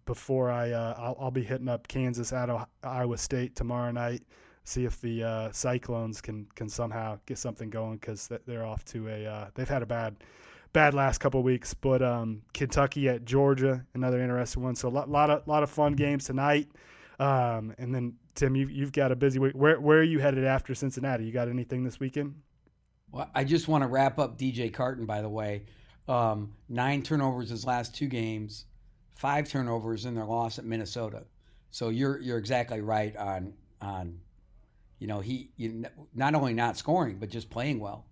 before 0.04 0.50
I. 0.50 0.72
Uh, 0.72 0.94
I'll, 0.96 1.16
I'll, 1.20 1.30
be 1.30 1.42
hitting 1.42 1.68
up 1.68 1.88
Kansas 1.88 2.32
at 2.32 2.50
Iowa 2.82 3.18
State 3.18 3.56
tomorrow 3.56 3.90
night 3.90 4.22
see 4.64 4.86
if 4.86 5.00
the 5.00 5.22
uh, 5.22 5.52
Cyclones 5.52 6.20
can 6.20 6.46
can 6.54 6.68
somehow 6.68 7.18
get 7.26 7.38
something 7.38 7.70
going 7.70 7.98
because 7.98 8.30
they're 8.46 8.64
off 8.64 8.84
to 8.86 9.08
a 9.08 9.26
uh, 9.26 9.50
they've 9.54 9.68
had 9.68 9.82
a 9.82 9.86
bad 9.86 10.16
bad 10.72 10.92
last 10.92 11.18
couple 11.18 11.42
weeks. 11.42 11.72
But 11.72 12.02
um, 12.02 12.42
Kentucky 12.52 13.08
at 13.08 13.24
Georgia, 13.24 13.86
another 13.94 14.20
interesting 14.20 14.62
one. 14.62 14.74
So 14.74 14.88
a 14.88 14.90
lot, 14.90 15.08
lot 15.08 15.30
of 15.30 15.46
lot 15.46 15.62
of 15.62 15.70
fun 15.70 15.94
games 15.94 16.24
tonight. 16.24 16.68
Um, 17.18 17.74
and 17.78 17.94
then 17.94 18.14
Tim, 18.34 18.56
you've 18.56 18.70
you've 18.70 18.92
got 18.92 19.12
a 19.12 19.16
busy 19.16 19.38
week. 19.38 19.54
Where 19.54 19.80
where 19.80 20.00
are 20.00 20.02
you 20.02 20.18
headed 20.18 20.44
after 20.44 20.74
Cincinnati? 20.74 21.24
You 21.24 21.32
got 21.32 21.48
anything 21.48 21.84
this 21.84 21.98
weekend? 21.98 22.34
Well, 23.10 23.30
I 23.34 23.44
just 23.44 23.68
want 23.68 23.82
to 23.82 23.88
wrap 23.88 24.18
up 24.18 24.36
DJ 24.36 24.72
Carton. 24.72 25.06
By 25.06 25.22
the 25.22 25.28
way, 25.28 25.62
um, 26.08 26.52
nine 26.68 27.02
turnovers 27.02 27.50
his 27.50 27.64
last 27.64 27.94
two 27.94 28.08
games, 28.08 28.66
five 29.14 29.48
turnovers 29.48 30.04
in 30.04 30.14
their 30.14 30.24
loss 30.24 30.58
at 30.58 30.64
Minnesota. 30.64 31.24
So 31.70 31.88
you're 31.88 32.20
you're 32.20 32.38
exactly 32.38 32.80
right 32.80 33.16
on 33.16 33.54
on 33.80 34.20
you 34.98 35.06
know, 35.06 35.20
he 35.20 35.50
you, 35.56 35.84
not 36.14 36.34
only 36.34 36.54
not 36.54 36.76
scoring 36.76 37.18
but 37.18 37.28
just 37.28 37.50
playing 37.50 37.80
well. 37.80 38.06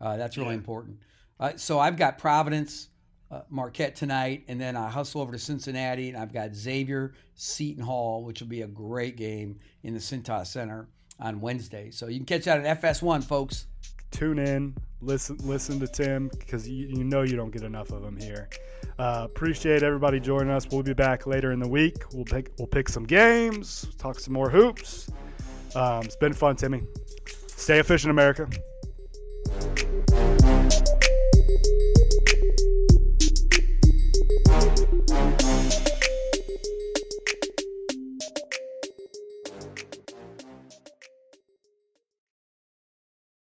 Uh, 0.00 0.16
that's 0.16 0.36
really 0.36 0.50
yeah. 0.50 0.56
important. 0.56 0.98
Uh, 1.38 1.52
so 1.56 1.78
I've 1.78 1.96
got 1.96 2.18
Providence, 2.18 2.88
uh, 3.30 3.42
Marquette 3.48 3.96
tonight, 3.96 4.44
and 4.48 4.60
then 4.60 4.76
I 4.76 4.88
hustle 4.88 5.20
over 5.20 5.32
to 5.32 5.38
Cincinnati, 5.38 6.08
and 6.08 6.18
I've 6.18 6.32
got 6.32 6.54
Xavier 6.54 7.14
Seton 7.34 7.82
Hall, 7.82 8.24
which 8.24 8.40
will 8.40 8.48
be 8.48 8.62
a 8.62 8.66
great 8.66 9.16
game 9.16 9.58
in 9.82 9.94
the 9.94 10.00
Cintas 10.00 10.48
Center 10.48 10.88
on 11.18 11.40
Wednesday. 11.40 11.90
So 11.90 12.08
you 12.08 12.18
can 12.18 12.26
catch 12.26 12.44
that 12.44 12.64
at 12.64 12.82
FS1, 12.82 13.24
folks. 13.24 13.66
Tune 14.14 14.38
in, 14.38 14.76
listen, 15.00 15.36
listen 15.42 15.80
to 15.80 15.88
Tim 15.88 16.30
because 16.38 16.68
you, 16.68 16.86
you 16.86 17.02
know 17.02 17.22
you 17.22 17.34
don't 17.34 17.50
get 17.50 17.62
enough 17.62 17.90
of 17.90 18.04
him 18.04 18.16
here. 18.16 18.48
Uh, 18.96 19.26
appreciate 19.28 19.82
everybody 19.82 20.20
joining 20.20 20.50
us. 20.50 20.68
We'll 20.70 20.84
be 20.84 20.94
back 20.94 21.26
later 21.26 21.50
in 21.50 21.58
the 21.58 21.66
week. 21.66 21.96
We'll 22.12 22.24
pick 22.24 22.52
we'll 22.56 22.68
pick 22.68 22.88
some 22.88 23.02
games, 23.02 23.88
talk 23.98 24.20
some 24.20 24.32
more 24.32 24.48
hoops. 24.48 25.10
Um, 25.74 26.02
it's 26.04 26.14
been 26.14 26.32
fun, 26.32 26.54
Timmy. 26.54 26.82
Stay 27.48 27.80
efficient, 27.80 28.12
America. 28.12 28.48